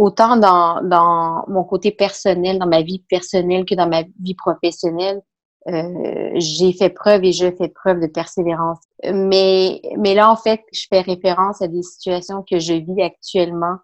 autant 0.00 0.38
dans, 0.38 0.80
dans 0.82 1.44
mon 1.48 1.62
côté 1.62 1.90
personnel, 1.90 2.58
dans 2.58 2.66
ma 2.66 2.80
vie 2.80 3.04
personnelle 3.10 3.66
que 3.66 3.74
dans 3.74 3.88
ma 3.88 4.02
vie 4.20 4.34
professionnelle, 4.34 5.20
euh, 5.68 6.30
j'ai 6.36 6.72
fait 6.72 6.88
preuve 6.88 7.22
et 7.24 7.32
je 7.32 7.50
fais 7.50 7.68
preuve 7.68 8.00
de 8.00 8.06
persévérance. 8.06 8.78
Mais, 9.04 9.82
mais 9.98 10.14
là, 10.14 10.30
en 10.30 10.36
fait, 10.36 10.62
je 10.72 10.86
fais 10.88 11.02
référence 11.02 11.60
à 11.60 11.68
des 11.68 11.82
situations 11.82 12.42
que 12.50 12.58
je 12.58 12.72
vis 12.72 13.02
actuellement 13.02 13.76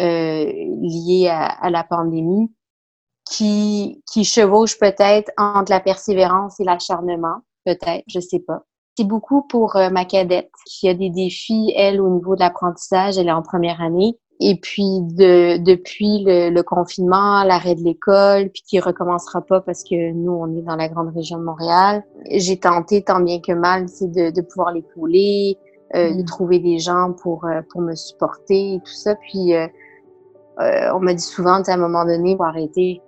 euh, 0.00 0.50
liées 0.80 1.28
à, 1.28 1.44
à, 1.44 1.68
la 1.68 1.84
pandémie 1.84 2.50
qui, 3.30 4.02
qui 4.10 4.24
chevauchent 4.24 4.78
peut-être 4.78 5.30
entre 5.36 5.70
la 5.70 5.80
persévérance 5.80 6.58
et 6.58 6.64
l'acharnement, 6.64 7.40
peut-être, 7.66 8.04
je 8.06 8.18
sais 8.18 8.40
pas. 8.40 8.62
C'est 8.96 9.04
beaucoup 9.04 9.42
pour 9.42 9.76
euh, 9.76 9.90
ma 9.90 10.06
cadette 10.06 10.50
qui 10.66 10.88
a 10.88 10.94
des 10.94 11.10
défis, 11.10 11.70
elle, 11.76 12.00
au 12.00 12.08
niveau 12.08 12.34
de 12.34 12.40
l'apprentissage. 12.40 13.18
Elle 13.18 13.28
est 13.28 13.32
en 13.32 13.42
première 13.42 13.82
année. 13.82 14.18
Et 14.42 14.56
puis 14.56 15.00
de, 15.02 15.58
depuis 15.58 16.24
le, 16.24 16.62
confinement, 16.62 17.44
l'arrêt 17.44 17.74
de 17.74 17.82
l'école, 17.82 18.48
puis 18.48 18.62
qui 18.66 18.80
recommencera 18.80 19.42
pas 19.42 19.60
parce 19.60 19.84
que 19.84 20.12
nous, 20.12 20.32
on 20.32 20.56
est 20.56 20.62
dans 20.62 20.76
la 20.76 20.88
grande 20.88 21.14
région 21.14 21.38
de 21.38 21.44
Montréal. 21.44 22.02
J'ai 22.30 22.58
tenté 22.58 23.02
tant 23.02 23.20
bien 23.20 23.40
que 23.40 23.52
mal, 23.52 23.84
de, 23.84 24.30
de 24.30 24.40
pouvoir 24.40 24.72
l'épauler, 24.72 25.58
euh, 25.94 26.14
de 26.14 26.22
mm. 26.22 26.24
trouver 26.24 26.58
des 26.58 26.78
gens 26.78 27.12
pour 27.12 27.44
euh, 27.44 27.60
pour 27.70 27.82
me 27.82 27.94
supporter 27.94 28.74
et 28.74 28.78
tout 28.78 28.94
ça. 28.94 29.14
Puis 29.16 29.54
euh, 29.54 29.66
euh 30.60 30.90
on 30.94 31.00
m'a 31.00 31.12
dit 31.12 31.22
souvent, 31.22 31.60
à 31.62 31.72
un 31.72 31.76
moment 31.76 32.06
donné, 32.06 32.34
pour 32.34 32.46
arrêter. 32.46 33.02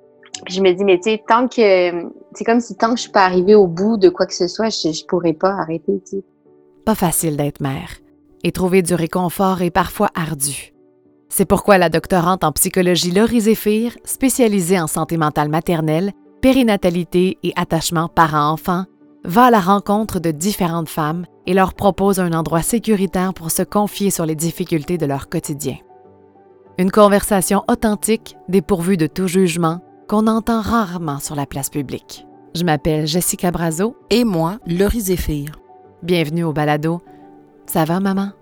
Puis 0.44 0.54
je 0.54 0.60
me 0.60 0.72
dis, 0.72 0.84
mais 0.84 0.98
tu 0.98 1.10
sais, 1.10 1.22
tant 1.26 1.48
que 1.48 2.10
c'est 2.34 2.44
comme 2.44 2.60
si 2.60 2.76
tant 2.76 2.90
que 2.90 2.96
je 2.96 3.02
suis 3.02 3.12
pas 3.12 3.24
arrivée 3.24 3.54
au 3.54 3.66
bout 3.66 3.96
de 3.96 4.10
quoi 4.10 4.26
que 4.26 4.34
ce 4.34 4.48
soit, 4.48 4.68
je, 4.68 4.92
je 4.92 5.06
pourrais 5.06 5.34
pas 5.34 5.52
arrêter. 5.52 6.02
Tu 6.04 6.16
sais. 6.18 6.24
Pas 6.84 6.94
facile 6.94 7.38
d'être 7.38 7.60
mère 7.62 8.02
et 8.44 8.52
trouver 8.52 8.82
du 8.82 8.94
réconfort 8.94 9.62
est 9.62 9.70
parfois 9.70 10.08
ardu. 10.14 10.71
C'est 11.34 11.46
pourquoi 11.46 11.78
la 11.78 11.88
doctorante 11.88 12.44
en 12.44 12.52
psychologie 12.52 13.10
Laurie 13.10 13.40
Zéphir, 13.40 13.96
spécialisée 14.04 14.78
en 14.78 14.86
santé 14.86 15.16
mentale 15.16 15.48
maternelle, 15.48 16.12
périnatalité 16.42 17.38
et 17.42 17.54
attachement 17.56 18.08
parent-enfant, 18.08 18.84
va 19.24 19.44
à 19.44 19.50
la 19.50 19.60
rencontre 19.60 20.20
de 20.20 20.30
différentes 20.30 20.90
femmes 20.90 21.24
et 21.46 21.54
leur 21.54 21.72
propose 21.72 22.20
un 22.20 22.34
endroit 22.34 22.60
sécuritaire 22.60 23.32
pour 23.32 23.50
se 23.50 23.62
confier 23.62 24.10
sur 24.10 24.26
les 24.26 24.34
difficultés 24.34 24.98
de 24.98 25.06
leur 25.06 25.30
quotidien. 25.30 25.76
Une 26.76 26.90
conversation 26.90 27.64
authentique, 27.66 28.36
dépourvue 28.50 28.98
de 28.98 29.06
tout 29.06 29.26
jugement, 29.26 29.80
qu'on 30.08 30.26
entend 30.26 30.60
rarement 30.60 31.18
sur 31.18 31.34
la 31.34 31.46
place 31.46 31.70
publique. 31.70 32.26
Je 32.54 32.64
m'appelle 32.64 33.06
Jessica 33.06 33.50
Brazo. 33.50 33.96
Et 34.10 34.24
moi, 34.24 34.58
Laurie 34.66 35.00
Zéphir. 35.00 35.52
Bienvenue 36.02 36.44
au 36.44 36.52
balado. 36.52 37.00
Ça 37.64 37.86
va, 37.86 38.00
maman? 38.00 38.32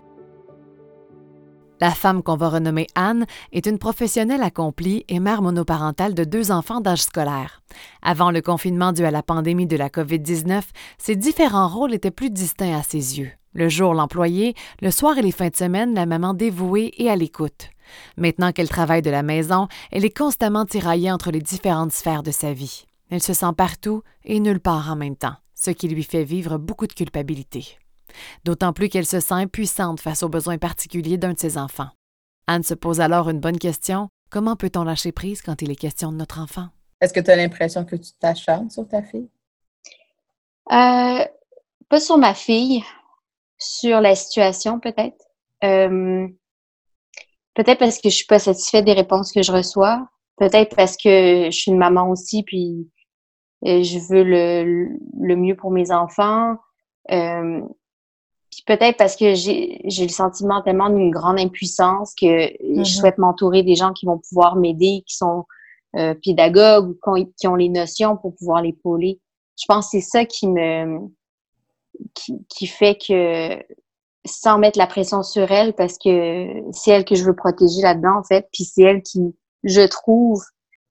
La 1.81 1.93
femme 1.93 2.23
qu'on 2.23 2.37
va 2.37 2.51
renommer 2.51 2.89
Anne 2.95 3.25
est 3.53 3.67
une 3.67 3.79
professionnelle 3.79 4.43
accomplie 4.43 5.07
et 5.09 5.19
mère 5.19 5.41
monoparentale 5.41 6.15
de 6.15 6.25
deux 6.25 6.53
enfants 6.53 6.83
d'âge 6.83 7.03
scolaire. 7.03 7.63
Avant 8.03 8.31
le 8.31 8.43
confinement 8.43 8.93
dû 8.93 9.03
à 9.07 9.11
la 9.11 9.23
pandémie 9.23 9.67
de 9.67 9.79
la 9.79 9.89
COVID-19, 9.89 10.61
ses 10.99 11.17
différents 11.17 11.69
rôles 11.69 11.95
étaient 11.95 12.11
plus 12.11 12.29
distincts 12.29 12.79
à 12.79 12.83
ses 12.83 13.19
yeux. 13.19 13.31
Le 13.55 13.71
jour, 13.71 13.95
l'employé, 13.95 14.55
le 14.83 14.91
soir 14.91 15.17
et 15.17 15.23
les 15.23 15.33
fins 15.33 15.49
de 15.49 15.57
semaine, 15.57 15.95
la 15.95 16.05
maman 16.05 16.35
dévouée 16.35 16.93
et 16.99 17.09
à 17.09 17.17
l'écoute. 17.17 17.71
Maintenant 18.19 18.53
qu'elle 18.53 18.69
travaille 18.69 19.03
de 19.03 19.11
la 19.11 19.23
maison, 19.23 19.67
elle 19.91 20.05
est 20.05 20.17
constamment 20.17 20.67
tiraillée 20.67 21.11
entre 21.11 21.31
les 21.31 21.41
différentes 21.41 21.93
sphères 21.93 22.23
de 22.23 22.31
sa 22.31 22.53
vie. 22.53 22.85
Elle 23.09 23.23
se 23.23 23.33
sent 23.33 23.53
partout 23.57 24.03
et 24.25 24.39
nulle 24.39 24.61
part 24.61 24.93
en 24.93 24.97
même 24.97 25.17
temps, 25.17 25.37
ce 25.55 25.71
qui 25.71 25.89
lui 25.89 26.05
fait 26.05 26.25
vivre 26.25 26.59
beaucoup 26.59 26.87
de 26.87 26.93
culpabilité 26.93 27.79
d'autant 28.45 28.73
plus 28.73 28.89
qu'elle 28.89 29.07
se 29.07 29.21
sent 29.21 29.35
impuissante 29.35 30.01
face 30.01 30.23
aux 30.23 30.29
besoins 30.29 30.59
particuliers 30.59 31.19
d'un 31.19 31.33
de 31.33 31.39
ses 31.39 31.59
enfants. 31.59 31.89
Anne 32.47 32.63
se 32.63 32.75
pose 32.75 33.01
alors 33.01 33.29
une 33.31 33.41
bonne 33.41 33.59
question. 33.59 34.09
Comment 34.31 34.57
peut-on 34.57 34.85
lâcher 34.85 35.13
prise 35.13 35.43
quand 35.43 35.63
il 35.63 35.71
est 35.71 35.77
question 35.77 36.13
de 36.13 36.17
notre 36.17 36.41
enfant? 36.41 36.69
Est-ce 37.01 37.13
que 37.13 37.21
tu 37.21 37.31
as 37.31 37.37
l'impression 37.37 37.85
que 37.85 37.97
tu 37.97 38.13
t'acharnes 38.19 38.71
sur 38.71 38.87
ta 38.87 39.03
fille? 39.03 39.29
Euh, 40.71 41.25
pas 41.89 42.01
sur 42.01 42.19
ma 42.19 42.35
fille, 42.35 42.85
sur 43.59 44.01
la 44.01 44.15
situation 44.15 44.79
peut-être. 44.81 45.25
Euh, 45.65 46.29
peut-être 47.55 47.79
parce 47.79 47.99
que 47.99 48.09
je 48.09 48.17
suis 48.17 48.27
pas 48.27 48.39
satisfaite 48.39 48.85
des 48.85 48.93
réponses 48.93 49.33
que 49.33 49.43
je 49.43 49.53
reçois. 49.53 50.09
Peut-être 50.37 50.75
parce 50.75 50.97
que 50.97 51.47
je 51.47 51.57
suis 51.57 51.71
une 51.71 51.79
maman 51.79 52.09
aussi, 52.09 52.43
puis 52.45 52.89
euh, 53.67 53.83
je 53.83 53.99
veux 53.99 54.25
le, 54.25 54.89
le 55.21 55.37
mieux 55.37 55.57
pour 55.57 55.71
mes 55.71 55.91
enfants. 55.91 56.57
Euh, 57.11 57.61
puis 58.51 58.65
peut-être 58.67 58.97
parce 58.97 59.17
que 59.17 59.35
j'ai 59.35 59.81
le 59.85 60.09
sentiment 60.09 60.61
tellement 60.61 60.91
d'une 60.91 61.11
grande 61.11 61.39
impuissance 61.39 62.15
que 62.15 62.27
je 62.27 62.81
mm-hmm. 62.81 62.85
souhaite 62.85 63.19
m'entourer 63.19 63.63
des 63.63 63.77
gens 63.77 63.93
qui 63.93 64.07
vont 64.07 64.19
pouvoir 64.19 64.57
m'aider, 64.57 65.05
qui 65.07 65.15
sont 65.15 65.45
euh, 65.97 66.15
pédagogues 66.15 66.91
ou 67.07 67.27
qui 67.39 67.47
ont, 67.47 67.55
les 67.55 67.69
notions 67.69 68.17
pour 68.17 68.35
pouvoir 68.35 68.63
l'épauler. 68.63 69.21
Je 69.61 69.67
pense 69.69 69.87
que 69.87 69.91
c'est 69.93 70.01
ça 70.01 70.25
qui 70.25 70.49
me 70.49 70.99
qui, 72.15 72.45
qui, 72.49 72.67
fait 72.67 72.97
que 72.97 73.63
sans 74.25 74.59
mettre 74.59 74.79
la 74.79 74.87
pression 74.87 75.23
sur 75.23 75.51
elle 75.53 75.75
parce 75.75 75.97
que 75.99 76.47
c'est 76.73 76.91
elle 76.91 77.05
que 77.05 77.15
je 77.15 77.25
veux 77.25 77.37
protéger 77.37 77.83
là-dedans 77.83 78.19
en 78.19 78.25
fait, 78.25 78.49
puis 78.53 78.65
c'est 78.65 78.83
elle 78.83 79.03
qui 79.03 79.21
je 79.63 79.83
trouve 79.83 80.43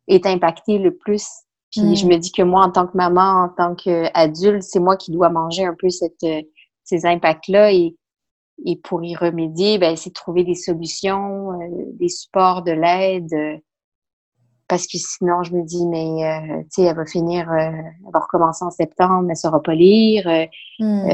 est 0.08 0.26
impactée 0.26 0.78
le 0.78 0.96
plus. 0.96 1.28
Puis 1.72 1.96
je 1.96 2.06
mm. 2.06 2.09
me 2.09 2.18
dis 2.18 2.31
que 2.31 2.41
moi 2.41 2.64
en 2.64 2.72
tant 2.72 2.88
que 2.88 2.96
maman, 2.96 3.44
en 3.44 3.50
tant 3.50 3.76
qu'adulte, 3.76 4.64
c'est 4.64 4.80
moi 4.80 4.96
qui 4.96 5.12
dois 5.12 5.30
manger 5.30 5.66
un 5.66 5.76
peu 5.78 5.90
cette 5.90 6.24
ces 6.90 7.06
impacts-là 7.06 7.72
et, 7.72 7.96
et 8.66 8.76
pour 8.78 9.04
y 9.04 9.16
remédier, 9.16 9.78
ben, 9.78 9.96
c'est 9.96 10.10
de 10.10 10.14
trouver 10.14 10.44
des 10.44 10.56
solutions, 10.56 11.54
euh, 11.54 11.68
des 11.94 12.10
supports, 12.10 12.64
de 12.64 12.72
l'aide. 12.72 13.34
Euh, 13.34 13.58
parce 14.68 14.86
que 14.86 14.98
sinon, 14.98 15.42
je 15.44 15.54
me 15.54 15.64
dis, 15.64 15.86
mais 15.88 16.26
euh, 16.26 16.62
tu 16.64 16.68
sais, 16.70 16.82
elle 16.84 16.96
va 16.96 17.06
finir, 17.06 17.52
elle 17.52 17.96
va 18.14 18.20
recommencer 18.20 18.64
en 18.64 18.70
septembre, 18.70 19.22
elle 19.22 19.30
ne 19.30 19.34
saura 19.34 19.62
pas 19.64 19.74
lire. 19.74 20.28
Hmm. 20.78 21.08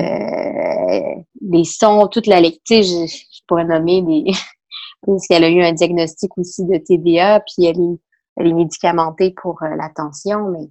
les 1.41 1.63
sons, 1.63 2.07
toute 2.07 2.27
la 2.27 2.41
lecture, 2.41 2.83
je, 2.83 3.05
je 3.07 3.41
pourrais 3.47 3.63
nommer 3.63 4.01
des. 4.01 4.25
parce 5.05 5.25
qu'elle 5.27 5.45
a 5.45 5.49
eu 5.49 5.61
un 5.61 5.71
diagnostic 5.71 6.37
aussi 6.37 6.65
de 6.65 6.77
TDA, 6.77 7.39
puis 7.41 7.65
elle 7.65 7.79
est, 7.79 7.99
elle 8.35 8.47
est 8.47 8.53
médicamentée 8.53 9.33
pour 9.41 9.61
l'attention, 9.61 10.49
mais 10.49 10.67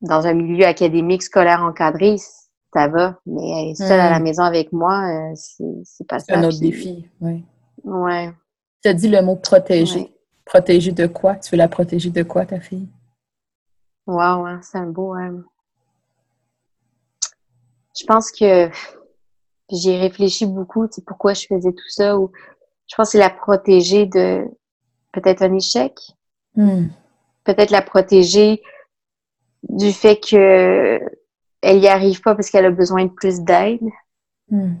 dans 0.00 0.26
un 0.26 0.32
milieu 0.32 0.64
académique 0.64 1.22
scolaire 1.22 1.62
encadré, 1.62 2.16
ça 2.76 2.88
va, 2.88 3.18
mais 3.24 3.74
seule 3.74 4.00
à 4.00 4.10
la 4.10 4.20
maison 4.20 4.42
avec 4.42 4.70
moi, 4.70 5.08
euh, 5.08 5.34
c'est 5.34 6.06
pas 6.06 6.18
ça. 6.18 6.26
C'est 6.28 6.34
un 6.34 6.44
autre 6.44 6.60
défi, 6.60 7.08
oui. 7.22 7.42
Ouais. 7.84 8.30
Tu 8.82 8.90
as 8.90 8.92
dit 8.92 9.08
le 9.08 9.22
mot 9.22 9.36
protéger. 9.36 10.12
Protéger 10.44 10.92
de 10.92 11.06
quoi? 11.06 11.36
Tu 11.36 11.50
veux 11.52 11.56
la 11.56 11.68
protéger 11.68 12.10
de 12.10 12.22
quoi, 12.22 12.44
ta 12.44 12.60
fille? 12.60 12.86
Wow, 14.06 14.46
hein, 14.46 14.60
c'est 14.62 14.76
un 14.76 14.86
beau. 14.86 15.14
Hein. 15.14 15.42
Je 17.98 18.04
pense 18.04 18.30
que 18.30 18.68
j'ai 19.70 19.96
réfléchi 19.96 20.44
beaucoup, 20.44 20.86
tu 20.86 20.96
sais, 20.96 21.02
pourquoi 21.06 21.32
je 21.32 21.46
faisais 21.46 21.72
tout 21.72 21.88
ça. 21.88 22.18
Ou 22.18 22.30
je 22.88 22.94
pense 22.94 23.08
que 23.08 23.12
c'est 23.12 23.18
la 23.18 23.30
protéger 23.30 24.04
de 24.04 24.44
peut-être 25.12 25.42
un 25.42 25.54
échec. 25.54 25.94
Hmm. 26.54 26.88
Peut-être 27.44 27.70
la 27.70 27.82
protéger 27.82 28.62
du 29.62 29.92
fait 29.92 30.20
que 30.20 31.00
elle 31.66 31.80
n'y 31.80 31.88
arrive 31.88 32.20
pas 32.20 32.36
parce 32.36 32.48
qu'elle 32.48 32.64
a 32.64 32.70
besoin 32.70 33.06
de 33.06 33.10
plus 33.10 33.40
d'aide. 33.40 33.82
Hmm. 34.48 34.74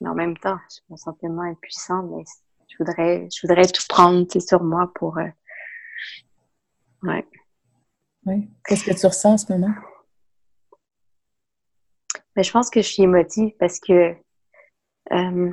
Mais 0.00 0.08
en 0.08 0.14
même 0.14 0.36
temps, 0.36 0.58
je 0.68 0.80
me 0.90 0.96
sens 0.96 1.14
tellement 1.20 1.42
impuissante, 1.42 2.10
mais 2.10 2.24
je 2.68 2.76
voudrais, 2.78 3.28
je 3.30 3.46
voudrais 3.46 3.66
tout 3.66 3.84
prendre 3.88 4.26
sur 4.40 4.62
moi 4.64 4.90
pour. 4.96 5.18
Euh, 5.18 5.28
ouais. 7.04 7.24
Oui. 8.26 8.50
Qu'est-ce 8.66 8.84
que 8.84 8.98
tu 8.98 9.06
ressens 9.06 9.34
en 9.34 9.38
ce 9.38 9.52
moment? 9.52 9.72
Mais 12.34 12.42
je 12.42 12.50
pense 12.50 12.70
que 12.70 12.82
je 12.82 12.88
suis 12.88 13.04
émotive 13.04 13.52
parce 13.60 13.78
que 13.78 14.16
euh, 15.12 15.52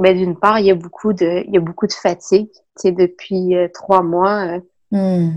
ben, 0.00 0.16
d'une 0.16 0.36
part, 0.36 0.58
il 0.58 0.66
y 0.66 0.70
a 0.72 0.74
beaucoup 0.74 1.12
de, 1.12 1.44
il 1.46 1.54
y 1.54 1.56
a 1.56 1.60
beaucoup 1.60 1.86
de 1.86 1.92
fatigue. 1.92 2.50
Tu 2.50 2.60
sais, 2.76 2.92
depuis 2.92 3.54
euh, 3.54 3.68
trois 3.72 4.02
mois, 4.02 4.58
hmm 4.90 5.36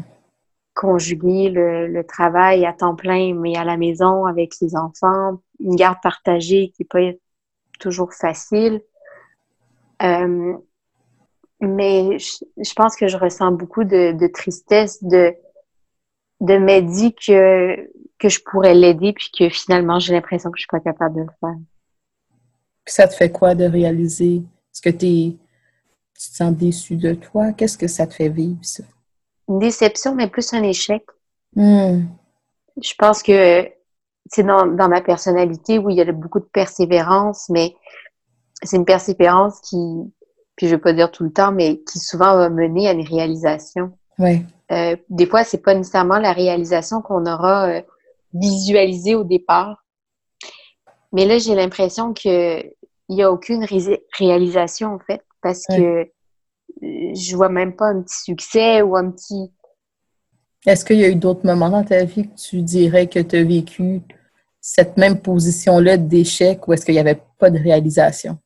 conjuguer 0.73 1.50
le, 1.50 2.03
travail 2.03 2.65
à 2.65 2.73
temps 2.73 2.95
plein, 2.95 3.33
mais 3.35 3.56
à 3.56 3.63
la 3.63 3.77
maison 3.77 4.25
avec 4.25 4.53
les 4.62 4.75
enfants, 4.75 5.41
une 5.59 5.75
garde 5.75 5.97
partagée 6.01 6.71
qui 6.75 6.83
n'est 6.83 6.88
pas 7.12 7.18
toujours 7.79 8.13
facile. 8.13 8.81
Euh, 10.01 10.53
mais 11.59 12.18
je, 12.18 12.73
pense 12.73 12.95
que 12.95 13.07
je 13.07 13.18
ressens 13.18 13.51
beaucoup 13.51 13.83
de, 13.83 14.27
tristesse 14.33 15.03
de, 15.03 15.33
de 16.39 16.57
que, 18.17 18.29
je 18.29 18.39
pourrais 18.50 18.74
l'aider, 18.74 19.13
puis 19.13 19.29
que 19.38 19.50
finalement, 19.50 20.00
j'ai 20.00 20.13
l'impression 20.13 20.50
que 20.50 20.57
je 20.57 20.62
suis 20.62 20.69
pas 20.71 20.79
capable 20.79 21.15
de 21.15 21.21
le 21.21 21.29
faire. 21.39 21.56
ça 22.85 23.07
te 23.07 23.13
fait 23.13 23.31
quoi 23.31 23.53
de 23.53 23.65
réaliser? 23.65 24.38
Est-ce 24.74 24.81
que 24.81 24.89
tu 24.89 25.38
te 25.38 25.39
sens 26.15 26.53
déçu 26.53 26.95
de 26.95 27.13
toi? 27.13 27.51
Qu'est-ce 27.51 27.77
que 27.77 27.88
ça 27.88 28.07
te 28.07 28.13
fait 28.13 28.29
vivre, 28.29 28.59
ça? 28.63 28.83
Une 29.51 29.59
déception, 29.59 30.15
mais 30.15 30.27
plus 30.27 30.53
un 30.53 30.63
échec. 30.63 31.03
Hmm. 31.56 32.06
Je 32.81 32.94
pense 32.98 33.21
que 33.21 33.69
c'est 34.27 34.44
dans, 34.44 34.65
dans, 34.65 34.88
ma 34.88 35.01
personnalité 35.01 35.77
où 35.77 35.89
il 35.89 35.98
y 35.98 36.01
a 36.01 36.12
beaucoup 36.12 36.39
de 36.39 36.50
persévérance, 36.53 37.50
mais 37.50 37.75
c'est 38.63 38.77
une 38.77 38.86
persévérance 38.86 39.59
qui, 39.62 39.77
puis 40.56 40.68
je 40.68 40.75
veux 40.75 40.81
pas 40.81 40.94
dire 40.94 41.12
tout 41.12 41.24
le 41.24 41.33
temps, 41.33 41.51
mais 41.51 41.81
qui 41.92 42.00
souvent 42.00 42.36
va 42.36 42.50
mener 42.50 42.88
à 42.88 42.94
une 42.94 43.06
réalisation. 43.06 43.98
Oui. 44.19 44.45
Euh, 44.71 44.95
des 45.09 45.25
fois, 45.25 45.44
c'est 45.44 45.62
pas 45.62 45.74
nécessairement 45.74 46.18
la 46.18 46.31
réalisation 46.31 47.01
qu'on 47.01 47.25
aura 47.25 47.68
euh, 47.68 47.81
visualisée 48.33 49.15
au 49.15 49.25
départ. 49.25 49.83
Mais 51.12 51.25
là, 51.25 51.39
j'ai 51.39 51.56
l'impression 51.56 52.13
que 52.13 52.63
il 53.09 53.18
y 53.18 53.24
a 53.24 53.30
aucune 53.30 53.65
réalisation 54.18 54.94
en 54.94 55.00
fait, 55.00 55.21
parce 55.42 55.65
que 55.68 56.09
je 56.81 57.35
vois 57.35 57.50
même 57.50 57.75
pas 57.75 57.88
un 57.88 58.01
petit 58.01 58.23
succès 58.23 58.81
ou 58.81 58.95
un 58.95 59.12
petit. 59.12 59.51
Est-ce 60.65 60.85
qu'il 60.85 60.97
y 60.97 61.06
a 61.06 61.09
eu 61.09 61.15
d'autres 61.15 61.45
moments 61.45 61.69
dans 61.69 61.83
ta 61.83 62.03
vie 62.03 62.29
que 62.29 62.35
tu 62.35 62.62
dirais 62.62 63.07
que 63.07 63.19
tu 63.19 63.35
as 63.35 63.44
vécu 63.44 64.01
cette 64.59 64.97
même 64.97 65.19
position-là 65.19 65.97
d'échec 65.97 66.68
ou 66.68 66.73
est-ce 66.73 66.85
qu'il 66.85 66.94
n'y 66.94 67.00
avait 67.00 67.21
pas 67.39 67.50
de 67.50 67.57
réalisation? 67.57 68.38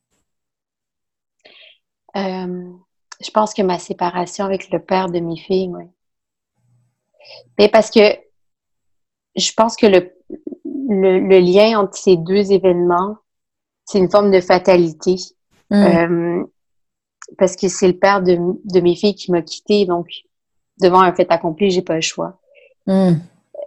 Euh, 2.16 2.72
je 3.22 3.31
pense 3.31 3.54
que 3.54 3.62
ma 3.62 3.80
séparation 3.80 4.45
avec 4.45 4.71
le 4.71 4.80
père 4.80 5.10
de 5.10 5.19
mes 5.19 5.38
filles, 5.38 5.69
oui. 5.74 5.86
Mais 7.57 7.68
parce 7.68 7.89
que 7.89 8.00
je 9.36 9.51
pense 9.54 9.75
que 9.75 9.88
le, 9.88 10.12
le, 10.63 11.39
lien 11.39 11.80
entre 11.80 11.98
ces 11.98 12.16
deux 12.16 12.51
événements, 12.51 13.18
c'est 13.83 13.98
une 13.98 14.10
forme 14.10 14.31
de 14.31 14.39
fatalité. 14.39 15.16
Mm. 15.69 15.75
Euh, 15.75 16.44
parce 17.38 17.56
que 17.56 17.68
c'est 17.68 17.88
le 17.88 17.98
père 17.98 18.22
de, 18.22 18.38
de, 18.66 18.80
mes 18.81 18.95
filles 18.95 19.16
qui 19.16 19.31
m'a 19.31 19.42
quittée, 19.42 19.86
donc 19.86 20.07
devant 20.81 21.01
un 21.01 21.13
fait 21.13 21.31
accompli, 21.31 21.72
j'ai 21.72 21.81
pas 21.81 21.95
le 21.95 22.01
choix. 22.01 22.39
Mm. 22.88 23.13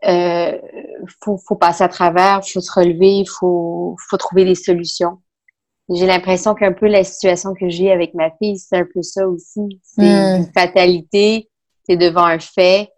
Euh, 0.06 0.58
faut, 1.22 1.38
faut 1.38 1.56
passer 1.56 1.82
à 1.82 1.88
travers, 1.88 2.46
faut 2.46 2.60
se 2.60 2.72
relever, 2.72 3.24
faut, 3.24 3.96
faut 4.08 4.16
trouver 4.16 4.44
des 4.44 4.54
solutions. 4.54 5.20
J'ai 5.88 6.06
l'impression 6.06 6.54
qu'un 6.54 6.72
peu 6.72 6.86
la 6.86 7.02
situation 7.02 7.54
que 7.54 7.68
j'ai 7.68 7.90
avec 7.90 8.14
ma 8.14 8.30
fille, 8.30 8.58
c'est 8.58 8.76
un 8.76 8.86
peu 8.92 9.02
ça 9.02 9.26
aussi. 9.26 9.80
C'est 9.82 10.02
mm. 10.02 10.36
une 10.36 10.52
fatalité, 10.52 11.50
c'est 11.86 11.96
devant 11.96 12.24
un 12.24 12.38
fait. 12.38 12.92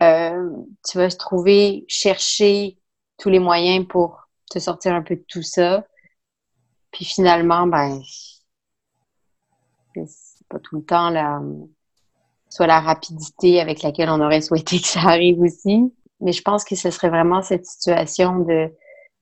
Euh, 0.00 0.50
tu 0.88 0.98
vas 0.98 1.10
se 1.10 1.16
trouver, 1.16 1.84
chercher 1.88 2.78
tous 3.18 3.30
les 3.30 3.38
moyens 3.38 3.86
pour 3.88 4.28
te 4.50 4.58
sortir 4.58 4.94
un 4.94 5.02
peu 5.02 5.16
de 5.16 5.24
tout 5.28 5.42
ça. 5.42 5.84
Puis 6.92 7.04
finalement, 7.04 7.66
ben, 7.66 8.00
c'est 9.94 10.46
pas 10.48 10.58
tout 10.58 10.76
le 10.76 10.82
temps 10.82 11.10
la, 11.10 11.40
soit 12.48 12.66
la 12.66 12.80
rapidité 12.80 13.60
avec 13.60 13.82
laquelle 13.82 14.10
on 14.10 14.20
aurait 14.20 14.42
souhaité 14.42 14.78
que 14.78 14.86
ça 14.86 15.00
arrive 15.00 15.40
aussi. 15.40 15.92
Mais 16.20 16.32
je 16.32 16.42
pense 16.42 16.64
que 16.64 16.76
ce 16.76 16.90
serait 16.90 17.08
vraiment 17.08 17.42
cette 17.42 17.66
situation 17.66 18.40
de, 18.40 18.70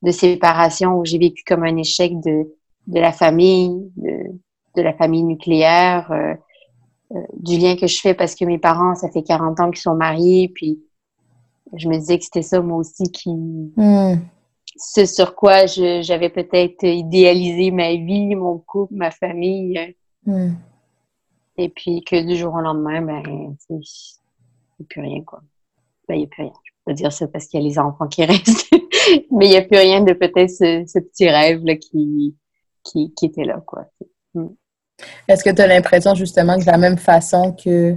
de 0.03 0.11
séparation 0.11 0.99
où 0.99 1.05
j'ai 1.05 1.19
vécu 1.19 1.45
comme 1.45 1.65
un 1.65 1.77
échec 1.77 2.19
de, 2.21 2.55
de 2.87 3.01
la 3.01 3.13
famille, 3.13 3.91
de, 3.97 4.39
de 4.77 4.83
la 4.83 4.93
famille 4.93 5.23
nucléaire, 5.23 6.11
euh, 6.13 6.35
euh, 7.13 7.23
du 7.35 7.59
lien 7.59 7.77
que 7.77 7.87
je 7.87 8.01
fais 8.01 8.15
parce 8.15 8.35
que 8.35 8.45
mes 8.45 8.59
parents, 8.59 8.95
ça 8.95 9.11
fait 9.11 9.23
40 9.23 9.61
ans 9.61 9.71
qu'ils 9.71 9.81
sont 9.81 9.95
mariés, 9.95 10.51
puis 10.55 10.81
je 11.75 11.89
me 11.89 11.99
disais 11.99 12.19
que 12.19 12.25
c'était 12.25 12.43
ça 12.43 12.61
moi 12.61 12.79
aussi 12.79 13.11
qui... 13.11 13.31
Hmm. 13.31 14.19
Ce 14.77 15.05
sur 15.05 15.35
quoi 15.35 15.67
j'avais 15.67 16.31
peut-être 16.31 16.85
idéalisé 16.85 17.71
ma 17.71 17.91
vie, 17.91 18.35
mon 18.35 18.59
couple, 18.59 18.95
ma 18.95 19.11
famille. 19.11 19.95
Hmm. 20.27 20.53
Et 21.57 21.69
puis 21.69 22.03
que 22.03 22.21
du 22.27 22.37
jour 22.37 22.55
au 22.55 22.61
lendemain, 22.61 23.03
ben, 23.03 23.23
il 23.69 23.77
n'y 23.77 23.83
a 24.81 24.85
plus 24.89 25.01
rien, 25.01 25.23
quoi. 25.25 25.41
Ben, 26.09 26.15
il 26.15 26.19
n'y 26.19 26.25
a 26.25 26.29
plus 26.29 26.43
rien. 26.43 26.53
Je 26.65 26.73
peux 26.85 26.95
dire 26.95 27.13
ça 27.13 27.29
parce 27.29 27.47
qu'il 27.47 27.61
y 27.61 27.65
a 27.65 27.69
les 27.69 27.79
enfants 27.79 28.09
qui 28.09 28.25
restent. 28.27 28.71
Mais 29.31 29.47
il 29.47 29.51
n'y 29.51 29.57
a 29.57 29.63
plus 29.63 29.79
rien 29.79 30.03
de 30.03 30.13
peut-être 30.13 30.51
ce, 30.51 30.99
petit 30.99 31.29
rêve 31.29 31.65
là, 31.65 31.77
qui, 31.77 32.37
qui, 32.85 33.13
qui 33.15 33.27
était 33.27 33.45
là, 33.45 33.63
quoi. 33.67 33.87
Hmm. 34.35 34.49
Est-ce 35.29 35.43
que 35.43 35.51
tu 35.51 35.63
as 35.63 35.67
l'impression 35.67 36.15
justement 36.15 36.57
que 36.57 36.65
de 36.65 36.71
la 36.71 36.79
même 36.79 36.99
façon 36.99 37.53
que 37.53 37.97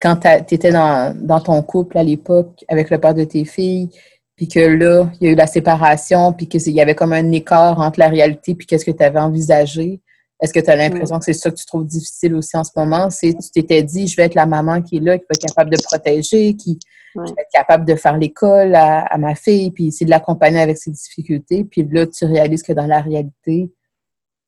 quand 0.00 0.16
tu 0.16 0.54
étais 0.54 0.70
dans, 0.70 1.14
dans, 1.16 1.40
ton 1.40 1.60
couple 1.62 1.98
à 1.98 2.02
l'époque 2.02 2.64
avec 2.68 2.88
le 2.90 2.98
père 2.98 3.14
de 3.14 3.24
tes 3.24 3.44
filles, 3.44 3.90
puis 4.36 4.48
que 4.48 4.60
là, 4.60 5.10
il 5.20 5.26
y 5.26 5.28
a 5.28 5.32
eu 5.32 5.36
la 5.36 5.46
séparation, 5.46 6.32
puis 6.32 6.48
qu'il 6.48 6.72
y 6.72 6.80
avait 6.80 6.94
comme 6.94 7.12
un 7.12 7.30
écart 7.32 7.78
entre 7.78 7.98
la 7.98 8.08
réalité 8.08 8.54
puis 8.54 8.66
qu'est-ce 8.66 8.86
que 8.86 8.90
tu 8.90 9.02
avais 9.02 9.20
envisagé. 9.20 10.00
Est-ce 10.40 10.54
que 10.54 10.60
tu 10.60 10.70
as 10.70 10.76
l'impression 10.76 11.18
que 11.18 11.24
c'est 11.24 11.34
ça 11.34 11.50
que 11.50 11.56
tu 11.56 11.66
trouves 11.66 11.86
difficile 11.86 12.34
aussi 12.34 12.56
en 12.56 12.64
ce 12.64 12.70
moment? 12.74 13.10
C'est 13.10 13.34
tu 13.34 13.50
t'étais 13.50 13.82
dit, 13.82 14.06
je 14.06 14.16
vais 14.16 14.24
être 14.24 14.34
la 14.34 14.46
maman 14.46 14.80
qui 14.80 14.96
est 14.96 15.00
là, 15.00 15.18
qui 15.18 15.24
va 15.24 15.34
être 15.34 15.46
capable 15.46 15.70
de 15.70 15.82
protéger, 15.82 16.56
qui 16.56 16.78
va 17.14 17.24
être 17.24 17.50
capable 17.52 17.84
de 17.84 17.94
faire 17.94 18.16
l'école 18.16 18.74
à, 18.74 19.00
à, 19.00 19.18
ma 19.18 19.34
fille, 19.34 19.70
puis 19.70 19.92
c'est 19.92 20.06
de 20.06 20.10
l'accompagner 20.10 20.60
avec 20.60 20.78
ses 20.78 20.90
difficultés. 20.90 21.64
Puis 21.64 21.86
là, 21.90 22.06
tu 22.06 22.24
réalises 22.24 22.62
que 22.62 22.72
dans 22.72 22.86
la 22.86 23.00
réalité, 23.00 23.70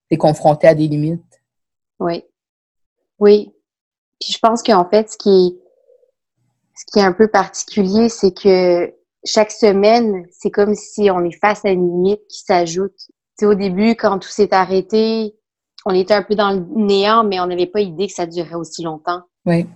tu 0.09 0.15
es 0.15 0.17
confronté 0.17 0.67
à 0.67 0.75
des 0.75 0.89
limites. 0.89 1.43
Oui. 1.99 2.25
Oui. 3.19 3.53
Puis 4.19 4.33
je 4.33 4.39
pense 4.39 4.63
qu'en 4.63 4.89
fait, 4.89 5.11
ce 5.11 5.19
qui 5.19 5.29
est, 5.29 5.63
ce 6.75 6.85
qui 6.91 6.99
est 7.01 7.03
un 7.03 7.13
peu 7.13 7.29
particulier, 7.29 8.09
c'est 8.09 8.33
que 8.33 8.95
chaque 9.25 9.53
semaine, 9.53 10.27
c'est 10.31 10.51
comme 10.51 10.75
si 10.75 11.11
on 11.11 11.25
est 11.25 11.39
face 11.39 11.65
à 11.65 11.71
une 11.71 11.87
limite 11.87 12.27
qui 12.29 12.41
s'ajoute. 12.41 12.97
Tu 13.39 13.47
au 13.47 13.55
début, 13.55 13.95
quand 13.95 14.19
tout 14.19 14.29
s'est 14.29 14.53
arrêté, 14.53 15.35
on 15.85 15.95
était 15.95 16.15
un 16.15 16.23
peu 16.23 16.35
dans 16.35 16.51
le 16.51 16.65
néant, 16.77 17.25
mais 17.25 17.41
on 17.41 17.47
n'avait 17.47 17.67
pas 17.67 17.81
idée 17.81 18.07
que 18.07 18.13
ça 18.13 18.27
durerait 18.27 18.55
aussi 18.55 18.83
longtemps. 18.83 19.23
Oui. 19.47 19.67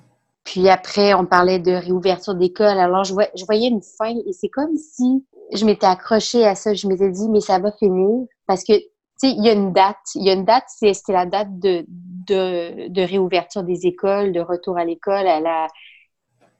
Puis 0.45 0.69
après, 0.69 1.15
on 1.15 1.27
parlait 1.27 1.59
de 1.59 1.73
réouverture 1.73 2.35
d'école. 2.35 2.79
Alors, 2.79 3.05
je, 3.05 3.15
je 3.35 3.45
voyais 3.45 3.69
une 3.69 3.83
fin 3.83 4.15
et 4.27 4.33
c'est 4.33 4.49
comme 4.49 4.77
si 4.77 5.25
je 5.53 5.65
m'étais 5.65 5.87
accrochée 5.87 6.45
à 6.45 6.55
ça. 6.55 6.73
Je 6.73 6.87
m'étais 6.87 7.11
dit, 7.11 7.29
mais 7.29 7.41
ça 7.41 7.59
va 7.59 7.73
finir. 7.73 8.27
Parce 8.47 8.63
que 8.63 8.75
sais, 9.17 9.31
il 9.31 9.45
y 9.45 9.49
a 9.49 9.53
une 9.53 9.73
date. 9.73 9.97
Il 10.15 10.25
y 10.25 10.31
a 10.31 10.35
une 10.35 10.45
date, 10.45 10.65
c'est 10.69 10.93
la 11.09 11.27
date 11.27 11.59
de, 11.59 11.85
de, 11.89 12.89
de, 12.89 13.03
réouverture 13.03 13.63
des 13.63 13.87
écoles, 13.87 14.33
de 14.33 14.41
retour 14.41 14.79
à 14.79 14.85
l'école, 14.85 15.27
à 15.27 15.41
la, 15.41 15.69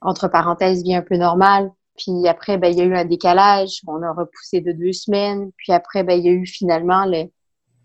entre 0.01 0.27
parenthèses, 0.27 0.83
vie 0.83 0.95
un 0.95 1.01
peu 1.01 1.17
normale. 1.17 1.71
Puis 1.97 2.27
après, 2.27 2.57
ben, 2.57 2.69
il 2.71 2.77
y 2.77 2.81
a 2.81 2.85
eu 2.85 2.95
un 2.95 3.05
décalage. 3.05 3.81
On 3.87 4.01
a 4.03 4.11
repoussé 4.11 4.61
de 4.61 4.71
deux 4.71 4.93
semaines. 4.93 5.51
Puis 5.57 5.71
après, 5.71 6.03
ben, 6.03 6.13
il 6.19 6.25
y 6.25 6.29
a 6.29 6.33
eu 6.33 6.45
finalement 6.45 7.05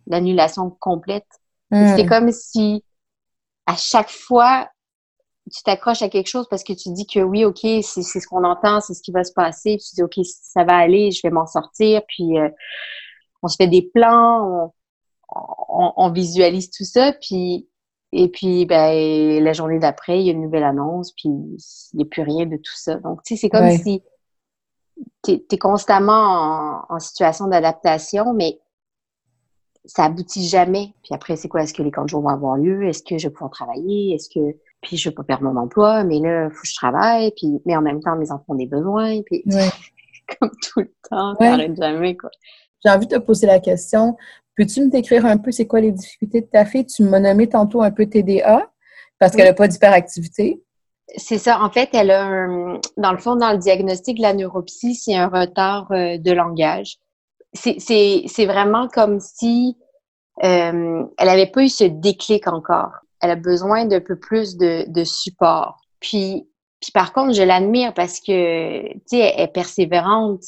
l'annulation 0.06 0.70
complète. 0.70 1.26
Hmm. 1.73 1.97
C'est 1.97 2.07
comme 2.07 2.31
si 2.31 2.85
à 3.67 3.75
chaque 3.77 4.11
fois, 4.11 4.69
tu 5.51 5.63
t'accroches 5.65 6.03
à 6.03 6.09
quelque 6.09 6.29
chose 6.29 6.47
parce 6.49 6.63
que 6.63 6.73
tu 6.73 6.93
dis 6.93 7.07
que 7.07 7.21
oui, 7.21 7.45
OK, 7.45 7.61
c'est 7.61 8.03
ce 8.03 8.27
qu'on 8.29 8.45
entend, 8.45 8.81
c'est 8.81 8.95
ce 8.95 9.03
qui 9.03 9.11
va 9.11 9.25
se 9.25 9.33
passer. 9.33 9.77
Puis 9.77 9.87
tu 9.89 9.95
dis, 9.97 10.03
OK, 10.03 10.25
ça 10.25 10.65
va 10.65 10.77
aller, 10.77 11.11
je 11.11 11.21
vais 11.23 11.31
m'en 11.31 11.47
sortir. 11.47 12.03
Puis 12.07 12.39
euh, 12.39 12.49
on 13.43 13.49
se 13.49 13.57
fait 13.57 13.67
des 13.67 13.91
plans, 13.95 14.73
on, 15.69 16.11
visualise 16.11 16.71
tout 16.71 16.85
ça, 16.85 17.13
puis 17.21 17.69
et 18.13 18.29
puis 18.29 18.67
ben 18.67 19.43
la 19.43 19.53
journée 19.53 19.79
d'après, 19.79 20.21
il 20.21 20.27
y 20.27 20.29
a 20.29 20.33
une 20.33 20.43
nouvelle 20.43 20.65
annonce, 20.65 21.13
puis 21.13 21.29
il 21.29 21.97
n'y 21.97 22.03
a 22.03 22.07
plus 22.07 22.23
rien 22.23 22.46
de 22.46 22.56
tout 22.56 22.77
ça. 22.77 22.96
Donc 22.96 23.23
tu 23.25 23.35
sais, 23.35 23.41
c'est 23.41 23.49
comme 23.49 23.70
si 23.70 24.03
tu 25.25 25.41
es, 25.51 25.58
constamment 25.58 26.85
en, 26.89 26.99
situation 26.99 27.46
d'adaptation, 27.46 28.35
mais 28.35 28.61
ça 29.84 30.05
aboutit 30.05 30.46
jamais. 30.46 30.94
Puis 31.03 31.15
après, 31.15 31.36
c'est 31.36 31.48
quoi? 31.48 31.62
Est-ce 31.62 31.74
que 31.74 31.82
les 31.82 31.91
camps 31.91 32.06
vont 32.06 32.29
avoir 32.29 32.56
lieu? 32.56 32.84
Est-ce 32.84 33.03
que 33.03 33.19
je 33.19 33.29
vais 33.29 33.32
pouvoir 33.32 33.51
travailler? 33.51 34.15
Est-ce 34.15 34.29
que 34.29 34.56
puis 34.82 34.96
je 34.96 35.08
vais 35.08 35.15
pas 35.15 35.22
perdre 35.22 35.44
mon 35.44 35.56
emploi, 35.56 36.05
mais 36.05 36.19
là, 36.19 36.46
il 36.46 36.51
faut 36.51 36.62
que 36.62 36.69
je 36.69 36.74
travaille, 36.74 37.32
puis 37.36 37.60
mais 37.65 37.77
en 37.77 37.82
même 37.82 38.01
temps, 38.01 38.17
mes 38.17 38.31
enfants 38.31 38.44
ont 38.48 38.55
des 38.56 38.67
besoins, 38.67 39.22
puis 39.22 39.44
comme 40.41 40.51
tout 40.51 40.81
le 40.81 40.93
temps, 41.08 41.34
ça 41.39 41.51
n'arrête 41.51 41.77
jamais, 41.77 42.17
quoi. 42.17 42.31
J'ai 42.84 42.91
envie 42.91 43.06
de 43.06 43.17
te 43.17 43.20
poser 43.20 43.46
la 43.46 43.60
question. 43.60 44.17
Peux-tu 44.56 44.81
me 44.81 44.91
décrire 44.91 45.24
un 45.24 45.39
peu 45.39 45.53
c'est 45.53 45.67
quoi 45.67 45.81
les 45.81 45.93
difficultés 45.93 46.41
de 46.41 46.46
ta 46.46 46.65
fille? 46.65 46.84
Tu 46.84 47.05
m'as 47.05 47.20
nommé 47.20 47.48
tantôt 47.48 47.81
un 47.81 47.93
peu 47.93 48.06
TDA 48.06 48.69
parce 49.20 49.36
qu'elle 49.36 49.46
n'a 49.46 49.55
pas 49.55 49.69
d'hyperactivité. 49.69 50.60
C'est 51.17 51.39
ça. 51.39 51.62
En 51.62 51.70
fait, 51.70 51.91
elle 51.93 52.10
a 52.10 52.24
un, 52.24 52.81
dans 52.96 53.12
le 53.12 53.19
fond, 53.19 53.36
dans 53.36 53.53
le 53.53 53.58
diagnostic 53.58 54.17
de 54.17 54.22
la 54.22 54.34
neuropsie, 54.34 54.96
c'est 54.96 55.15
un 55.15 55.29
retard 55.29 55.91
euh, 55.93 56.19
de 56.19 56.32
langage. 56.32 56.98
C'est 57.53 58.47
vraiment 58.47 58.89
comme 58.89 59.21
si 59.21 59.77
euh, 60.43 61.05
elle 61.19 61.27
n'avait 61.27 61.51
pas 61.51 61.63
eu 61.63 61.69
ce 61.69 61.85
déclic 61.85 62.49
encore. 62.49 62.93
Elle 63.21 63.31
a 63.31 63.37
besoin 63.37 63.85
d'un 63.85 64.01
peu 64.01 64.19
plus 64.19 64.56
de, 64.56 64.85
de 64.89 65.05
support. 65.05 65.81
Puis, 66.01 66.49
puis 66.81 66.91
par 66.93 67.13
contre, 67.13 67.35
je 67.35 67.43
l'admire 67.43 67.94
parce 67.94 68.19
que, 68.19 68.93
tu 68.93 69.01
sais, 69.06 69.19
elle 69.37 69.44
est 69.44 69.53
persévérante, 69.53 70.43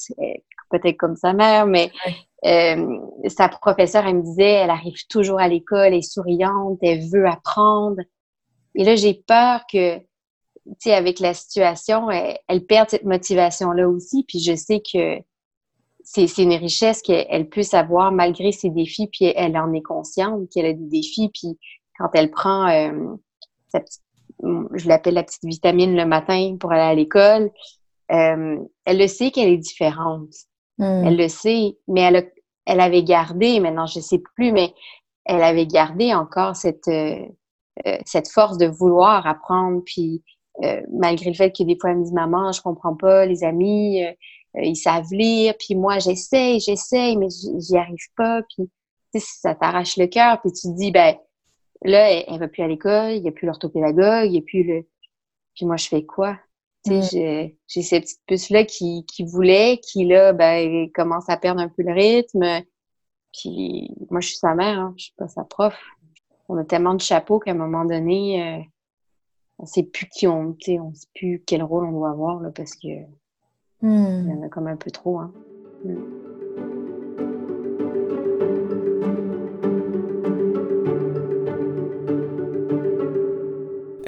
peut-être 0.70 0.96
comme 0.96 1.16
sa 1.16 1.32
mère, 1.32 1.66
mais 1.66 1.90
euh, 2.44 2.98
sa 3.28 3.48
professeure, 3.48 4.04
elle 4.06 4.16
me 4.16 4.22
disait, 4.22 4.44
elle 4.44 4.70
arrive 4.70 5.06
toujours 5.08 5.40
à 5.40 5.48
l'école, 5.48 5.88
elle 5.88 5.94
est 5.94 6.02
souriante, 6.02 6.78
elle 6.82 7.08
veut 7.08 7.26
apprendre. 7.26 8.02
Et 8.74 8.84
là, 8.84 8.96
j'ai 8.96 9.14
peur 9.14 9.62
que, 9.72 9.98
tu 9.98 10.04
sais, 10.80 10.94
avec 10.94 11.20
la 11.20 11.32
situation, 11.32 12.10
elle, 12.10 12.66
perde 12.66 12.90
cette 12.90 13.04
motivation-là 13.04 13.88
aussi. 13.88 14.24
Puis 14.26 14.40
je 14.40 14.54
sais 14.54 14.80
que 14.80 15.18
c'est 16.04 16.38
une 16.38 16.52
richesse 16.52 17.00
qu'elle 17.02 17.48
puisse 17.48 17.74
avoir 17.74 18.12
malgré 18.12 18.52
ses 18.52 18.70
défis, 18.70 19.08
puis 19.08 19.32
elle 19.34 19.56
en 19.56 19.72
est 19.72 19.82
consciente 19.82 20.48
qu'elle 20.50 20.66
a 20.66 20.72
des 20.72 20.86
défis. 20.86 21.30
Puis 21.32 21.58
quand 21.98 22.10
elle 22.12 22.30
prend 22.30 22.68
euh, 22.68 23.16
sa 23.68 23.80
petite, 23.80 24.02
je 24.42 24.88
l'appelle 24.88 25.14
la 25.14 25.22
petite 25.22 25.44
vitamine 25.44 25.96
le 25.96 26.04
matin 26.04 26.56
pour 26.60 26.72
aller 26.72 26.82
à 26.82 26.94
l'école, 26.94 27.50
euh, 28.12 28.58
elle 28.84 28.98
le 28.98 29.06
sait 29.06 29.30
qu'elle 29.30 29.48
est 29.48 29.58
différente. 29.58 30.28
Hmm. 30.76 31.04
Elle 31.06 31.16
le 31.16 31.28
sait, 31.28 31.78
mais 31.88 32.02
elle, 32.02 32.30
elle 32.66 32.80
avait 32.80 33.04
gardé, 33.04 33.58
maintenant 33.60 33.86
je 33.86 34.00
sais 34.00 34.20
plus, 34.36 34.52
mais 34.52 34.74
elle 35.24 35.42
avait 35.42 35.66
gardé 35.66 36.12
encore 36.12 36.54
cette, 36.54 36.88
euh, 36.88 37.24
cette 38.04 38.28
force 38.28 38.58
de 38.58 38.66
vouloir 38.66 39.26
apprendre, 39.26 39.82
puis 39.86 40.22
malgré 40.92 41.30
le 41.30 41.34
fait 41.34 41.50
que 41.50 41.64
des 41.64 41.76
fois, 41.80 41.90
elle 41.90 41.98
me 41.98 42.04
dit, 42.04 42.12
maman, 42.12 42.52
je 42.52 42.62
comprends 42.62 42.94
pas, 42.94 43.26
les 43.26 43.42
amis, 43.42 44.04
ils 44.56 44.76
savent 44.76 45.12
lire, 45.12 45.54
puis 45.58 45.74
moi, 45.74 45.98
j'essaye, 45.98 46.60
j'essaye, 46.60 47.16
mais 47.16 47.28
j'y 47.30 47.76
arrive 47.76 48.06
pas, 48.16 48.42
puis 48.42 48.68
ça 49.20 49.54
t'arrache 49.54 49.96
le 49.96 50.06
cœur, 50.06 50.40
puis 50.40 50.52
tu 50.52 50.68
te 50.68 50.76
dis, 50.76 50.90
ben, 50.90 51.16
là, 51.82 52.10
elle, 52.10 52.34
ne 52.34 52.38
va 52.38 52.48
plus 52.48 52.62
à 52.62 52.68
l'école, 52.68 53.12
il 53.12 53.22
n'y 53.22 53.28
a 53.28 53.32
plus 53.32 53.46
l'orthopédagogue, 53.46 54.26
il 54.26 54.32
n'y 54.32 54.38
a 54.38 54.42
plus 54.42 54.62
le... 54.62 54.86
Puis 55.54 55.66
moi, 55.66 55.76
je 55.76 55.86
fais 55.86 56.04
quoi? 56.04 56.38
Tu 56.84 57.02
sais, 57.02 57.46
mm. 57.46 57.50
j'ai 57.66 57.82
cette 57.82 58.02
petite 58.02 58.20
puce-là 58.26 58.64
qui, 58.64 59.04
qui 59.06 59.24
voulait, 59.24 59.78
qui, 59.78 60.04
là, 60.04 60.32
ben, 60.32 60.90
commence 60.92 61.28
à 61.28 61.36
perdre 61.36 61.60
un 61.60 61.68
peu 61.68 61.82
le 61.82 61.92
rythme. 61.92 62.62
Puis 63.32 63.90
moi, 64.10 64.20
je 64.20 64.28
suis 64.28 64.36
sa 64.36 64.54
mère, 64.54 64.78
hein, 64.78 64.94
je 64.96 65.04
suis 65.04 65.14
pas 65.16 65.28
sa 65.28 65.44
prof. 65.44 65.76
On 66.48 66.58
a 66.58 66.64
tellement 66.64 66.94
de 66.94 67.00
chapeaux 67.00 67.38
qu'à 67.38 67.52
un 67.52 67.54
moment 67.54 67.84
donné, 67.84 68.42
euh, 68.42 68.62
on 69.58 69.66
sait 69.66 69.82
plus 69.84 70.08
qui 70.08 70.26
on, 70.26 70.52
tu 70.52 70.72
sais, 70.72 70.80
on 70.80 70.92
sait 70.94 71.08
plus 71.14 71.42
quel 71.46 71.62
rôle 71.62 71.84
on 71.86 71.92
doit 71.92 72.10
avoir, 72.10 72.40
là, 72.40 72.50
parce 72.50 72.74
que 72.74 72.88
mm. 73.88 74.24
il 74.26 74.34
y 74.34 74.38
en 74.38 74.46
a 74.46 74.48
comme 74.48 74.66
un 74.66 74.76
peu 74.76 74.90
trop, 74.90 75.18
hein. 75.18 75.32
Mm. 75.84 75.94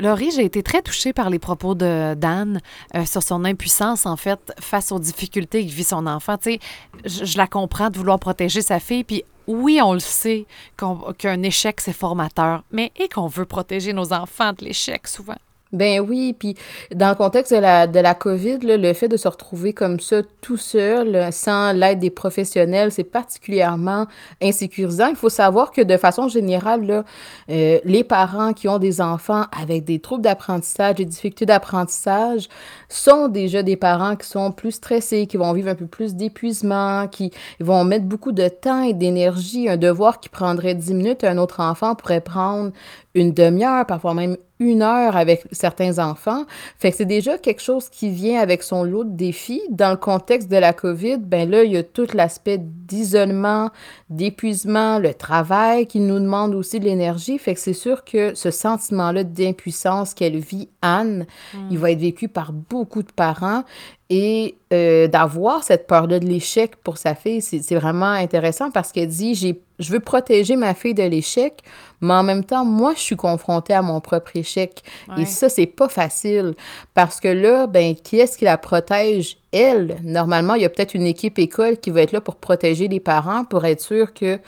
Laurie, 0.06 0.30
j'ai 0.30 0.44
été 0.44 0.62
très 0.62 0.82
touchée 0.82 1.12
par 1.12 1.30
les 1.30 1.38
propos 1.38 1.74
de 1.74 2.14
Dan 2.14 2.60
euh, 2.94 3.04
sur 3.04 3.22
son 3.22 3.44
impuissance, 3.44 4.06
en 4.06 4.16
fait, 4.16 4.52
face 4.60 4.92
aux 4.92 4.98
difficultés 4.98 5.66
que 5.66 5.72
vit 5.72 5.84
son 5.84 6.06
enfant. 6.06 6.36
Tu 6.36 6.60
sais, 7.04 7.24
je, 7.24 7.36
la 7.36 7.46
comprends 7.46 7.90
de 7.90 7.98
vouloir 7.98 8.20
protéger 8.20 8.62
sa 8.62 8.78
fille, 8.78 9.04
puis 9.04 9.24
oui, 9.46 9.80
on 9.82 9.94
le 9.94 10.00
sait 10.00 10.46
qu'un 10.76 11.42
échec, 11.42 11.80
c'est 11.80 11.92
formateur, 11.92 12.62
mais 12.70 12.92
et 12.96 13.08
qu'on 13.08 13.26
veut 13.26 13.46
protéger 13.46 13.92
nos 13.92 14.12
enfants 14.12 14.52
de 14.52 14.64
l'échec 14.64 15.08
souvent. 15.08 15.36
Ben 15.72 16.00
oui, 16.00 16.32
puis 16.32 16.54
dans 16.94 17.08
le 17.08 17.16
contexte 17.16 17.52
de 17.52 17.58
la, 17.58 17.88
de 17.88 17.98
la 17.98 18.14
COVID, 18.14 18.58
le 18.62 18.92
fait 18.92 19.08
de 19.08 19.16
se 19.16 19.26
retrouver 19.26 19.72
comme 19.72 19.98
ça 19.98 20.22
tout 20.40 20.56
seul, 20.56 21.32
sans 21.32 21.72
l'aide 21.72 21.98
des 21.98 22.10
professionnels, 22.10 22.92
c'est 22.92 23.02
particulièrement 23.02 24.06
insécurisant. 24.40 25.08
Il 25.08 25.16
faut 25.16 25.28
savoir 25.28 25.72
que 25.72 25.80
de 25.80 25.96
façon 25.96 26.28
générale, 26.28 26.86
là, 26.86 27.04
euh, 27.50 27.80
les 27.84 28.04
parents 28.04 28.52
qui 28.52 28.68
ont 28.68 28.78
des 28.78 29.00
enfants 29.00 29.46
avec 29.60 29.82
des 29.82 29.98
troubles 29.98 30.22
d'apprentissage, 30.22 30.94
des 30.94 31.04
difficultés 31.04 31.46
d'apprentissage, 31.46 32.48
sont 32.88 33.26
déjà 33.26 33.64
des 33.64 33.76
parents 33.76 34.14
qui 34.14 34.28
sont 34.28 34.52
plus 34.52 34.70
stressés, 34.70 35.26
qui 35.26 35.36
vont 35.36 35.52
vivre 35.52 35.68
un 35.68 35.74
peu 35.74 35.86
plus 35.86 36.14
d'épuisement, 36.14 37.08
qui 37.08 37.32
vont 37.58 37.82
mettre 37.82 38.04
beaucoup 38.04 38.30
de 38.30 38.46
temps 38.46 38.82
et 38.82 38.94
d'énergie. 38.94 39.68
Un 39.68 39.76
devoir 39.76 40.20
qui 40.20 40.28
prendrait 40.28 40.76
10 40.76 40.94
minutes, 40.94 41.24
un 41.24 41.38
autre 41.38 41.58
enfant 41.58 41.96
pourrait 41.96 42.20
prendre 42.20 42.70
une 43.14 43.32
demi-heure, 43.32 43.84
parfois 43.86 44.14
même 44.14 44.36
une 44.58 44.82
heure 44.82 45.16
avec 45.16 45.44
certains 45.52 45.98
enfants. 45.98 46.44
Fait 46.78 46.90
que 46.90 46.96
c'est 46.96 47.04
déjà 47.04 47.38
quelque 47.38 47.62
chose 47.62 47.88
qui 47.88 48.10
vient 48.10 48.40
avec 48.40 48.62
son 48.62 48.84
lot 48.84 49.04
de 49.04 49.16
défis. 49.16 49.62
Dans 49.70 49.90
le 49.90 49.96
contexte 49.96 50.50
de 50.50 50.56
la 50.56 50.72
COVID, 50.72 51.18
ben 51.18 51.50
là, 51.50 51.64
il 51.64 51.72
y 51.72 51.76
a 51.76 51.82
tout 51.82 52.06
l'aspect 52.14 52.58
d'isolement, 52.86 53.70
d'épuisement, 54.10 54.98
le 54.98 55.14
travail 55.14 55.86
qui 55.86 56.00
nous 56.00 56.18
demande 56.18 56.54
aussi 56.54 56.80
de 56.80 56.84
l'énergie. 56.84 57.38
Fait 57.38 57.54
que 57.54 57.60
c'est 57.60 57.72
sûr 57.72 58.04
que 58.04 58.34
ce 58.34 58.50
sentiment-là 58.50 59.24
d'impuissance 59.24 60.14
qu'elle 60.14 60.38
vit, 60.38 60.68
Anne, 60.82 61.26
hmm. 61.54 61.68
il 61.70 61.78
va 61.78 61.90
être 61.90 62.00
vécu 62.00 62.28
par 62.28 62.52
beaucoup 62.52 63.02
de 63.02 63.12
parents. 63.12 63.64
Et 64.08 64.54
euh, 64.72 65.08
d'avoir 65.08 65.64
cette 65.64 65.88
peur-là 65.88 66.20
de 66.20 66.26
l'échec 66.26 66.76
pour 66.76 66.96
sa 66.96 67.16
fille, 67.16 67.42
c'est 67.42 67.74
vraiment 67.74 68.06
intéressant 68.12 68.70
parce 68.70 68.92
qu'elle 68.92 69.08
dit 69.08 69.34
je 69.78 69.92
veux 69.92 69.98
protéger 69.98 70.54
ma 70.54 70.74
fille 70.74 70.94
de 70.94 71.02
l'échec, 71.02 71.62
mais 72.00 72.14
en 72.14 72.22
même 72.22 72.44
temps, 72.44 72.64
moi, 72.64 72.92
je 72.94 73.00
suis 73.00 73.16
confrontée 73.16 73.74
à 73.74 73.82
mon 73.82 74.00
propre 74.00 74.36
échec. 74.36 74.82
Et 75.18 75.24
ça, 75.24 75.48
c'est 75.48 75.66
pas 75.66 75.88
facile 75.88 76.54
parce 76.94 77.18
que 77.18 77.28
là, 77.28 77.66
ben, 77.66 77.96
qui 77.96 78.20
est-ce 78.20 78.38
qui 78.38 78.44
la 78.44 78.58
protège? 78.58 79.38
Elle. 79.52 79.98
Normalement, 80.02 80.54
il 80.54 80.62
y 80.62 80.64
a 80.64 80.68
peut-être 80.68 80.94
une 80.94 81.06
équipe 81.06 81.38
école 81.38 81.78
qui 81.78 81.90
va 81.90 82.02
être 82.02 82.12
là 82.12 82.20
pour 82.20 82.36
protéger 82.36 82.88
les 82.88 83.00
parents, 83.00 83.44
pour 83.44 83.64
être 83.64 83.80
sûr 83.80 84.12
que 84.12 84.38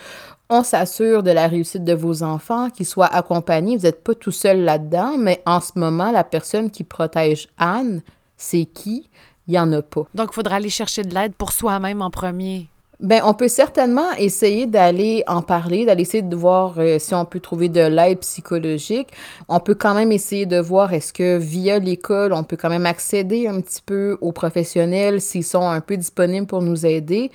on 0.51 0.63
s'assure 0.63 1.23
de 1.23 1.31
la 1.31 1.47
réussite 1.47 1.85
de 1.85 1.93
vos 1.93 2.23
enfants, 2.23 2.71
qu'ils 2.71 2.87
soient 2.87 3.07
accompagnés. 3.07 3.77
Vous 3.77 3.83
n'êtes 3.83 4.03
pas 4.03 4.15
tout 4.15 4.31
seul 4.31 4.63
là-dedans, 4.63 5.19
mais 5.19 5.43
en 5.45 5.61
ce 5.61 5.73
moment, 5.79 6.11
la 6.11 6.25
personne 6.25 6.71
qui 6.71 6.85
protège 6.85 7.49
Anne, 7.59 8.03
c'est 8.37 8.65
qui? 8.65 9.11
il 9.49 9.53
n'y 9.53 9.59
en 9.59 9.73
a 9.73 9.83
pas. 9.83 10.03
Donc, 10.15 10.29
il 10.31 10.35
faudra 10.35 10.57
aller 10.57 10.69
chercher 10.69 11.03
de 11.03 11.15
l'aide 11.15 11.35
pour 11.35 11.53
soi-même 11.53 12.03
en 12.03 12.11
premier. 12.11 12.69
Bien, 13.01 13.23
on 13.25 13.33
peut 13.33 13.47
certainement 13.47 14.11
essayer 14.19 14.67
d'aller 14.67 15.23
en 15.29 15.41
parler, 15.41 15.85
d'aller 15.85 16.03
essayer 16.03 16.23
de 16.23 16.35
voir 16.35 16.81
euh, 16.81 16.99
si 16.99 17.15
on 17.15 17.25
peut 17.25 17.39
trouver 17.39 17.69
de 17.69 17.81
l'aide 17.81 18.19
psychologique. 18.19 19.11
On 19.49 19.61
peut 19.61 19.77
quand 19.77 19.95
même 19.95 20.11
essayer 20.11 20.47
de 20.47 20.59
voir 20.59 20.93
est-ce 20.93 21.13
que 21.13 21.37
via 21.37 21.79
l'école, 21.79 22.33
on 22.33 22.43
peut 22.43 22.57
quand 22.57 22.69
même 22.69 22.87
accéder 22.87 23.47
un 23.47 23.61
petit 23.61 23.83
peu 23.87 24.19
aux 24.21 24.33
professionnels 24.33 25.21
s'ils 25.21 25.45
sont 25.45 25.63
un 25.63 25.81
peu 25.81 25.97
disponibles 25.97 26.49
pour 26.49 26.61
nous 26.61 26.87
aider. 26.87 27.31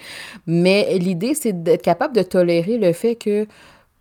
Mais 0.47 0.97
l'idée, 0.99 1.33
c'est 1.33 1.63
d'être 1.63 1.81
capable 1.81 2.13
de 2.13 2.23
tolérer 2.23 2.77
le 2.77 2.91
fait 2.91 3.15
que 3.15 3.47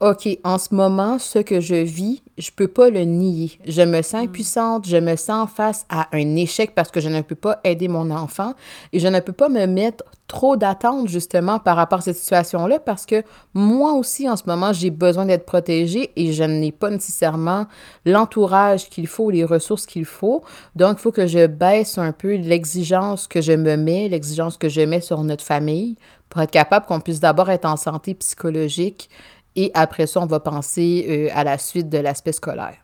OK, 0.02 0.28
en 0.42 0.58
ce 0.58 0.74
moment, 0.74 1.20
ce 1.20 1.38
que 1.38 1.60
je 1.60 1.76
vis, 1.76 2.24
je 2.36 2.50
peux 2.50 2.66
pas 2.66 2.90
le 2.90 3.02
nier. 3.02 3.52
Je 3.68 3.82
me 3.82 4.02
sens 4.02 4.22
mm. 4.22 4.24
impuissante, 4.24 4.88
je 4.88 4.96
me 4.96 5.14
sens 5.14 5.48
face 5.48 5.86
à 5.88 6.08
un 6.10 6.34
échec 6.34 6.74
parce 6.74 6.90
que 6.90 6.98
je 6.98 7.08
ne 7.08 7.20
peux 7.20 7.36
pas 7.36 7.60
aider 7.62 7.86
mon 7.86 8.10
enfant 8.10 8.54
et 8.92 8.98
je 8.98 9.06
ne 9.06 9.20
peux 9.20 9.32
pas 9.32 9.48
me 9.48 9.64
mettre 9.66 10.02
trop 10.26 10.56
d'attentes 10.56 11.06
justement 11.06 11.60
par 11.60 11.76
rapport 11.76 12.00
à 12.00 12.02
cette 12.02 12.16
situation-là 12.16 12.80
parce 12.80 13.06
que 13.06 13.22
moi 13.54 13.92
aussi 13.92 14.28
en 14.28 14.34
ce 14.34 14.42
moment, 14.46 14.72
j'ai 14.72 14.90
besoin 14.90 15.24
d'être 15.24 15.46
protégée 15.46 16.10
et 16.16 16.32
je 16.32 16.42
n'ai 16.42 16.72
pas 16.72 16.90
nécessairement 16.90 17.66
l'entourage 18.04 18.88
qu'il 18.88 19.06
faut, 19.06 19.30
les 19.30 19.44
ressources 19.44 19.86
qu'il 19.86 20.04
faut. 20.04 20.42
Donc, 20.74 20.96
il 20.98 21.00
faut 21.00 21.12
que 21.12 21.28
je 21.28 21.46
baisse 21.46 21.96
un 21.96 22.10
peu 22.10 22.34
l'exigence 22.34 23.28
que 23.28 23.40
je 23.40 23.52
me 23.52 23.76
mets, 23.76 24.08
l'exigence 24.08 24.56
que 24.56 24.68
je 24.68 24.80
mets 24.80 25.00
sur 25.00 25.22
notre 25.22 25.44
famille 25.44 25.94
pour 26.28 26.40
être 26.40 26.50
capable 26.50 26.86
qu'on 26.86 26.98
puisse 26.98 27.20
d'abord 27.20 27.50
être 27.50 27.66
en 27.66 27.76
santé 27.76 28.14
psychologique 28.14 29.08
et 29.56 29.70
après 29.74 30.06
ça, 30.06 30.20
on 30.20 30.26
va 30.26 30.40
penser 30.40 31.06
euh, 31.08 31.28
à 31.38 31.44
la 31.44 31.58
suite 31.58 31.88
de 31.88 31.98
l'aspect 31.98 32.32
scolaire. 32.32 32.76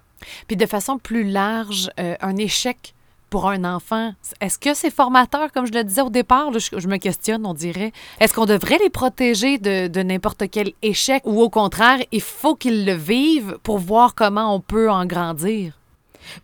Puis 0.46 0.56
de 0.56 0.66
façon 0.66 0.98
plus 0.98 1.24
large, 1.24 1.90
euh, 2.00 2.16
un 2.20 2.36
échec 2.36 2.94
pour 3.30 3.48
un 3.48 3.64
enfant, 3.64 4.12
est-ce 4.40 4.58
que 4.58 4.72
c'est 4.72 4.90
formateur, 4.90 5.52
comme 5.52 5.66
je 5.66 5.72
le 5.72 5.84
disais 5.84 6.00
au 6.00 6.08
départ? 6.08 6.50
je, 6.58 6.88
me 6.88 6.96
questionne, 6.96 7.44
on 7.44 7.52
dirait. 7.52 7.92
Est-ce 8.20 8.32
qu'on 8.32 8.46
devrait 8.46 8.78
les 8.78 8.88
protéger 8.88 9.58
de, 9.58 9.86
de 9.86 10.02
n'importe 10.02 10.44
quel 10.50 10.72
échec 10.80 11.22
ou 11.26 11.42
au 11.42 11.50
contraire, 11.50 11.98
il 12.10 12.22
faut 12.22 12.54
qu'ils 12.54 12.86
le 12.86 12.94
vivent 12.94 13.58
pour 13.62 13.78
voir 13.78 14.14
comment 14.14 14.54
on 14.54 14.60
peut 14.60 14.90
en 14.90 15.04
grandir? 15.04 15.77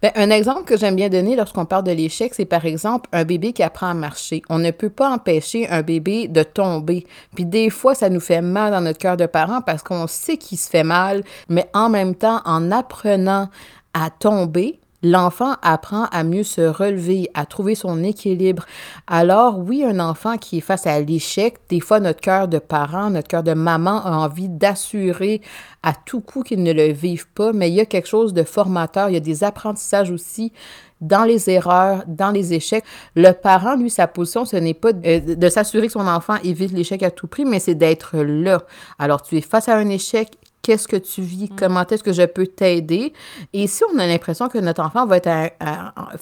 Bien, 0.03 0.13
un 0.15 0.31
exemple 0.31 0.65
que 0.65 0.77
j'aime 0.77 0.97
bien 0.97 1.09
donner 1.09 1.37
lorsqu'on 1.37 1.65
parle 1.65 1.85
de 1.85 1.93
l'échec, 1.93 2.35
c'est 2.35 2.45
par 2.45 2.65
exemple 2.65 3.09
un 3.13 3.25
bébé 3.25 3.53
qui 3.53 3.63
apprend 3.63 3.89
à 3.89 3.95
marcher. 3.95 4.43
On 4.49 4.59
ne 4.59 4.71
peut 4.71 4.91
pas 4.91 5.11
empêcher 5.11 5.69
un 5.69 5.83
bébé 5.83 6.29
de 6.29 6.43
tomber. 6.43 7.07
Puis 7.35 7.45
des 7.45 7.71
fois, 7.71 7.95
ça 7.95 8.09
nous 8.09 8.21
fait 8.21 8.43
mal 8.43 8.73
dans 8.73 8.81
notre 8.81 8.99
cœur 8.99 9.17
de 9.17 9.27
parent 9.27 9.61
parce 9.61 9.83
qu'on 9.83 10.07
sait 10.07 10.37
qu'il 10.37 10.59
se 10.59 10.69
fait 10.69 10.85
mal, 10.85 11.23
mais 11.49 11.69
en 11.75 11.89
même 11.89 12.15
temps, 12.15 12.41
en 12.45 12.71
apprenant 12.71 13.49
à 13.93 14.11
tomber, 14.11 14.81
l'enfant 15.05 15.55
apprend 15.63 16.07
à 16.07 16.25
mieux 16.25 16.43
se 16.43 16.63
relever, 16.63 17.31
à 17.35 17.47
trouver 17.47 17.75
son 17.75 18.03
équilibre. 18.03 18.65
Alors 19.07 19.59
oui, 19.59 19.85
un 19.85 20.01
enfant 20.01 20.39
qui 20.39 20.59
est 20.59 20.63
face 20.63 20.87
à 20.87 20.99
l'échec, 21.01 21.59
des 21.69 21.81
fois 21.81 22.01
notre 22.01 22.21
cœur 22.21 22.49
de 22.49 22.59
parent, 22.59 23.11
notre 23.11 23.29
cœur 23.29 23.43
de 23.43 23.53
maman 23.53 24.05
a 24.05 24.17
envie 24.17 24.49
d'assurer 24.49 25.43
à 25.83 25.93
tout 25.93 26.21
coup 26.21 26.43
qu'il 26.43 26.63
ne 26.63 26.73
le 26.73 26.91
vive 26.93 27.29
pas, 27.29 27.53
mais 27.53 27.69
il 27.69 27.75
y 27.75 27.81
a 27.81 27.87
quelque 27.87 28.09
chose 28.09 28.33
de 28.33 28.43
formateur, 28.43 29.11
il 29.11 29.13
y 29.13 29.19
a 29.19 29.21
des 29.21 29.45
apprentissages 29.45 30.11
aussi 30.11 30.53
dans 31.01 31.25
les 31.25 31.51
erreurs, 31.51 32.03
dans 32.07 32.31
les 32.31 32.55
échecs. 32.55 32.85
Le 33.15 33.33
parent, 33.33 33.77
lui, 33.77 33.91
sa 33.91 34.07
position, 34.07 34.47
ce 34.47 34.57
n'est 34.57 34.75
pas 34.75 34.95
de, 34.95 35.35
de 35.35 35.49
s'assurer 35.51 35.89
que 35.89 35.93
son 35.93 36.09
enfant 36.09 36.37
évite 36.43 36.73
l'échec 36.73 37.03
à 37.03 37.11
tout 37.11 37.27
prix, 37.27 37.45
mais 37.45 37.59
c'est 37.59 37.75
d'être 37.75 38.17
là. 38.17 38.63
Alors, 38.99 39.21
tu 39.21 39.37
es 39.37 39.43
face 39.43 39.69
à 39.69 39.77
un 39.77 39.89
échec, 39.91 40.39
qu'est-ce 40.65 40.89
que 40.89 40.97
tu 40.97 41.21
vis, 41.21 41.51
mm. 41.51 41.57
comment 41.57 41.87
est-ce 41.87 42.03
que 42.03 42.13
je 42.13 42.23
peux 42.23 42.47
t'aider? 42.47 43.13
Et 43.53 43.67
si 43.69 43.85
on 43.93 43.99
a 43.99 44.07
l'impression 44.07 44.49
que 44.49 44.59
notre 44.59 44.83
enfant 44.83 45.07
va 45.07 45.19
être 45.19 45.53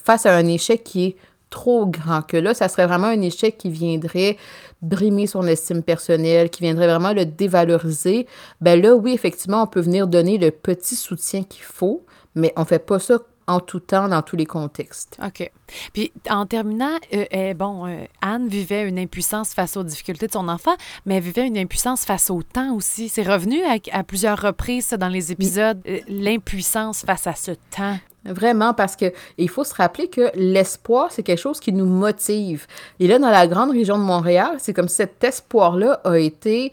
face 0.05 0.27
à 0.27 0.37
un 0.37 0.47
échec 0.47 0.85
qui 0.85 1.05
est 1.05 1.17
trop 1.49 1.87
grand, 1.87 2.23
que 2.23 2.37
là, 2.37 2.55
ça 2.55 2.69
serait 2.69 2.87
vraiment 2.87 3.07
un 3.07 3.21
échec 3.21 3.57
qui 3.57 3.71
viendrait 3.71 4.37
brimer 4.81 5.27
son 5.27 5.47
estime 5.47 5.83
personnelle, 5.83 6.51
qui 6.51 6.63
viendrait 6.63 6.89
vraiment 6.89 7.13
le 7.13 7.25
dévaloriser, 7.25 8.27
ben 8.61 8.81
là, 8.81 8.95
oui, 8.95 9.13
effectivement, 9.13 9.63
on 9.63 9.67
peut 9.67 9.81
venir 9.81 10.09
donner 10.09 10.39
le 10.39 10.51
petit 10.51 10.97
soutien 10.97 11.45
qu'il 11.45 11.63
faut, 11.63 12.05
mais 12.35 12.53
on 12.57 12.65
fait 12.65 12.81
pas 12.81 12.99
ça 12.99 13.19
en 13.47 13.61
tout 13.61 13.81
temps, 13.81 14.09
dans 14.09 14.23
tous 14.23 14.37
les 14.37 14.47
contextes. 14.47 15.19
OK. 15.25 15.51
Puis 15.93 16.13
en 16.29 16.47
terminant, 16.47 16.97
euh, 17.15 17.25
eh, 17.31 17.55
bon, 17.55 17.87
euh, 17.87 18.05
Anne 18.21 18.49
vivait 18.49 18.89
une 18.89 18.99
impuissance 18.99 19.55
face 19.55 19.77
aux 19.77 19.83
difficultés 19.83 20.27
de 20.27 20.33
son 20.33 20.49
enfant, 20.49 20.75
mais 21.07 21.17
elle 21.17 21.23
vivait 21.23 21.47
une 21.47 21.59
impuissance 21.59 22.05
face 22.05 22.31
au 22.31 22.43
temps 22.43 22.75
aussi. 22.75 23.09
C'est 23.09 23.23
revenu 23.23 23.61
à, 23.65 24.05
plusieurs 24.05 24.41
reprises 24.41 24.91
dans 24.91 25.09
les 25.09 25.33
épisodes, 25.33 25.81
euh, 25.89 26.01
l'impuissance 26.09 27.03
face 27.05 27.27
à 27.27 27.35
ce 27.35 27.53
temps. 27.77 27.99
Vraiment, 28.25 28.73
parce 28.73 28.95
que 28.95 29.13
il 29.37 29.49
faut 29.49 29.65
se 29.65 29.75
rappeler 29.75 30.09
que 30.09 30.31
l'espoir, 30.37 31.11
c'est 31.11 31.25
quelque 31.25 31.41
chose 31.41 31.59
qui 31.59 31.73
nous 31.73 31.87
motive. 31.87 32.67
Et 33.01 33.09
là, 33.09 33.19
dans 33.19 33.31
la 33.31 33.49
grande 33.49 33.73
région 33.73 33.99
de 33.99 34.05
Montréal, 34.05 34.57
c'est 34.59 34.73
comme 34.73 34.87
si 34.87 34.97
cet 34.97 35.25
espoir-là 35.25 36.01
a 36.05 36.19
été 36.19 36.73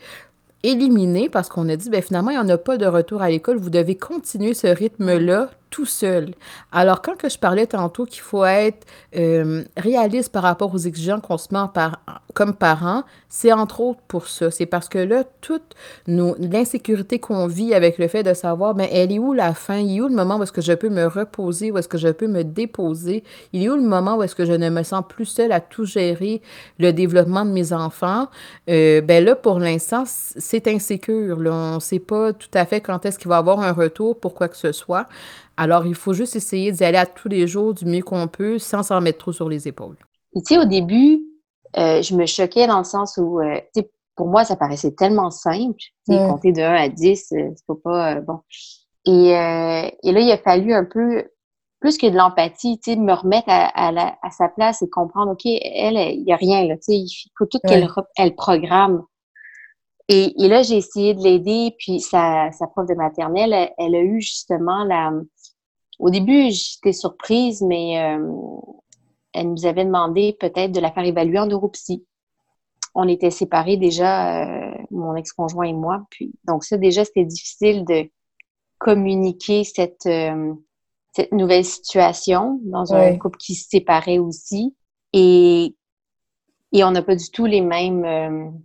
éliminé 0.64 1.30
parce 1.30 1.50
qu'on 1.50 1.68
a 1.70 1.76
dit, 1.76 1.90
ben 1.90 2.02
finalement, 2.02 2.32
il 2.32 2.36
n'y 2.36 2.44
en 2.44 2.50
a 2.50 2.58
pas 2.58 2.78
de 2.78 2.86
retour 2.86 3.22
à 3.22 3.30
l'école. 3.30 3.58
Vous 3.58 3.70
devez 3.70 3.96
continuer 3.96 4.54
ce 4.54 4.68
rythme-là 4.68 5.50
tout 5.70 5.86
seul. 5.86 6.34
Alors, 6.72 7.02
quand 7.02 7.16
que 7.16 7.30
je 7.30 7.38
parlais 7.38 7.68
tantôt 7.68 8.06
qu'il 8.06 8.22
faut 8.22 8.46
être 8.46 8.86
euh, 9.16 9.64
réaliste 9.78 10.32
par 10.32 10.44
rapport 10.44 10.74
aux 10.74 10.80
exigences 10.80 11.22
qu'on 11.22 11.38
se 11.38 11.54
met 11.54 11.60
par, 11.74 12.02
comme 12.34 12.54
parents, 12.54 13.04
c'est 13.28 13.54
entre 13.54 13.82
autres 13.82 14.00
pour 14.08 14.28
ça. 14.28 14.50
C'est 14.50 14.66
parce 14.66 14.90
que 14.90 14.98
là, 14.98 15.24
toute 15.42 15.76
l'insécurité 16.08 17.20
qu'on 17.20 17.48
vit 17.48 17.74
avec 17.74 17.98
le 17.98 18.08
fait 18.08 18.24
de 18.24 18.34
savoir, 18.34 18.74
ben, 18.74 18.88
elle 18.92 19.12
est 19.12 19.20
où 19.20 19.34
la 19.34 19.54
fin? 19.54 19.78
Il 19.78 19.98
est 19.98 20.02
où 20.02 20.08
le 20.08 20.16
moment 20.16 20.38
où 20.38 20.44
est-ce 20.44 20.52
que 20.52 20.62
je 20.62 20.74
peux 20.74 20.90
me 20.90 21.06
reposer? 21.06 21.72
Où 21.72 21.78
est-ce 21.78 21.88
que 21.88 21.98
je 21.98 22.10
peux 22.10 22.28
me 22.28 22.44
déposer? 22.44 23.24
Il 23.54 23.64
est 23.64 23.70
où 23.70 23.76
le 23.76 23.82
moment 23.82 24.18
où 24.18 24.24
est-ce 24.24 24.36
que 24.36 24.46
je 24.46 24.54
ne 24.54 24.70
me 24.70 24.84
sens 24.84 25.04
plus 25.08 25.26
seule 25.26 25.52
à 25.52 25.60
tout 25.60 25.86
gérer 25.86 26.42
le 26.80 26.92
développement 26.92 27.46
de 27.46 27.52
mes 27.52 27.74
enfants? 27.74 28.28
Euh, 28.70 29.02
ben 29.02 29.24
là, 29.24 29.36
pour 29.36 29.60
l'instant, 29.60 30.04
c'est 30.06 30.68
insécure. 30.68 31.38
On 31.46 31.76
ne 31.76 31.80
sait 31.80 32.00
pas 32.00 32.34
tout 32.34 32.50
à 32.54 32.66
fait 32.66 32.82
quand 32.82 33.06
est-ce 33.06 33.20
qu'il 33.20 33.30
va 33.30 33.36
y 33.36 33.40
avoir 33.40 33.60
un 33.60 33.72
retour 33.72 34.20
pour 34.20 34.34
quoi 34.34 34.48
que 34.48 34.58
ce 34.58 34.72
soit. 34.72 35.06
Alors, 35.60 35.86
il 35.86 35.94
faut 35.94 36.14
juste 36.14 36.38
essayer 36.38 36.72
d'y 36.72 36.86
aller 36.86 36.98
à 36.98 37.06
tous 37.06 37.28
les 37.28 37.46
jours 37.46 37.74
du 37.74 37.84
mieux 37.84 38.02
qu'on 38.02 38.30
peut 38.30 38.60
sans 38.60 38.82
s'en 38.82 39.02
mettre 39.02 39.18
trop 39.18 39.34
sur 39.34 39.50
les 39.50 39.68
épaules. 39.68 39.98
tu 40.34 40.42
sais, 40.46 40.58
au 40.58 40.64
début, 40.64 41.20
euh, 41.78 42.02
je 42.02 42.16
me 42.16 42.26
choquais 42.26 42.66
dans 42.66 42.78
le 42.78 42.86
sens 42.86 43.18
où, 43.18 43.42
euh, 43.42 43.58
tu 43.76 43.82
sais, 43.82 43.92
pour 44.16 44.30
moi, 44.30 44.46
ça 44.46 44.56
paraissait 44.56 44.94
tellement 44.94 45.32
simple. 45.32 45.76
Tu 46.08 46.14
sais, 46.14 46.18
compter 46.30 46.54
de 46.54 46.62
1 46.62 46.74
à 46.76 46.88
10, 46.88 47.34
euh, 47.34 47.50
c'est 47.54 47.84
pas 47.84 48.22
bon. 48.22 48.40
Et, 49.06 49.32
et, 49.32 50.12
là, 50.14 50.20
il 50.22 50.32
a 50.32 50.38
fallu 50.38 50.74
un 50.74 50.86
peu, 50.86 51.26
plus 51.82 51.98
que 51.98 52.08
de 52.08 52.16
l'empathie, 52.16 52.80
tu 52.80 52.94
sais, 52.94 52.98
me 52.98 53.12
remettre 53.12 53.50
à, 53.50 53.90
à, 53.90 54.32
sa 54.32 54.48
place 54.48 54.82
et 54.82 54.90
comprendre, 54.90 55.34
OK, 55.34 55.46
elle, 55.46 55.98
il 55.98 56.24
n'y 56.24 56.32
a 56.32 56.38
rien, 56.38 56.66
là, 56.68 56.76
tu 56.76 56.84
sais, 56.84 56.96
il 56.96 57.32
faut 57.38 57.46
tout 57.48 57.60
qu'elle 57.68 57.90
elle 58.16 58.36
programme. 58.36 59.04
Et, 60.08 60.42
et 60.42 60.48
là, 60.48 60.64
j'ai 60.64 60.78
essayé 60.78 61.14
de 61.14 61.22
l'aider, 61.22 61.76
puis 61.78 62.00
sa, 62.00 62.50
sa 62.54 62.66
prof 62.68 62.88
de 62.88 62.96
maternelle, 62.96 63.52
elle, 63.52 63.74
elle, 63.78 63.96
a 63.96 64.02
eu 64.02 64.22
justement 64.22 64.84
la, 64.84 65.12
au 66.00 66.10
début, 66.10 66.50
j'étais 66.50 66.94
surprise, 66.94 67.62
mais 67.62 68.02
euh, 68.02 68.34
elle 69.34 69.52
nous 69.52 69.66
avait 69.66 69.84
demandé 69.84 70.36
peut-être 70.40 70.72
de 70.72 70.80
la 70.80 70.92
faire 70.92 71.04
évaluer 71.04 71.40
en 71.40 71.46
neuropsy. 71.46 72.06
On 72.96 73.08
était 73.08 73.32
séparés 73.32 73.78
déjà, 73.78 74.46
euh, 74.46 74.72
mon 74.92 75.16
ex-conjoint 75.16 75.66
et 75.66 75.74
moi. 75.74 76.06
Puis, 76.10 76.34
donc 76.48 76.64
ça, 76.64 76.78
déjà, 76.78 77.04
c'était 77.04 77.26
difficile 77.26 77.86
de 77.86 78.10
communiquer 78.78 79.66
cette, 79.66 80.06
euh, 80.06 80.54
cette 81.12 81.34
nouvelle 81.34 81.66
situation 81.66 82.62
dans 82.64 82.94
un 82.94 83.18
couple 83.18 83.38
qui 83.38 83.54
se 83.54 83.68
séparait 83.68 84.20
aussi. 84.20 84.76
Et, 85.12 85.76
et 86.72 86.84
on 86.86 86.92
n'a 86.92 87.02
pas 87.02 87.16
du 87.16 87.30
tout 87.30 87.46
les 87.46 87.62
mêmes, 87.62 88.62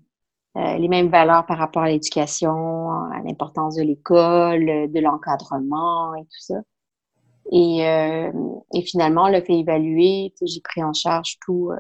les 0.54 0.88
mêmes 0.88 1.08
valeurs 1.08 1.46
par 1.46 1.58
rapport 1.58 1.82
à 1.82 1.88
l'éducation, 1.88 2.90
à 2.90 3.20
l'importance 3.24 3.76
de 3.76 3.82
l'école, 3.82 4.66
de 4.92 5.00
l'encadrement 5.00 6.14
et 6.14 6.22
tout 6.22 6.40
ça. 6.40 6.60
Et, 7.56 7.86
euh, 7.86 8.32
et 8.74 8.82
finalement, 8.82 9.28
le 9.28 9.40
fait 9.40 9.52
évaluer, 9.52 10.34
j'ai 10.42 10.60
pris 10.60 10.82
en 10.82 10.92
charge 10.92 11.36
tous 11.46 11.70
euh, 11.70 11.76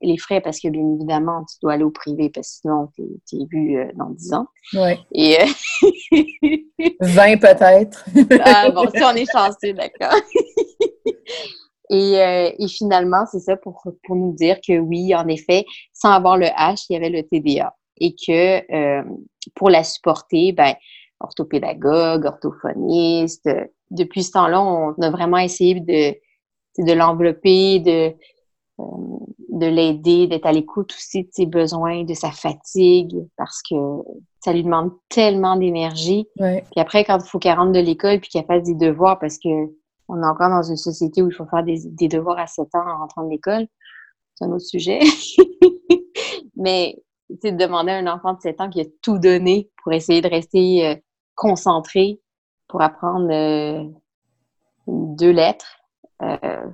les 0.00 0.16
frais 0.16 0.40
parce 0.40 0.58
que 0.58 0.68
bien 0.68 0.94
évidemment, 0.94 1.44
tu 1.44 1.58
dois 1.60 1.74
aller 1.74 1.84
au 1.84 1.90
privé 1.90 2.30
parce 2.30 2.48
que 2.48 2.60
sinon, 2.62 2.88
tu 2.96 3.02
es, 3.02 3.44
vu 3.50 3.76
euh, 3.76 3.90
dans 3.96 4.08
10 4.08 4.32
ans. 4.32 4.46
Oui. 4.72 4.92
Et 5.12 5.36
20 7.00 7.36
peut-être. 7.40 8.06
ah, 8.42 8.70
bon, 8.70 8.88
si 8.88 9.02
on 9.04 9.14
est 9.14 9.30
chanceux, 9.30 9.74
d'accord. 9.74 10.18
et, 11.90 12.54
et 12.58 12.68
finalement, 12.68 13.26
c'est 13.30 13.40
ça 13.40 13.58
pour, 13.58 13.82
pour 14.06 14.16
nous 14.16 14.32
dire 14.32 14.56
que 14.66 14.78
oui, 14.78 15.14
en 15.14 15.28
effet, 15.28 15.66
sans 15.92 16.12
avoir 16.12 16.38
le 16.38 16.46
H, 16.46 16.86
il 16.88 16.94
y 16.94 16.96
avait 16.96 17.10
le 17.10 17.22
TDA. 17.22 17.74
Et 18.00 18.14
que 18.14 19.02
pour 19.54 19.68
la 19.68 19.84
supporter, 19.84 20.52
ben, 20.52 20.74
orthopédagogue, 21.20 22.24
orthophoniste, 22.24 23.48
depuis 23.90 24.22
ce 24.22 24.32
temps-là, 24.32 24.62
on 24.62 24.92
a 25.00 25.10
vraiment 25.10 25.38
essayé 25.38 25.80
de, 25.80 26.16
de 26.82 26.92
l'envelopper, 26.92 27.80
de, 27.80 28.14
euh, 28.80 29.18
de 29.50 29.66
l'aider, 29.66 30.26
d'être 30.26 30.46
à 30.46 30.52
l'écoute 30.52 30.92
aussi 30.92 31.24
de 31.24 31.28
ses 31.32 31.46
besoins, 31.46 32.04
de 32.04 32.14
sa 32.14 32.30
fatigue, 32.30 33.16
parce 33.36 33.62
que 33.68 33.74
ça 34.40 34.52
lui 34.52 34.62
demande 34.62 34.92
tellement 35.08 35.56
d'énergie. 35.56 36.28
Puis 36.36 36.62
après, 36.76 37.04
quand 37.04 37.18
il 37.18 37.28
faut 37.28 37.38
qu'elle 37.38 37.58
rentre 37.58 37.72
de 37.72 37.80
l'école 37.80 38.20
puis 38.20 38.30
qu'elle 38.30 38.46
fasse 38.46 38.62
des 38.62 38.74
devoirs, 38.74 39.18
parce 39.18 39.38
que 39.38 39.48
on 40.10 40.22
est 40.22 40.26
encore 40.26 40.48
dans 40.48 40.62
une 40.62 40.76
société 40.76 41.20
où 41.20 41.28
il 41.28 41.34
faut 41.34 41.44
faire 41.46 41.64
des, 41.64 41.80
des 41.84 42.08
devoirs 42.08 42.38
à 42.38 42.46
7 42.46 42.74
ans 42.74 42.88
en 42.88 42.98
rentrant 42.98 43.24
de 43.24 43.30
l'école, 43.30 43.66
c'est 44.34 44.44
un 44.44 44.52
autre 44.52 44.64
sujet. 44.64 45.00
Mais 46.56 46.96
tu 47.42 47.52
demander 47.52 47.92
à 47.92 47.96
un 47.96 48.06
enfant 48.06 48.32
de 48.32 48.40
7 48.40 48.60
ans 48.60 48.70
qui 48.70 48.80
a 48.80 48.84
tout 49.02 49.18
donné 49.18 49.70
pour 49.82 49.92
essayer 49.92 50.22
de 50.22 50.28
rester 50.28 51.02
concentré, 51.38 52.20
pour 52.66 52.82
apprendre 52.82 53.30
euh, 53.30 53.84
deux 54.88 55.30
lettres, 55.30 55.78
euh, 56.20 56.66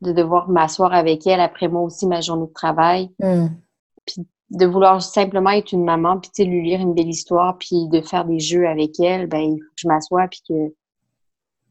de 0.00 0.12
devoir 0.12 0.48
m'asseoir 0.48 0.92
avec 0.92 1.26
elle 1.26 1.40
après 1.40 1.68
moi 1.68 1.82
aussi 1.82 2.06
ma 2.06 2.20
journée 2.20 2.48
de 2.48 2.52
travail, 2.52 3.10
hmm. 3.20 3.46
puis 4.04 4.26
de 4.50 4.66
vouloir 4.66 5.00
simplement 5.00 5.50
être 5.50 5.72
une 5.72 5.84
maman, 5.84 6.18
puis 6.18 6.30
tu 6.34 6.42
sais, 6.42 6.48
lui 6.48 6.62
lire 6.62 6.80
une 6.80 6.94
belle 6.94 7.08
histoire, 7.08 7.56
puis 7.56 7.88
de 7.88 8.00
faire 8.00 8.24
des 8.24 8.40
jeux 8.40 8.66
avec 8.66 8.98
elle, 8.98 9.26
ben 9.28 9.40
il 9.40 9.58
faut 9.62 9.68
que 9.68 9.76
je 9.76 9.88
m'assoie 9.88 10.28
puis 10.28 10.42
que 10.48 10.74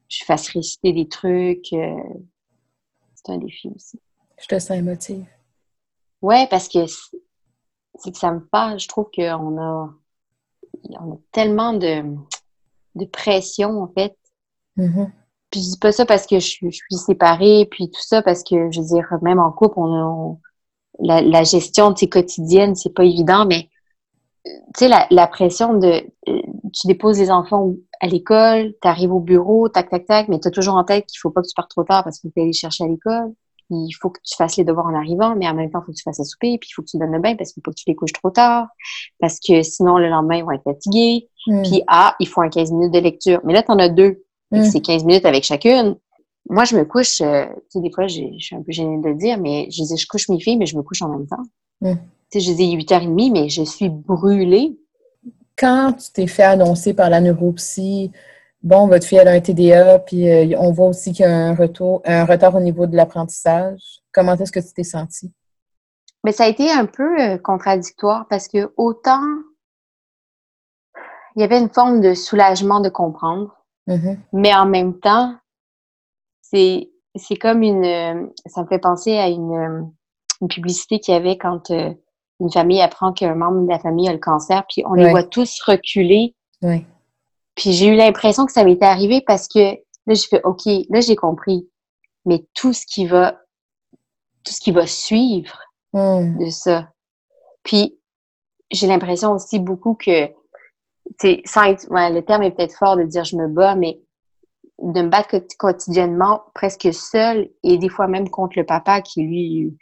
je 0.07 0.23
fasse 0.23 0.49
réciter 0.49 0.93
des 0.93 1.07
trucs. 1.07 1.73
Euh, 1.73 1.95
c'est 3.15 3.31
un 3.31 3.37
défi 3.37 3.69
aussi. 3.75 3.99
Je 4.39 4.47
te 4.47 4.59
sens 4.59 4.77
émotive. 4.77 5.25
Ouais, 6.21 6.47
parce 6.49 6.67
que 6.69 6.85
c'est 7.95 8.11
que 8.11 8.17
ça 8.17 8.31
me 8.31 8.45
parle. 8.45 8.79
Je 8.79 8.87
trouve 8.87 9.09
qu'on 9.13 9.61
a, 9.61 9.93
on 10.99 11.13
a 11.13 11.17
tellement 11.31 11.73
de 11.73 12.03
de 12.95 13.05
pression, 13.05 13.81
en 13.81 13.87
fait. 13.87 14.15
Mm-hmm. 14.77 15.11
Puis 15.49 15.61
je 15.61 15.69
dis 15.71 15.79
pas 15.79 15.91
ça 15.91 16.05
parce 16.05 16.25
que 16.25 16.39
je, 16.39 16.47
suis 16.47 16.71
séparée, 16.89 17.67
puis 17.69 17.89
tout 17.89 18.01
ça, 18.01 18.21
parce 18.21 18.43
que, 18.43 18.71
je 18.71 18.81
veux 18.81 18.87
dire, 18.87 19.07
même 19.21 19.39
en 19.39 19.51
couple, 19.51 19.79
on, 19.79 20.39
la, 20.99 21.43
gestion 21.43 21.91
de 21.91 22.05
quotidienne, 22.05 22.75
c'est 22.75 22.93
pas 22.93 23.03
évident, 23.03 23.45
mais 23.45 23.69
tu 24.45 24.51
sais, 24.77 24.87
la, 24.87 25.07
la, 25.09 25.27
pression 25.27 25.77
de 25.77 26.03
euh, 26.27 26.41
tu 26.73 26.87
déposes 26.87 27.19
les 27.19 27.31
enfants 27.31 27.73
à 28.01 28.07
l'école, 28.07 28.73
tu 28.81 28.87
arrives 28.87 29.13
au 29.13 29.19
bureau, 29.19 29.69
tac, 29.69 29.89
tac, 29.89 30.05
tac, 30.05 30.27
mais 30.27 30.39
tu 30.39 30.47
as 30.47 30.51
toujours 30.51 30.75
en 30.75 30.83
tête 30.83 31.05
qu'il 31.05 31.19
faut 31.19 31.29
pas 31.29 31.41
que 31.41 31.47
tu 31.47 31.53
partes 31.55 31.69
trop 31.69 31.83
tard 31.83 32.03
parce 32.03 32.19
que 32.19 32.27
tu 32.27 32.41
aller 32.41 32.51
chercher 32.51 32.83
à 32.83 32.87
l'école. 32.87 33.33
Il 33.69 33.91
faut 33.93 34.09
que 34.09 34.19
tu 34.23 34.35
fasses 34.35 34.57
les 34.57 34.63
devoirs 34.63 34.87
en 34.87 34.95
arrivant, 34.95 35.35
mais 35.35 35.47
en 35.47 35.53
même 35.53 35.69
temps, 35.69 35.79
il 35.81 35.85
faut 35.85 35.91
que 35.91 35.97
tu 35.97 36.03
fasses 36.03 36.19
à 36.19 36.23
souper, 36.23 36.57
puis 36.57 36.69
il 36.69 36.73
faut 36.73 36.81
que 36.81 36.87
tu 36.87 36.97
donnes 36.97 37.11
le 37.11 37.19
bain 37.19 37.35
parce 37.35 37.53
qu'il 37.53 37.61
faut 37.63 37.71
que 37.71 37.75
tu 37.75 37.85
les 37.87 37.95
couches 37.95 38.13
trop 38.13 38.29
tard, 38.29 38.67
parce 39.19 39.39
que 39.39 39.61
sinon, 39.63 39.97
le 39.97 40.09
lendemain, 40.09 40.37
ils 40.37 40.43
vont 40.43 40.51
être 40.51 40.63
fatigués. 40.63 41.29
Mm. 41.47 41.61
Puis, 41.63 41.83
ah, 41.87 42.15
il 42.19 42.27
faut 42.27 42.41
un 42.41 42.49
15 42.49 42.71
minutes 42.71 42.93
de 42.93 42.99
lecture. 42.99 43.41
Mais 43.43 43.53
là, 43.53 43.63
tu 43.63 43.71
en 43.71 43.79
as 43.79 43.89
deux. 43.89 44.23
Mm. 44.51 44.63
C'est 44.63 44.81
15 44.81 45.05
minutes 45.05 45.25
avec 45.25 45.43
chacune. 45.43 45.95
Moi, 46.49 46.65
je 46.65 46.75
me 46.75 46.83
couche, 46.83 47.21
euh, 47.21 47.45
tu 47.45 47.61
sais, 47.69 47.79
des 47.79 47.91
fois, 47.91 48.07
je 48.07 48.21
suis 48.37 48.55
un 48.55 48.61
peu 48.61 48.71
gênée 48.71 49.01
de 49.01 49.07
le 49.07 49.15
dire, 49.15 49.37
mais 49.39 49.67
je 49.71 49.83
dis, 49.83 49.97
je 49.97 50.07
couche 50.07 50.29
mes 50.29 50.39
filles, 50.39 50.57
mais 50.57 50.65
je 50.65 50.77
me 50.77 50.83
couche 50.83 51.01
en 51.01 51.09
même 51.09 51.27
temps. 51.27 51.43
Mm. 51.81 51.93
Tu 52.31 52.39
sais, 52.39 52.51
je 52.51 52.53
dis 52.53 52.75
8h30, 52.75 53.31
mais 53.31 53.49
je 53.49 53.63
suis 53.63 53.89
brûlée. 53.89 54.77
Quand 55.55 55.93
tu 55.93 56.11
t'es 56.11 56.27
fait 56.27 56.43
annoncer 56.43 56.93
par 56.93 57.09
la 57.09 57.21
neuropsie, 57.21 58.11
bon, 58.63 58.87
votre 58.87 59.05
fille 59.05 59.19
a 59.19 59.29
un 59.29 59.39
TDA, 59.39 59.99
puis 59.99 60.29
euh, 60.29 60.57
on 60.57 60.71
voit 60.71 60.87
aussi 60.87 61.11
qu'il 61.11 61.25
y 61.25 61.27
a 61.27 61.35
un, 61.35 61.53
retour, 61.53 62.01
un 62.05 62.25
retard 62.25 62.55
au 62.55 62.61
niveau 62.61 62.87
de 62.87 62.95
l'apprentissage. 62.95 63.99
Comment 64.11 64.35
est-ce 64.35 64.51
que 64.51 64.59
tu 64.59 64.73
t'es 64.73 64.83
sentie? 64.83 65.31
Mais 66.23 66.31
ça 66.31 66.45
a 66.45 66.47
été 66.47 66.71
un 66.71 66.85
peu 66.85 67.19
euh, 67.21 67.37
contradictoire 67.37 68.25
parce 68.29 68.47
que 68.47 68.73
autant 68.77 69.21
il 71.35 71.41
y 71.41 71.43
avait 71.43 71.59
une 71.59 71.69
forme 71.69 71.99
de 71.99 72.13
soulagement 72.13 72.79
de 72.79 72.89
comprendre, 72.89 73.55
mm-hmm. 73.87 74.17
mais 74.33 74.53
en 74.55 74.67
même 74.67 74.99
temps, 74.99 75.35
c'est 76.41 76.91
c'est 77.15 77.35
comme 77.35 77.63
une 77.63 78.31
ça 78.45 78.61
me 78.61 78.67
fait 78.67 78.79
penser 78.79 79.17
à 79.17 79.27
une, 79.27 79.91
une 80.41 80.47
publicité 80.47 80.99
qu'il 80.99 81.13
y 81.13 81.17
avait 81.17 81.37
quand 81.37 81.71
euh, 81.71 81.91
une 82.39 82.51
famille 82.51 82.81
apprend 82.81 83.13
qu'un 83.13 83.35
membre 83.35 83.63
de 83.63 83.69
la 83.69 83.79
famille 83.79 84.07
a 84.07 84.13
le 84.13 84.19
cancer, 84.19 84.63
puis 84.69 84.83
on 84.85 84.93
les 84.93 85.09
voit 85.09 85.23
tous 85.23 85.59
reculer. 85.65 86.35
Puis 87.55 87.73
j'ai 87.73 87.87
eu 87.87 87.95
l'impression 87.95 88.45
que 88.45 88.51
ça 88.51 88.63
m'était 88.63 88.85
arrivé 88.85 89.21
parce 89.25 89.47
que 89.47 89.59
là, 89.59 90.13
j'ai 90.13 90.27
fait 90.27 90.41
OK, 90.43 90.65
là, 90.89 91.01
j'ai 91.01 91.15
compris. 91.15 91.69
Mais 92.25 92.45
tout 92.53 92.73
ce 92.73 92.85
qui 92.85 93.05
va, 93.05 93.39
tout 94.43 94.53
ce 94.53 94.59
qui 94.59 94.71
va 94.71 94.87
suivre 94.87 95.59
hmm. 95.93 96.37
de 96.39 96.49
ça. 96.49 96.89
Puis 97.63 97.97
j'ai 98.71 98.87
l'impression 98.87 99.31
aussi 99.31 99.59
beaucoup 99.59 99.93
que, 99.93 100.29
c'est 101.19 101.41
sans 101.45 101.63
le 101.63 102.21
terme 102.21 102.43
est 102.43 102.51
peut-être 102.51 102.77
fort 102.77 102.97
de 102.97 103.03
dire 103.03 103.23
je 103.23 103.35
me 103.35 103.47
bats, 103.47 103.75
mais 103.75 103.99
de 104.81 105.01
me 105.01 105.09
battre 105.09 105.37
quotidiennement 105.57 106.43
presque 106.53 106.93
seule 106.93 107.49
et 107.63 107.77
des 107.77 107.89
fois 107.89 108.07
même 108.07 108.29
contre 108.29 108.57
le 108.57 108.65
papa 108.65 109.01
qui 109.01 109.21
lui 109.21 109.77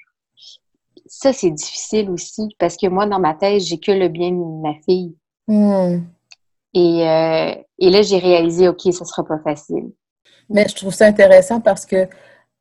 ça 1.06 1.34
c'est 1.34 1.50
difficile 1.50 2.10
aussi 2.10 2.56
parce 2.60 2.78
que 2.78 2.88
moi 2.88 3.06
dans 3.06 3.20
ma 3.20 3.34
tête 3.34 3.62
j'ai 3.62 3.80
que 3.80 3.92
le 3.92 4.10
bien 4.10 4.32
de 4.32 4.62
ma 4.62 4.74
fille 4.84 5.16
hmm. 5.48 6.02
Et, 6.74 7.08
euh, 7.08 7.54
et 7.80 7.90
là, 7.90 8.02
j'ai 8.02 8.18
réalisé, 8.18 8.68
OK, 8.68 8.82
ça 8.92 9.06
sera 9.06 9.26
pas 9.26 9.40
facile. 9.44 9.92
Mais 10.50 10.68
je 10.68 10.76
trouve 10.76 10.94
ça 10.94 11.06
intéressant 11.06 11.62
parce 11.62 11.86
que 11.86 12.08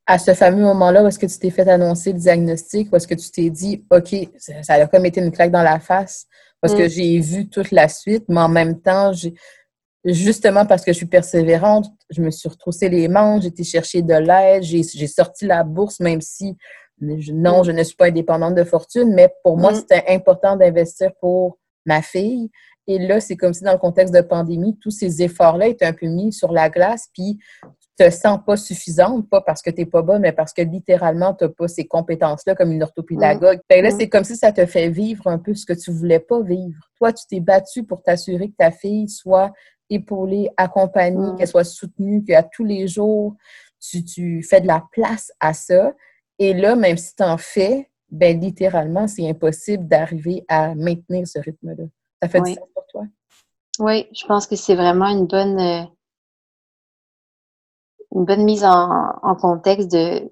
à 0.07 0.19
ce 0.19 0.35
fameux 0.35 0.65
moment-là 0.65 1.05
où 1.05 1.07
est-ce 1.07 1.19
que 1.19 1.27
tu 1.27 1.39
t'es 1.39 1.51
fait 1.51 1.69
annoncer 1.69 2.13
le 2.13 2.19
diagnostic, 2.19 2.93
où 2.93 2.97
est-ce 2.97 3.07
que 3.07 3.15
tu 3.15 3.31
t'es 3.31 3.49
dit, 3.49 3.87
OK, 3.91 4.15
ça, 4.39 4.75
a 4.75 4.87
comme 4.87 5.07
été 5.07 5.21
une 5.21 5.31
claque 5.31 5.53
dans 5.53 5.63
la 5.63 5.79
face, 5.79 6.27
parce 6.61 6.75
que 6.75 6.87
mm. 6.87 6.89
j'ai 6.89 7.21
vu 7.21 7.49
toute 7.49 7.71
la 7.71 7.89
suite, 7.89 8.25
mais 8.29 8.41
en 8.41 8.49
même 8.49 8.81
temps, 8.81 9.13
j'ai 9.13 9.35
justement 10.05 10.67
parce 10.67 10.85
que 10.85 10.93
je 10.93 10.97
suis 10.97 11.07
persévérante, 11.07 11.87
je 12.11 12.23
me 12.23 12.31
suis 12.31 12.49
retroussé 12.49 12.89
les 12.89 13.07
manches, 13.07 13.43
j'ai 13.43 13.49
été 13.49 13.63
chercher 13.63 14.03
de 14.03 14.15
l'aide, 14.15 14.63
j'ai 14.63 15.07
sorti 15.07 15.47
la 15.47 15.63
bourse, 15.63 16.01
même 16.01 16.21
si 16.21 16.57
non, 17.01 17.61
mm. 17.61 17.65
je 17.65 17.71
ne 17.73 17.83
suis 17.85 17.97
pas 17.97 18.07
indépendante 18.07 18.57
de 18.57 18.65
fortune, 18.65 19.15
mais 19.15 19.33
pour 19.45 19.57
moi, 19.57 19.73
mm. 19.73 19.77
c'était 19.77 20.05
important 20.09 20.57
d'investir 20.57 21.13
pour 21.21 21.59
ma 21.87 22.03
fille. 22.03 22.51
Et 22.91 22.99
là, 22.99 23.21
c'est 23.21 23.37
comme 23.37 23.55
si 23.55 23.63
dans 23.63 23.71
le 23.71 23.79
contexte 23.79 24.13
de 24.13 24.21
pandémie, 24.21 24.77
tous 24.81 24.91
ces 24.91 25.23
efforts-là 25.23 25.69
étaient 25.69 25.87
un 25.87 25.93
peu 25.93 26.09
mis 26.09 26.33
sur 26.33 26.51
la 26.51 26.69
glace, 26.69 27.09
puis 27.15 27.39
tu 27.63 28.05
te 28.05 28.11
sens 28.11 28.41
pas 28.45 28.57
suffisante, 28.57 29.31
pas 29.31 29.41
parce 29.43 29.63
que 29.63 29.71
tu 29.71 29.83
n'es 29.83 29.87
pas 29.87 30.03
bonne, 30.03 30.23
mais 30.23 30.33
parce 30.33 30.53
que 30.53 30.63
littéralement, 30.63 31.33
tu 31.33 31.45
n'as 31.45 31.51
pas 31.51 31.69
ces 31.69 31.87
compétences-là 31.87 32.57
comme 32.57 32.73
une 32.73 32.83
orthopédagogue. 32.83 33.61
Mm. 33.71 33.83
Là, 33.83 33.91
c'est 33.93 34.09
comme 34.09 34.25
si 34.25 34.35
ça 34.35 34.51
te 34.51 34.67
fait 34.67 34.89
vivre 34.89 35.29
un 35.29 35.39
peu 35.39 35.55
ce 35.55 35.65
que 35.65 35.73
tu 35.73 35.93
voulais 35.93 36.19
pas 36.19 36.43
vivre. 36.43 36.81
Toi, 36.99 37.13
tu 37.13 37.25
t'es 37.29 37.39
battu 37.39 37.85
pour 37.85 38.03
t'assurer 38.03 38.49
que 38.49 38.57
ta 38.59 38.73
fille 38.73 39.09
soit 39.09 39.53
épaulée, 39.89 40.51
accompagnée, 40.57 41.37
qu'elle 41.39 41.47
soit 41.47 41.63
soutenue, 41.63 42.25
qu'à 42.25 42.43
tous 42.43 42.65
les 42.65 42.89
jours, 42.89 43.37
tu, 43.79 44.05
tu 44.05 44.43
fais 44.43 44.61
de 44.61 44.67
la 44.67 44.85
place 44.91 45.31
à 45.39 45.53
ça. 45.53 45.93
Et 46.41 46.55
là, 46.55 46.75
même 46.75 46.97
si 46.97 47.15
tu 47.15 47.23
en 47.23 47.37
fais, 47.37 47.89
ben 48.11 48.41
littéralement, 48.41 49.07
c'est 49.07 49.29
impossible 49.29 49.87
d'arriver 49.87 50.45
à 50.49 50.75
maintenir 50.75 51.29
ce 51.29 51.39
rythme-là. 51.39 51.85
Ça 52.23 52.29
fait 52.29 52.41
du 52.41 52.55
sens 52.55 52.69
pour 52.75 52.87
toi? 52.87 53.05
Oui, 53.79 54.07
je 54.13 54.27
pense 54.27 54.47
que 54.47 54.57
c'est 54.57 54.75
vraiment 54.75 55.09
une 55.09 55.27
bonne, 55.27 55.59
euh, 55.59 55.85
une 58.15 58.25
bonne 58.25 58.45
mise 58.45 58.65
en, 58.65 59.37
contexte 59.41 59.91
de, 59.91 60.31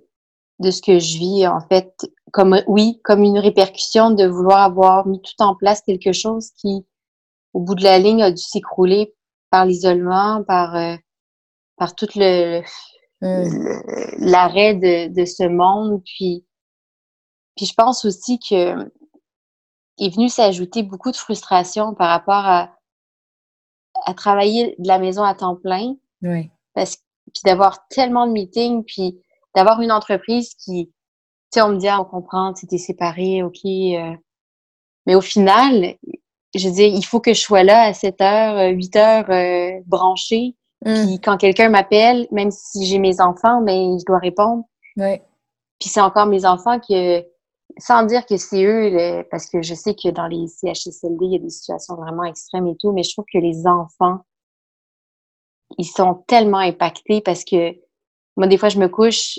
de 0.58 0.70
ce 0.70 0.82
que 0.82 0.98
je 0.98 1.18
vis, 1.18 1.46
en 1.46 1.60
fait, 1.60 1.92
comme 2.32 2.60
oui, 2.66 3.00
comme 3.04 3.22
une 3.22 3.38
répercussion 3.38 4.10
de 4.10 4.26
vouloir 4.26 4.60
avoir 4.60 5.06
mis 5.06 5.22
tout 5.22 5.42
en 5.42 5.54
place 5.54 5.80
quelque 5.80 6.12
chose 6.12 6.50
qui, 6.56 6.86
au 7.54 7.60
bout 7.60 7.74
de 7.74 7.84
la 7.84 7.98
ligne, 7.98 8.22
a 8.22 8.30
dû 8.30 8.42
s'écrouler 8.42 9.14
par 9.50 9.64
l'isolement, 9.64 10.44
par, 10.44 10.76
euh, 10.76 10.96
par 11.76 11.94
tout 11.94 12.08
le, 12.16 12.62
Mmh. 13.20 13.80
l'arrêt 14.18 14.74
de, 14.74 15.12
de, 15.12 15.24
ce 15.24 15.42
monde. 15.42 16.02
Puis, 16.04 16.44
puis 17.56 17.66
je 17.66 17.74
pense 17.74 18.04
aussi 18.04 18.38
que 18.38 18.88
est 19.98 20.14
venu 20.14 20.28
s'ajouter 20.28 20.82
beaucoup 20.82 21.10
de 21.10 21.16
frustration 21.16 21.94
par 21.94 22.08
rapport 22.08 22.46
à, 22.46 22.70
à 24.04 24.14
travailler 24.14 24.74
de 24.78 24.88
la 24.88 24.98
maison 24.98 25.22
à 25.22 25.34
temps 25.34 25.56
plein. 25.56 25.94
Oui. 26.22 26.50
Parce 26.74 26.96
puis 27.34 27.42
d'avoir 27.44 27.86
tellement 27.88 28.26
de 28.26 28.32
meetings, 28.32 28.84
puis 28.84 29.20
d'avoir 29.54 29.82
une 29.82 29.92
entreprise 29.92 30.54
qui, 30.54 30.86
tu 30.86 30.92
sais, 31.52 31.62
on 31.62 31.68
me 31.68 31.76
dit, 31.76 31.88
ah, 31.88 32.00
on 32.00 32.04
comprend, 32.06 32.54
tu 32.54 32.66
t'es 32.66 32.78
séparé, 32.78 33.42
ok. 33.42 33.58
Euh. 33.66 34.14
mais 35.04 35.14
au 35.14 35.20
final, 35.20 35.96
je 36.54 36.68
dis, 36.70 36.84
il 36.84 37.04
faut 37.04 37.20
que 37.20 37.34
je 37.34 37.40
sois 37.40 37.64
là 37.64 37.82
à 37.82 37.92
7 37.92 38.20
heures, 38.22 38.74
8 38.74 38.96
heures 38.96 39.30
euh, 39.30 39.78
branchée 39.84 40.56
Mm. 40.84 41.06
Puis 41.06 41.20
quand 41.20 41.36
quelqu'un 41.36 41.68
m'appelle, 41.68 42.26
même 42.30 42.50
si 42.50 42.86
j'ai 42.86 42.98
mes 42.98 43.20
enfants, 43.20 43.60
mais 43.60 43.86
ben, 43.86 43.98
je 43.98 44.04
dois 44.04 44.18
répondre. 44.18 44.64
Ouais. 44.96 45.22
Puis 45.80 45.88
c'est 45.88 46.00
encore 46.00 46.26
mes 46.26 46.44
enfants 46.44 46.78
que, 46.80 47.24
sans 47.78 48.04
dire 48.04 48.26
que 48.26 48.36
c'est 48.36 48.64
eux, 48.64 49.24
parce 49.30 49.48
que 49.48 49.62
je 49.62 49.74
sais 49.74 49.94
que 49.94 50.08
dans 50.08 50.26
les 50.26 50.48
CHSLD, 50.48 51.24
il 51.24 51.32
y 51.32 51.36
a 51.36 51.38
des 51.38 51.50
situations 51.50 51.94
vraiment 51.94 52.24
extrêmes 52.24 52.66
et 52.66 52.76
tout, 52.76 52.92
mais 52.92 53.02
je 53.02 53.12
trouve 53.12 53.24
que 53.32 53.38
les 53.38 53.66
enfants, 53.66 54.18
ils 55.78 55.84
sont 55.84 56.24
tellement 56.26 56.58
impactés 56.58 57.20
parce 57.20 57.44
que 57.44 57.76
moi, 58.36 58.46
des 58.46 58.58
fois, 58.58 58.68
je 58.68 58.78
me 58.78 58.88
couche, 58.88 59.38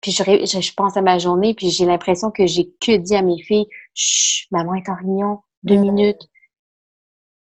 puis 0.00 0.12
je, 0.12 0.22
je, 0.22 0.74
pense 0.74 0.96
à 0.96 1.02
ma 1.02 1.18
journée, 1.18 1.54
puis 1.54 1.70
j'ai 1.70 1.84
l'impression 1.84 2.30
que 2.30 2.46
j'ai 2.46 2.72
que 2.80 2.96
dit 2.96 3.16
à 3.16 3.22
mes 3.22 3.42
filles, 3.42 3.66
Chut, 3.94 4.50
maman 4.52 4.74
est 4.74 4.88
en 4.88 4.94
réunion, 4.94 5.40
deux 5.64 5.76
minutes. 5.76 6.28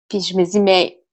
Puis 0.07 0.21
je 0.21 0.35
me 0.35 0.43
dis, 0.43 0.59
mais 0.59 1.03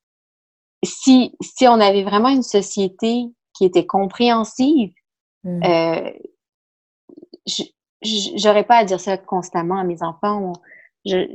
si, 0.83 1.37
si 1.43 1.69
on 1.69 1.81
avait 1.81 2.05
vraiment 2.05 2.31
une 2.31 2.43
société 2.43 3.27
qui 3.53 3.65
était 3.65 3.87
compréhensive, 3.87 4.93
mm. 5.45 5.63
euh, 5.65 6.11
j'aurais 8.03 8.65
pas 8.65 8.79
à 8.79 8.85
dire 8.85 9.01
ça 9.01 9.17
constamment 9.17 9.79
à 9.79 9.85
mes 9.85 10.03
enfants. 10.03 10.53
Je, 11.05 11.27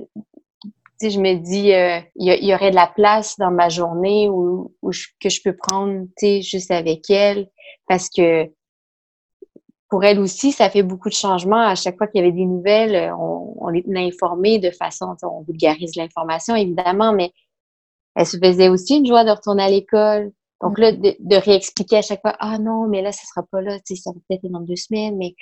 je 1.02 1.20
me 1.20 1.36
dis, 1.36 1.74
euh, 1.74 2.00
il 2.16 2.46
y, 2.46 2.54
aurait 2.54 2.72
de 2.72 2.76
la 2.76 2.88
place 2.88 3.38
dans 3.38 3.52
ma 3.52 3.70
journée 3.70 4.30
où, 4.30 4.74
que 5.20 5.30
je 5.30 5.42
peux 5.44 5.56
prendre, 5.56 6.06
juste 6.42 6.72
avec 6.72 7.10
elle, 7.10 7.50
parce 7.88 8.10
que 8.10 8.52
pour 9.90 10.04
elle 10.04 10.20
aussi, 10.20 10.52
ça 10.52 10.70
fait 10.70 10.84
beaucoup 10.84 11.10
de 11.10 11.14
changements. 11.14 11.68
À 11.68 11.76
chaque 11.76 11.98
fois 11.98 12.08
qu'il 12.08 12.22
y 12.22 12.24
avait 12.24 12.34
des 12.34 12.46
nouvelles, 12.46 13.14
on, 13.18 13.56
on 13.58 13.68
les 13.70 13.84
tenait 13.84 14.08
informés 14.08 14.60
de 14.60 14.72
façon, 14.72 15.16
on 15.24 15.42
vulgarise 15.42 15.96
l'information 15.96 16.56
évidemment, 16.56 17.14
mais 17.14 17.32
elle 18.16 18.26
se 18.26 18.38
faisait 18.38 18.70
aussi 18.70 18.98
une 18.98 19.06
joie 19.06 19.24
de 19.24 19.32
retourner 19.32 19.64
à 19.64 19.70
l'école. 19.70 20.32
Donc 20.62 20.78
là, 20.78 20.92
de, 20.92 21.16
de, 21.20 21.36
réexpliquer 21.36 21.98
à 21.98 22.02
chaque 22.02 22.22
fois, 22.22 22.36
ah 22.40 22.60
non, 22.60 22.88
mais 22.88 23.02
là, 23.02 23.12
ça 23.12 23.24
sera 23.26 23.46
pas 23.52 23.62
là, 23.62 23.80
tu 23.80 23.96
sais, 23.96 24.02
ça 24.02 24.12
va 24.12 24.20
peut-être 24.30 24.46
dans 24.52 24.60
deux 24.60 24.76
semaines, 24.76 25.18
mais 25.18 25.34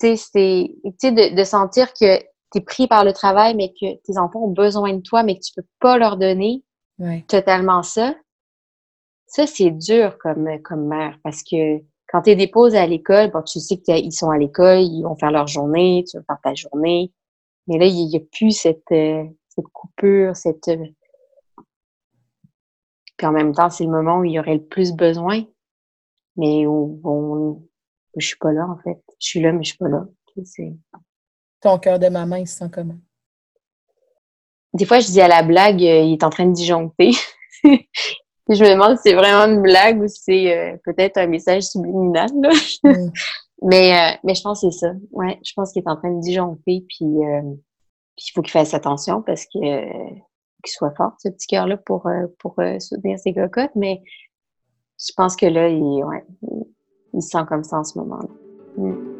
tu 0.00 0.06
sais, 0.06 0.16
c'est, 0.16 0.70
tu 0.84 0.92
sais, 0.98 1.12
de, 1.12 1.34
de, 1.34 1.44
sentir 1.44 1.92
que 1.92 2.18
tu 2.18 2.58
es 2.58 2.60
pris 2.60 2.86
par 2.86 3.04
le 3.04 3.12
travail, 3.12 3.54
mais 3.54 3.70
que 3.70 3.96
tes 4.02 4.18
enfants 4.18 4.40
ont 4.44 4.52
besoin 4.52 4.94
de 4.94 5.02
toi, 5.02 5.22
mais 5.22 5.36
que 5.36 5.44
tu 5.44 5.52
peux 5.54 5.66
pas 5.80 5.98
leur 5.98 6.16
donner 6.16 6.62
totalement 7.28 7.82
ça. 7.82 8.14
Ça, 9.26 9.46
c'est 9.46 9.70
dur 9.70 10.18
comme, 10.18 10.48
comme 10.62 10.86
mère, 10.86 11.18
parce 11.22 11.42
que 11.42 11.78
quand 12.08 12.22
tu 12.22 12.34
déposes 12.34 12.74
à 12.74 12.86
l'école, 12.86 13.30
bon, 13.30 13.42
tu 13.42 13.60
sais 13.60 13.76
qu'ils 13.76 14.12
sont 14.12 14.30
à 14.30 14.38
l'école, 14.38 14.80
ils 14.80 15.02
vont 15.02 15.16
faire 15.16 15.30
leur 15.30 15.46
journée, 15.46 16.04
tu 16.08 16.16
vas 16.16 16.24
faire 16.24 16.38
ta 16.42 16.54
journée, 16.54 17.12
mais 17.66 17.78
là, 17.78 17.84
il 17.84 18.06
n'y 18.06 18.16
a 18.16 18.20
plus 18.20 18.52
cette, 18.52 18.90
euh, 18.92 19.24
cette 19.48 19.68
coupure, 19.68 20.34
cette 20.34 20.70
puis 23.18 23.26
en 23.26 23.32
même 23.32 23.52
temps, 23.52 23.68
c'est 23.68 23.84
le 23.84 23.90
moment 23.90 24.20
où 24.20 24.24
il 24.24 24.32
y 24.32 24.38
aurait 24.38 24.54
le 24.54 24.64
plus 24.64 24.92
besoin, 24.92 25.44
mais 26.36 26.66
où 26.66 27.00
on, 27.02 27.67
je 28.18 28.26
suis 28.26 28.38
pas 28.38 28.52
là, 28.52 28.66
en 28.68 28.78
fait. 28.82 29.00
Je 29.20 29.28
suis 29.28 29.40
là, 29.40 29.52
mais 29.52 29.64
je 29.64 29.70
suis 29.70 29.78
pas 29.78 29.88
là. 29.88 30.04
Ton 31.60 31.78
cœur 31.78 31.98
de 31.98 32.08
maman, 32.08 32.36
il 32.36 32.46
se 32.46 32.56
sent 32.56 32.70
comment? 32.72 32.98
Des 34.74 34.84
fois, 34.84 35.00
je 35.00 35.06
dis 35.06 35.20
à 35.20 35.28
la 35.28 35.42
blague, 35.42 35.82
euh, 35.82 36.02
il 36.02 36.12
est 36.12 36.24
en 36.24 36.30
train 36.30 36.46
de 36.46 36.52
disjoncter. 36.52 37.10
je 37.64 37.70
me 38.62 38.70
demande 38.70 38.96
si 38.96 39.04
c'est 39.04 39.14
vraiment 39.14 39.52
une 39.52 39.62
blague 39.62 40.00
ou 40.00 40.06
si 40.06 40.20
c'est 40.22 40.56
euh, 40.56 40.76
peut-être 40.84 41.16
un 41.16 41.26
message 41.26 41.64
subliminal. 41.64 42.28
Mm. 42.84 43.10
mais, 43.62 43.92
euh, 43.92 44.16
mais 44.24 44.34
je 44.34 44.42
pense 44.42 44.60
que 44.60 44.70
c'est 44.70 44.78
ça. 44.78 44.92
Ouais, 45.10 45.40
je 45.44 45.52
pense 45.56 45.72
qu'il 45.72 45.82
est 45.82 45.90
en 45.90 45.96
train 45.96 46.12
de 46.12 46.20
disjoncter, 46.20 46.84
puis, 46.88 47.06
puis 48.16 48.26
il 48.28 48.32
faut 48.34 48.42
qu'il 48.42 48.52
fasse 48.52 48.74
attention 48.74 49.22
parce 49.22 49.44
que 49.46 50.28
qu'il 50.62 50.72
soit 50.72 50.94
fort, 50.96 51.12
ce 51.18 51.28
petit 51.28 51.46
cœur-là, 51.46 51.76
pour, 51.76 52.06
euh, 52.06 52.26
pour 52.38 52.58
euh, 52.58 52.78
soutenir 52.78 53.18
ses 53.18 53.34
cocottes. 53.34 53.74
Mais 53.74 54.02
je 54.98 55.12
pense 55.16 55.36
que 55.36 55.46
là, 55.46 55.68
il, 55.68 56.04
ouais, 56.04 56.24
il, 57.18 57.22
se 57.22 57.30
sent 57.30 57.44
comme 57.48 57.64
ça 57.64 57.78
en 57.78 57.84
ce 57.84 57.98
moment-là. 57.98 58.28
Mm. 58.76 59.17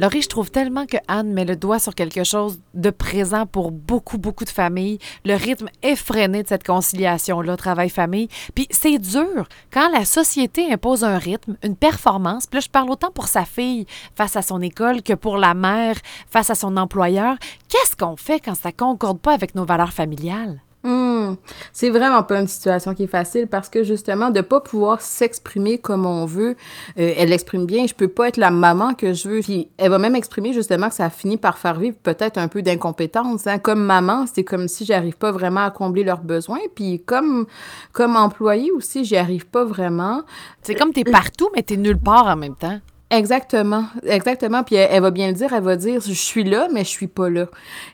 Laurie, 0.00 0.22
je 0.22 0.28
trouve 0.28 0.48
tellement 0.48 0.86
que 0.86 0.96
Anne 1.08 1.32
met 1.32 1.44
le 1.44 1.56
doigt 1.56 1.80
sur 1.80 1.92
quelque 1.92 2.22
chose 2.22 2.60
de 2.72 2.90
présent 2.90 3.46
pour 3.46 3.72
beaucoup, 3.72 4.16
beaucoup 4.16 4.44
de 4.44 4.48
familles. 4.48 5.00
Le 5.24 5.34
rythme 5.34 5.68
effréné 5.82 6.44
de 6.44 6.48
cette 6.48 6.64
conciliation-là, 6.64 7.56
travail-famille. 7.56 8.28
Puis 8.54 8.68
c'est 8.70 8.98
dur 8.98 9.48
quand 9.72 9.90
la 9.90 10.04
société 10.04 10.72
impose 10.72 11.02
un 11.02 11.18
rythme, 11.18 11.56
une 11.64 11.74
performance. 11.74 12.46
Puis 12.46 12.58
là, 12.58 12.60
je 12.64 12.70
parle 12.70 12.90
autant 12.90 13.10
pour 13.10 13.26
sa 13.26 13.44
fille 13.44 13.86
face 14.14 14.36
à 14.36 14.42
son 14.42 14.62
école 14.62 15.02
que 15.02 15.14
pour 15.14 15.36
la 15.36 15.54
mère 15.54 15.96
face 16.30 16.50
à 16.50 16.54
son 16.54 16.76
employeur. 16.76 17.36
Qu'est-ce 17.68 17.96
qu'on 17.96 18.16
fait 18.16 18.38
quand 18.38 18.54
ça 18.54 18.70
concorde 18.70 19.18
pas 19.18 19.34
avec 19.34 19.56
nos 19.56 19.64
valeurs 19.64 19.92
familiales? 19.92 20.60
C'est 21.72 21.90
vraiment 21.90 22.22
pas 22.22 22.40
une 22.40 22.46
situation 22.46 22.94
qui 22.94 23.04
est 23.04 23.08
facile 23.08 23.46
parce 23.46 23.68
que 23.68 23.82
justement, 23.82 24.30
de 24.30 24.40
pas 24.40 24.60
pouvoir 24.60 25.00
s'exprimer 25.00 25.78
comme 25.78 26.06
on 26.06 26.24
veut, 26.24 26.56
euh, 26.98 27.14
elle 27.16 27.30
l'exprime 27.30 27.66
bien, 27.66 27.86
je 27.86 27.94
peux 27.94 28.08
pas 28.08 28.28
être 28.28 28.36
la 28.36 28.50
maman 28.50 28.94
que 28.94 29.12
je 29.12 29.28
veux. 29.28 29.40
Puis 29.40 29.68
elle 29.78 29.90
va 29.90 29.98
même 29.98 30.16
exprimer 30.16 30.52
justement 30.52 30.88
que 30.88 30.94
ça 30.94 31.06
a 31.06 31.10
fini 31.10 31.36
par 31.36 31.58
faire 31.58 31.78
vivre 31.78 31.96
peut-être 32.02 32.38
un 32.38 32.48
peu 32.48 32.62
d'incompétence. 32.62 33.46
Hein. 33.46 33.58
Comme 33.58 33.80
maman, 33.80 34.26
c'est 34.32 34.44
comme 34.44 34.68
si 34.68 34.84
j'arrive 34.84 35.16
pas 35.16 35.32
vraiment 35.32 35.64
à 35.64 35.70
combler 35.70 36.04
leurs 36.04 36.22
besoins. 36.22 36.60
Puis 36.74 37.02
comme, 37.04 37.46
comme 37.92 38.16
employée 38.16 38.70
aussi, 38.72 39.04
j'y 39.04 39.16
arrive 39.16 39.46
pas 39.46 39.64
vraiment. 39.64 40.22
C'est 40.62 40.74
comme 40.74 40.92
tu 40.92 41.00
es 41.00 41.04
partout, 41.04 41.48
mais 41.54 41.62
tu 41.62 41.74
es 41.74 41.76
nulle 41.76 41.98
part 41.98 42.26
en 42.26 42.36
même 42.36 42.56
temps. 42.56 42.80
Exactement, 43.10 43.86
exactement. 44.04 44.62
Puis 44.62 44.74
elle, 44.76 45.00
va 45.00 45.10
bien 45.10 45.28
le 45.28 45.32
dire, 45.32 45.50
elle 45.54 45.62
va 45.62 45.76
dire 45.76 46.02
je 46.02 46.12
suis 46.12 46.44
là, 46.44 46.68
mais 46.70 46.84
je 46.84 46.90
suis 46.90 47.06
pas 47.06 47.30
là. 47.30 47.46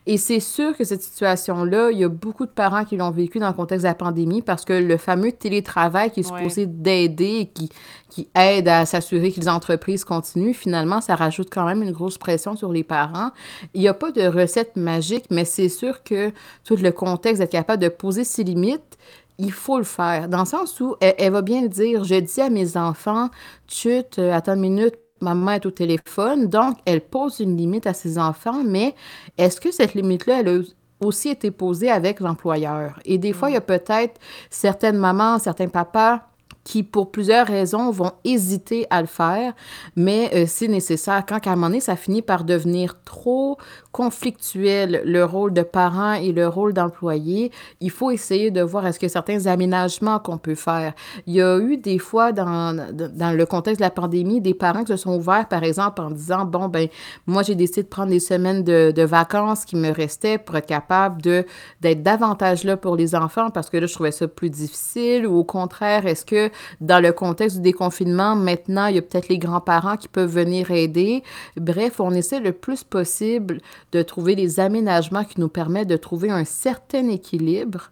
Et 0.07 0.17
c'est 0.19 0.41
sûr 0.41 0.77
que 0.77 0.83
cette 0.83 1.03
situation-là, 1.03 1.93
il 1.93 1.99
y 1.99 2.05
a 2.05 2.09
beaucoup 2.09 2.47
de 2.47 2.51
parents 2.51 2.85
qui 2.85 2.97
l'ont 2.97 3.13
vécu 3.13 3.39
dans 3.39 3.47
le 3.47 3.55
contexte 3.55 3.85
de 3.85 3.89
la 3.89 3.95
pandémie 3.95 4.43
parce 4.43 4.65
que 4.65 4.73
le 4.73 4.97
fameux 4.97 5.31
télétravail 5.31 6.11
qui 6.11 6.21
est 6.21 6.25
supposé 6.25 6.67
d'aider 6.67 7.43
et 7.43 7.47
qui, 7.47 7.71
qui 8.11 8.29
aide 8.35 8.67
à 8.67 8.87
s'assurer 8.87 9.31
que 9.31 9.39
les 9.39 9.49
entreprises 9.49 10.05
continuent, 10.05 10.53
finalement, 10.53 11.01
ça 11.01 11.15
rajoute 11.15 11.49
quand 11.49 11.65
même 11.65 11.83
une 11.83 11.93
grosse 11.93 12.19
pression 12.19 12.57
sur 12.57 12.73
les 12.73 12.83
parents. 12.83 13.31
Il 13.73 13.83
n'y 13.83 13.89
a 13.89 13.95
pas 13.95 14.11
de 14.11 14.27
recette 14.27 14.75
magique, 14.75 15.27
mais 15.31 15.45
c'est 15.45 15.69
sûr 15.69 16.03
que 16.03 16.33
tout 16.65 16.75
le 16.75 16.91
contexte 16.91 17.41
d'être 17.41 17.53
capable 17.53 17.81
de 17.81 17.89
poser 17.89 18.25
ses 18.25 18.43
limites, 18.43 18.99
il 19.39 19.53
faut 19.53 19.79
le 19.79 19.85
faire. 19.85 20.29
Dans 20.29 20.41
le 20.41 20.45
sens 20.45 20.81
où 20.81 20.97
elle, 21.01 21.33
va 21.33 21.43
bien 21.43 21.63
le 21.63 21.69
dire, 21.69 22.03
je 22.03 22.17
dis 22.17 22.41
à 22.41 22.51
mes 22.51 22.77
enfants, 22.77 23.31
chut, 23.69 24.19
attends 24.19 24.55
une 24.55 24.61
minute, 24.61 24.95
maman 25.25 25.53
est 25.53 25.67
au 25.67 25.71
téléphone, 25.71 26.49
donc 26.49 26.79
elle 26.85 27.01
pose 27.01 27.41
une 27.41 27.57
limite 27.57 27.87
à 27.87 27.95
ses 27.95 28.19
enfants, 28.19 28.63
mais 28.65 28.95
est-ce 29.39 29.61
que 29.61 29.73
cette 29.73 29.95
limite-là, 29.95 30.41
elle 30.41 30.49
a 30.49 30.61
aussi 31.01 31.31
été 31.31 31.51
posée 31.51 31.91
avec 31.91 32.21
l'employeur? 32.21 33.01
Et 33.05 33.19
des 33.19 33.33
fois, 33.33 33.51
il 33.51 33.55
y 33.55 33.57
a 33.57 33.61
peut-être 33.61 34.21
certaines 34.51 34.99
mamans, 34.99 35.39
certains 35.39 35.69
papas 35.69 36.21
qui, 36.65 36.83
pour 36.83 37.11
plusieurs 37.11 37.47
raisons, 37.47 37.91
vont 37.91 38.13
hésiter 38.25 38.87
à 38.91 39.01
le 39.01 39.07
faire, 39.07 39.53
mais 39.97 40.31
euh, 40.35 40.45
c'est 40.49 40.69
nécessaire. 40.69 41.25
Quand 41.27 41.47
à 41.47 41.51
un 41.51 41.55
moment 41.55 41.69
donné, 41.69 41.81
ça 41.81 41.95
finit 41.95 42.23
par 42.23 42.45
devenir 42.45 43.03
trop 43.05 43.59
conflictuel, 43.95 45.03
le 45.05 45.25
rôle 45.25 45.53
de 45.53 45.63
parent 45.63 46.15
et 46.15 46.33
le 46.33 46.49
rôle 46.49 46.73
d'employé, 46.73 47.53
il 47.81 47.93
faut 47.93 48.11
essayer 48.11 48.51
de 48.51 48.61
voir 48.61 48.85
est-ce 48.89 48.99
que 48.99 49.07
certains 49.07 49.47
aménagements 49.47 50.19
qu'on 50.19 50.37
peut 50.37 50.57
faire. 50.57 50.95
Il 51.29 51.35
y 51.35 51.41
a 51.41 51.61
eu 51.61 51.77
des 51.77 52.01
fois, 52.01 52.33
dans, 52.33 52.75
dans 52.93 53.37
le 53.37 53.47
contexte 53.47 53.79
de 53.79 53.85
la 53.85 53.93
pandémie, 53.93 54.41
des 54.41 54.53
parents 54.53 54.83
qui 54.83 54.91
se 54.91 54.97
sont 54.97 55.15
ouverts, 55.17 55.47
par 55.47 55.63
exemple, 55.63 56.01
en 56.01 56.11
disant, 56.11 56.45
bon, 56.45 56.67
ben 56.67 56.89
moi, 57.29 57.45
j'ai 57.45 57.55
décidé 57.55 57.85
de 57.85 57.89
prendre 57.89 58.11
des 58.11 58.19
semaines 58.19 58.65
de, 58.65 58.91
de 58.91 59.03
vacances 59.05 59.65
qui 59.65 59.77
me 59.77 59.93
restaient 59.93 60.39
pour 60.39 60.57
être 60.57 60.67
capable 60.67 61.23
de 61.23 61.47
d'être 61.81 62.03
davantage 62.03 62.65
là 62.65 62.77
pour 62.77 62.97
les 62.97 63.15
enfants 63.15 63.51
parce 63.51 63.71
que 63.71 63.77
là, 63.77 63.87
je 63.87 63.95
trouvais 63.95 64.11
ça 64.11 64.27
plus 64.27 64.51
difficile 64.51 65.25
ou 65.25 65.37
au 65.37 65.45
contraire, 65.45 66.05
est-ce 66.05 66.25
que 66.25 66.51
dans 66.81 67.01
le 67.01 67.13
contexte 67.13 67.59
du 67.59 67.63
déconfinement, 67.63 68.35
maintenant, 68.35 68.87
il 68.87 68.97
y 68.97 68.99
a 68.99 69.03
peut-être 69.03 69.29
les 69.29 69.39
grands-parents 69.39 69.97
qui 69.97 70.09
peuvent 70.09 70.35
venir 70.35 70.73
aider? 70.73 71.23
Bref, 71.57 72.01
on 72.01 72.11
essaie 72.11 72.41
le 72.41 72.51
plus 72.51 72.83
possible 72.83 73.61
de 73.95 74.03
trouver 74.03 74.35
des 74.35 74.59
aménagements 74.59 75.25
qui 75.25 75.41
nous 75.41 75.49
permettent 75.49 75.89
de 75.89 75.97
trouver 75.97 76.29
un 76.29 76.45
certain 76.45 77.09
équilibre 77.09 77.91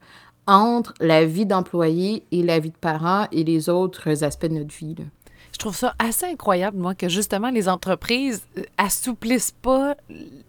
entre 0.49 0.93
la 0.99 1.25
vie 1.25 1.47
d'employé 1.47 2.25
et 2.33 2.43
la 2.43 2.59
vie 2.59 2.71
de 2.71 2.77
parent 2.77 3.29
et 3.31 3.45
les 3.45 3.69
autres 3.69 4.25
aspects 4.25 4.47
de 4.47 4.55
notre 4.55 4.75
vie. 4.75 4.97
Je 5.53 5.59
trouve 5.59 5.77
ça 5.77 5.95
assez 6.01 6.27
incroyable, 6.27 6.77
moi, 6.77 6.97
que 6.97 7.09
justement 7.09 7.51
les 7.51 7.69
entreprises 7.69 8.43
euh, 8.59 8.63
assouplissent 8.79 9.55
pas. 9.63 9.95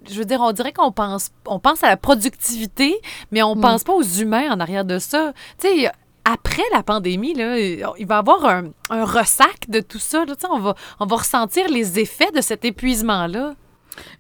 Je 0.10 0.18
veux 0.18 0.26
dire, 0.26 0.42
on 0.42 0.52
dirait 0.54 0.74
qu'on 0.74 0.92
pense, 0.92 1.30
on 1.46 1.60
pense 1.60 1.84
à 1.84 1.90
la 1.90 1.98
productivité, 1.98 3.00
mais 3.32 3.44
on 3.44 3.54
ne 3.54 3.60
mm. 3.60 3.62
pense 3.62 3.84
pas 3.84 3.94
aux 3.94 4.02
humains 4.02 4.52
en 4.52 4.60
arrière 4.60 4.86
de 4.86 4.98
ça. 4.98 5.34
Tu 5.60 5.68
sais, 5.68 5.92
après 6.26 6.64
la 6.72 6.82
pandémie, 6.82 7.36
là, 7.36 7.60
il 7.60 8.08
va 8.08 8.16
y 8.16 8.18
avoir 8.18 8.46
un, 8.46 8.72
ressac 9.06 9.70
de 9.70 9.82
tout 9.82 10.00
ça. 10.00 10.26
on, 10.50 10.60
va, 10.60 10.76
on 11.00 11.06
va 11.06 11.16
ressentir 11.18 11.68
les 11.70 12.00
effets 12.00 12.32
de 12.32 12.42
cet 12.42 12.66
épuisement-là. 12.66 13.54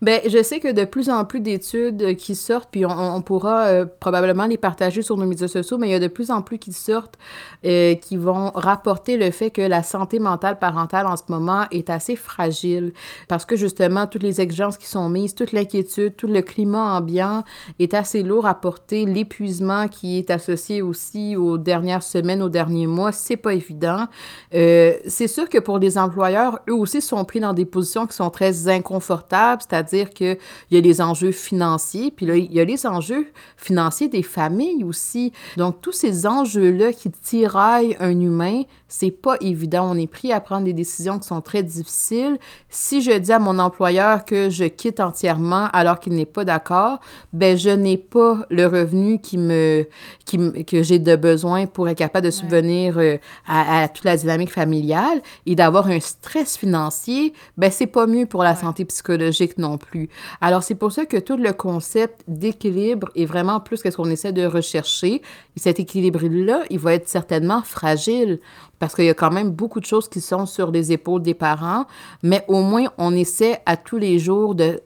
Ben, 0.01 0.21
je 0.27 0.43
sais 0.43 0.59
que 0.59 0.71
de 0.71 0.86
plus 0.86 1.09
en 1.09 1.25
plus 1.25 1.39
d'études 1.39 2.15
qui 2.17 2.36
sortent, 2.36 2.69
puis 2.71 2.86
on, 2.86 3.21
pourra 3.21 3.65
euh, 3.67 3.86
probablement 3.99 4.45
les 4.45 4.57
partager 4.57 5.01
sur 5.01 5.17
nos 5.17 5.25
médias 5.25 5.47
sociaux, 5.47 5.77
mais 5.77 5.88
il 5.88 5.91
y 5.91 5.95
a 5.95 5.99
de 5.99 6.07
plus 6.07 6.31
en 6.31 6.41
plus 6.41 6.57
qui 6.57 6.73
sortent 6.73 7.17
euh, 7.65 7.95
qui 7.95 8.17
vont 8.17 8.51
rapporter 8.53 9.17
le 9.17 9.31
fait 9.31 9.49
que 9.49 9.62
la 9.62 9.83
santé 9.83 10.19
mentale 10.19 10.59
parentale 10.59 11.07
en 11.07 11.15
ce 11.15 11.23
moment 11.29 11.63
est 11.71 11.89
assez 11.89 12.15
fragile. 12.15 12.93
Parce 13.27 13.45
que 13.45 13.55
justement 13.55 14.07
toutes 14.07 14.23
les 14.23 14.41
exigences 14.41 14.77
qui 14.77 14.88
sont 14.88 15.09
mises, 15.09 15.36
toute 15.36 15.51
l'inquiétude, 15.51 16.15
tout 16.15 16.27
le 16.27 16.41
climat 16.41 16.97
ambiant 16.97 17.43
est 17.79 17.93
assez 17.93 18.23
lourd 18.23 18.45
à 18.45 18.55
porter, 18.55 19.05
l'épuisement 19.05 19.88
qui 19.88 20.17
est 20.17 20.29
associé 20.29 20.81
aussi 20.81 21.36
aux 21.36 21.57
dernières 21.57 22.03
semaines, 22.03 22.41
aux 22.41 22.49
derniers 22.49 22.88
mois, 22.88 23.12
c'est 23.12 23.38
pas 23.38 23.53
évident. 23.53 24.05
Euh, 24.53 24.93
c'est 25.07 25.27
sûr 25.27 25.49
que 25.49 25.59
pour 25.59 25.79
les 25.79 25.97
employeurs, 25.97 26.59
eux 26.69 26.75
aussi 26.75 27.01
sont 27.01 27.23
pris 27.25 27.39
dans 27.39 27.53
des 27.53 27.65
positions 27.65 28.05
qui 28.05 28.15
sont 28.15 28.29
très 28.29 28.67
inconfortables 28.67 29.62
c'est-à-dire 29.67 30.10
qu'il 30.10 30.38
y 30.71 30.78
a 30.78 30.82
les 30.82 31.02
enjeux 31.02 31.32
financiers, 31.32 32.12
puis 32.12 32.26
là, 32.26 32.36
il 32.36 32.52
y 32.54 32.60
a 32.60 32.65
les 32.65 32.86
enjeux 32.86 33.28
financiers 33.58 34.08
des 34.08 34.23
familles 34.23 34.84
aussi. 34.84 35.32
Donc, 35.58 35.82
tous 35.82 35.91
ces 35.91 36.26
enjeux-là 36.26 36.93
qui 36.93 37.10
tiraillent 37.12 37.97
un 37.99 38.19
humain, 38.19 38.63
c'est 38.88 39.12
pas 39.12 39.38
évident. 39.41 39.89
On 39.89 39.97
est 39.97 40.08
pris 40.08 40.32
à 40.32 40.39
prendre 40.39 40.65
des 40.65 40.73
décisions 40.73 41.17
qui 41.17 41.28
sont 41.28 41.41
très 41.41 41.63
difficiles. 41.63 42.38
Si 42.69 43.02
je 43.02 43.12
dis 43.12 43.32
à 43.32 43.39
mon 43.39 43.58
employeur 43.58 44.23
que 44.23 44.52
je 44.52 44.65
quitte 44.65 44.99
entièrement 44.99 45.67
alors 45.73 45.99
qu'il 45.99 46.13
n'est 46.13 46.28
pas 46.28 46.45
d'accord, 46.45 46.99
ben 47.32 47.58
je 47.58 47.69
n'ai 47.69 47.97
pas 47.97 48.45
le 48.49 48.67
revenu 48.67 49.19
qui 49.19 49.38
me, 49.38 49.88
qui, 50.26 50.63
que 50.65 50.84
j'ai 50.84 50.99
de 50.99 51.15
besoin 51.15 51.65
pour 51.65 51.89
être 51.89 51.97
capable 51.97 52.26
de 52.26 52.32
subvenir 52.32 52.97
euh, 52.97 53.17
à, 53.47 53.88
toute 53.88 54.06
la 54.06 54.15
dynamique 54.15 54.52
familiale 54.52 55.21
et 55.45 55.56
d'avoir 55.56 55.88
un 55.88 55.99
stress 55.99 56.58
financier, 56.58 57.34
ben 57.58 57.71
c'est 57.71 57.88
pas 57.88 58.06
mieux 58.06 58.26
pour 58.26 58.43
la 58.43 58.56
santé 58.56 58.86
psychologique 58.86 59.52
non 59.57 59.77
plus. 59.77 60.09
Alors, 60.41 60.63
c'est 60.63 60.75
pour 60.75 60.91
ça 60.91 61.05
que 61.05 61.17
tout 61.17 61.37
le 61.37 61.53
concept 61.53 62.23
d'équilibre 62.27 63.09
est 63.15 63.25
vraiment 63.25 63.59
plus 63.59 63.81
que 63.81 63.91
ce 63.91 63.97
qu'on 63.97 64.09
essaie 64.09 64.33
de 64.33 64.45
rechercher. 64.45 65.21
Et 65.55 65.59
cet 65.59 65.79
équilibre-là, 65.79 66.63
il 66.69 66.79
va 66.79 66.93
être 66.93 67.07
certainement 67.07 67.61
fragile 67.61 68.39
parce 68.84 68.96
qu'il 68.96 69.06
y 69.06 69.10
a 69.10 69.13
quand 69.13 69.32
même 69.32 69.50
beaucoup 69.50 69.80
de 69.80 69.86
choses 69.86 70.10
qui 70.10 70.19
sont 70.19 70.46
sur 70.46 70.69
les 70.69 70.91
épaules 70.91 71.22
des 71.22 71.34
parents, 71.34 71.86
mais 72.22 72.43
au 72.50 72.63
moins 72.63 72.88
on 72.98 73.15
essaie 73.15 73.62
à 73.65 73.78
tous 73.78 73.98
les 73.98 74.19
jours 74.19 74.56
de, 74.56 74.82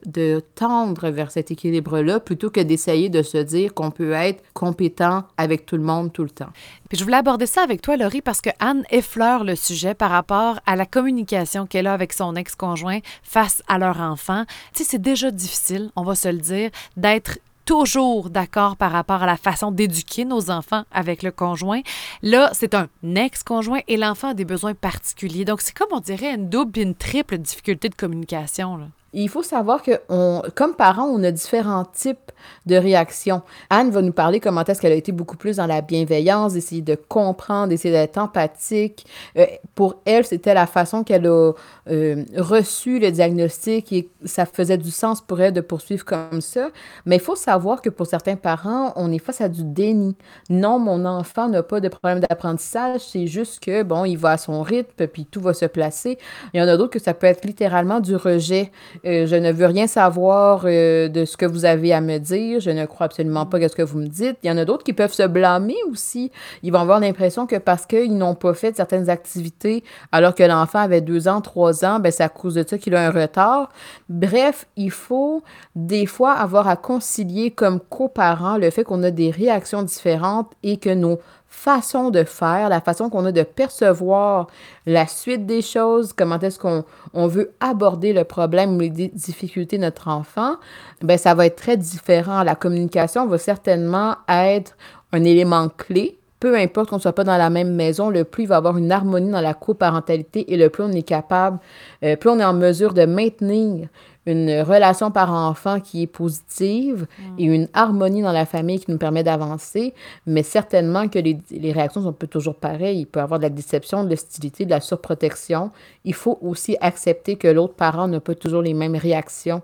tendre 0.54 1.10
vers 1.10 1.32
cet 1.32 1.50
équilibre-là 1.50 2.20
plutôt 2.20 2.52
que 2.52 2.60
d'essayer 2.60 3.10
de 3.10 3.24
se 3.24 3.40
dire 3.40 3.74
qu'on 3.74 3.90
peut 3.90 4.12
être 4.12 4.44
compétent 4.54 5.24
avec 5.36 5.66
tout 5.66 5.78
le 5.78 5.82
monde 5.82 6.14
tout 6.14 6.22
le 6.22 6.30
temps. 6.30 6.52
Puis 6.90 7.00
je 7.00 7.04
voulais 7.04 7.18
aborder 7.18 7.48
ça 7.48 7.64
avec 7.64 7.82
toi, 7.82 7.98
Laurie, 7.98 8.22
parce 8.22 8.40
que 8.40 8.52
Anne 8.60 8.84
effleure 8.92 9.44
le 9.44 9.56
sujet 9.56 9.96
par 9.96 10.12
rapport 10.12 10.60
à 10.68 10.76
la 10.76 10.86
communication 10.86 11.66
qu'elle 11.66 11.88
a 11.88 11.94
avec 11.94 12.14
son 12.14 12.36
ex-conjoint 12.36 13.00
face 13.24 13.64
à 13.68 13.80
leur 13.80 14.00
enfant. 14.00 14.44
Tu 14.76 14.84
sais, 14.84 14.92
c'est 14.92 15.02
déjà 15.02 15.32
difficile, 15.32 15.90
on 15.96 16.04
va 16.04 16.14
se 16.14 16.28
le 16.28 16.38
dire, 16.38 16.70
d'être 16.98 17.40
toujours 17.68 18.30
d'accord 18.30 18.78
par 18.78 18.94
rapport 18.94 19.22
à 19.22 19.26
la 19.26 19.36
façon 19.36 19.72
d'éduquer 19.72 20.24
nos 20.24 20.50
enfants 20.50 20.86
avec 20.92 21.22
le 21.22 21.32
conjoint. 21.32 21.82
Là, 22.24 22.50
c'est 22.54 22.74
un 22.74 22.88
ex-conjoint 23.04 23.82
et 23.90 23.98
l'enfant 23.98 24.30
a 24.30 24.34
des 24.34 24.46
besoins 24.46 24.74
particuliers. 24.74 25.44
Donc, 25.44 25.60
c'est 25.62 25.78
comme 25.78 25.90
on 25.92 26.00
dirait 26.00 26.34
une 26.34 26.50
double 26.50 26.80
et 26.80 26.84
une 26.84 26.96
triple 26.96 27.38
difficulté 27.38 27.90
de 27.90 27.96
communication. 27.96 28.78
Là. 28.78 28.86
Il 29.14 29.30
faut 29.30 29.44
savoir 29.44 29.82
que, 29.84 29.92
on, 30.10 30.42
comme 30.56 30.76
parents, 30.76 31.06
on 31.06 31.24
a 31.24 31.32
différents 31.32 31.86
types 31.86 32.32
de 32.66 32.76
réactions. 32.76 33.42
Anne 33.70 33.90
va 33.90 34.02
nous 34.02 34.12
parler 34.12 34.40
comment 34.40 34.64
est-ce 34.64 34.82
qu'elle 34.82 34.92
a 34.92 34.96
été 34.96 35.12
beaucoup 35.12 35.38
plus 35.38 35.58
dans 35.58 35.66
la 35.66 35.82
bienveillance, 35.82 36.54
d'essayer 36.54 36.82
de 36.82 36.96
comprendre, 36.96 37.70
d'essayer 37.70 37.94
d'être 37.94 38.18
empathique. 38.18 39.06
Euh, 39.38 39.46
pour 39.76 39.96
elle, 40.06 40.26
c'était 40.26 40.54
la 40.54 40.68
façon 40.68 41.04
qu'elle 41.04 41.28
a 41.28 41.54
euh, 41.90 42.26
reçu 42.36 43.00
le 43.00 43.12
diagnostic 43.12 43.92
et 43.94 44.10
ça 44.26 44.46
faisait 44.46 44.78
du 44.78 44.92
sens 44.92 45.22
pour 45.22 45.40
elle 45.42 45.54
de 45.54 45.62
poursuivre 45.62 46.06
comme 46.06 46.42
ça. 46.42 46.70
Mais 47.06 47.16
il 47.16 47.22
faut 47.22 47.36
savoir 47.36 47.82
que 47.82 47.90
pour 47.90 48.08
certains 48.08 48.36
parents, 48.36 48.94
on 48.96 49.12
est 49.12 49.20
face 49.20 49.42
à 49.42 49.50
du 49.50 49.64
déni. 49.64 50.16
Non, 50.50 50.80
mon 50.80 51.06
enfant 51.06 51.48
n'a 51.48 51.64
pas 51.64 51.80
de 51.80 51.88
problème 51.88 52.20
d'apprentissage, 52.20 53.02
c'est 53.02 53.28
juste 53.28 53.64
que, 53.64 53.84
bon, 53.84 54.06
il 54.06 54.18
va 54.18 54.32
à 54.32 54.38
son 54.38 54.62
rythme, 54.62 55.08
puis 55.08 55.26
tout 55.26 55.42
va 55.42 55.54
se 55.54 55.66
placer. 55.66 56.18
Il 56.54 56.60
y 56.60 56.64
en 56.64 56.68
a 56.68 56.78
d'autres 56.78 56.94
que 56.94 57.00
ça 57.00 57.14
peut 57.14 57.28
être 57.28 57.46
littéralement 57.46 58.00
du 58.00 58.16
rejet. 58.16 58.72
Euh, 59.06 59.26
je 59.26 59.36
ne 59.36 59.52
veux 59.52 59.66
rien 59.66 59.88
savoir 59.88 60.64
euh, 60.66 61.08
de 61.08 61.26
ce 61.26 61.38
que 61.38 61.46
vous 61.46 61.66
avez 61.66 61.94
à 61.94 62.02
me 62.02 62.18
dire. 62.18 62.60
Je 62.60 62.70
ne 62.70 62.86
crois 62.86 63.06
absolument 63.06 63.46
pas 63.46 63.58
à 63.58 63.70
ce 63.70 63.76
que 63.76 63.82
vous 63.82 64.00
me 64.00 64.08
dites. 64.08 64.38
Il 64.44 64.48
y 64.48 64.52
en 64.52 64.58
a 64.58 64.66
d'autres 64.66 64.84
qui 64.84 64.94
peuvent 64.94 65.14
se 65.14 65.24
blâmer 65.24 65.76
aussi. 65.92 66.32
Ils 66.64 66.72
vont 66.72 66.80
avoir 66.80 67.00
l'impression 67.00 67.48
que 67.48 67.56
parce 67.58 67.86
qu'ils 67.86 68.18
n'ont 68.18 68.36
pas 68.36 68.54
fait 68.54 68.76
certaines 68.76 69.10
activités 69.10 69.84
alors 70.12 70.36
que 70.36 70.44
l'enfant 70.44 70.80
avait 70.80 71.02
deux 71.02 71.28
ans, 71.28 71.42
trois 71.42 71.86
ans, 71.86 72.00
ben 72.00 72.12
c'est 72.12 72.24
à 72.24 72.30
cause 72.30 72.56
de 72.56 72.66
ça 72.68 72.78
qu'il 72.78 72.96
a 72.96 73.08
un 73.08 73.12
retard. 73.12 73.70
Bref, 74.10 74.66
il 74.76 74.92
faut 74.92 75.44
des 75.76 76.06
fois 76.06 76.34
avoir 76.34 76.68
à 76.68 76.76
concilier 76.76 77.52
comme 77.52 77.80
coparents 77.80 78.58
le 78.58 78.70
fait 78.70 78.84
qu'on 78.84 79.04
a 79.04 79.12
des 79.12 79.32
réactions 79.32 79.84
différentes 79.84 80.52
et 80.64 80.78
que 80.78 80.90
nos 80.90 81.20
façon 81.58 82.12
de 82.12 82.24
faire, 82.24 82.70
la 82.70 82.82
façon 82.82 83.10
qu'on 83.10 83.26
a 83.26 83.32
de 83.32 83.42
percevoir 83.42 84.46
la 84.86 85.08
suite 85.08 85.48
des 85.48 85.64
choses, 85.64 86.14
comment 86.14 86.40
est-ce 86.40 86.60
qu'on 86.60 86.86
on 87.16 87.26
veut 87.26 87.52
aborder 87.60 88.14
le 88.14 88.24
problème 88.26 88.76
ou 88.76 88.80
les 88.80 88.92
difficultés 88.92 89.78
de 89.78 89.82
notre 89.82 90.08
enfant, 90.08 90.58
ben 91.02 91.18
ça 91.18 91.34
va 91.34 91.48
être 91.48 91.56
très 91.56 91.76
différent. 91.76 92.44
La 92.44 92.54
communication 92.54 93.26
va 93.26 93.40
certainement 93.40 94.18
être 94.30 94.78
un 95.12 95.24
élément 95.24 95.68
clé. 95.70 96.20
Peu 96.40 96.56
importe 96.56 96.92
qu'on 96.92 96.98
ne 96.98 97.02
soit 97.02 97.14
pas 97.14 97.24
dans 97.24 97.38
la 97.38 97.50
même 97.50 97.74
maison, 97.74 98.12
le 98.12 98.24
plus 98.24 98.44
il 98.44 98.50
va 98.50 98.58
avoir 98.58 98.78
une 98.78 98.92
harmonie 98.92 99.32
dans 99.32 99.42
la 99.42 99.56
coparentalité 99.56 100.54
et 100.54 100.58
le 100.58 100.70
plus 100.70 100.84
on 100.84 100.92
est 100.92 101.02
capable, 101.02 101.58
euh, 102.04 102.16
plus 102.16 102.30
on 102.30 102.40
est 102.40 102.46
en 102.46 102.54
mesure 102.54 102.94
de 102.94 103.06
maintenir 103.06 103.88
une 104.32 104.62
relation 104.62 105.10
par 105.12 105.32
enfant 105.32 105.80
qui 105.80 106.04
est 106.04 106.08
positive 106.08 107.08
et 107.38 107.46
une 107.46 107.68
harmonie 107.74 108.22
dans 108.22 108.32
la 108.32 108.46
famille 108.46 108.80
qui 108.80 108.92
nous 108.92 108.98
permet 108.98 109.24
d'avancer, 109.24 109.94
mais 110.26 110.44
certainement 110.44 111.08
que 111.08 111.20
les, 111.20 111.38
les 111.52 111.72
réactions 111.72 112.02
sont 112.04 112.14
pas 112.14 112.28
toujours 112.28 112.56
pareilles. 112.56 113.00
Il 113.00 113.06
peut 113.08 113.20
y 113.20 113.24
avoir 113.24 113.40
de 113.40 113.44
la 113.44 113.50
déception, 113.50 114.04
de 114.04 114.10
l'hostilité, 114.10 114.66
de 114.66 114.70
la 114.72 114.82
surprotection. 114.82 115.72
Il 116.04 116.14
faut 116.14 116.38
aussi 116.42 116.78
accepter 116.82 117.36
que 117.38 117.48
l'autre 117.48 117.76
parent 117.76 118.08
n'a 118.08 118.20
pas 118.20 118.36
toujours 118.36 118.62
les 118.62 118.74
mêmes 118.74 118.96
réactions 118.96 119.62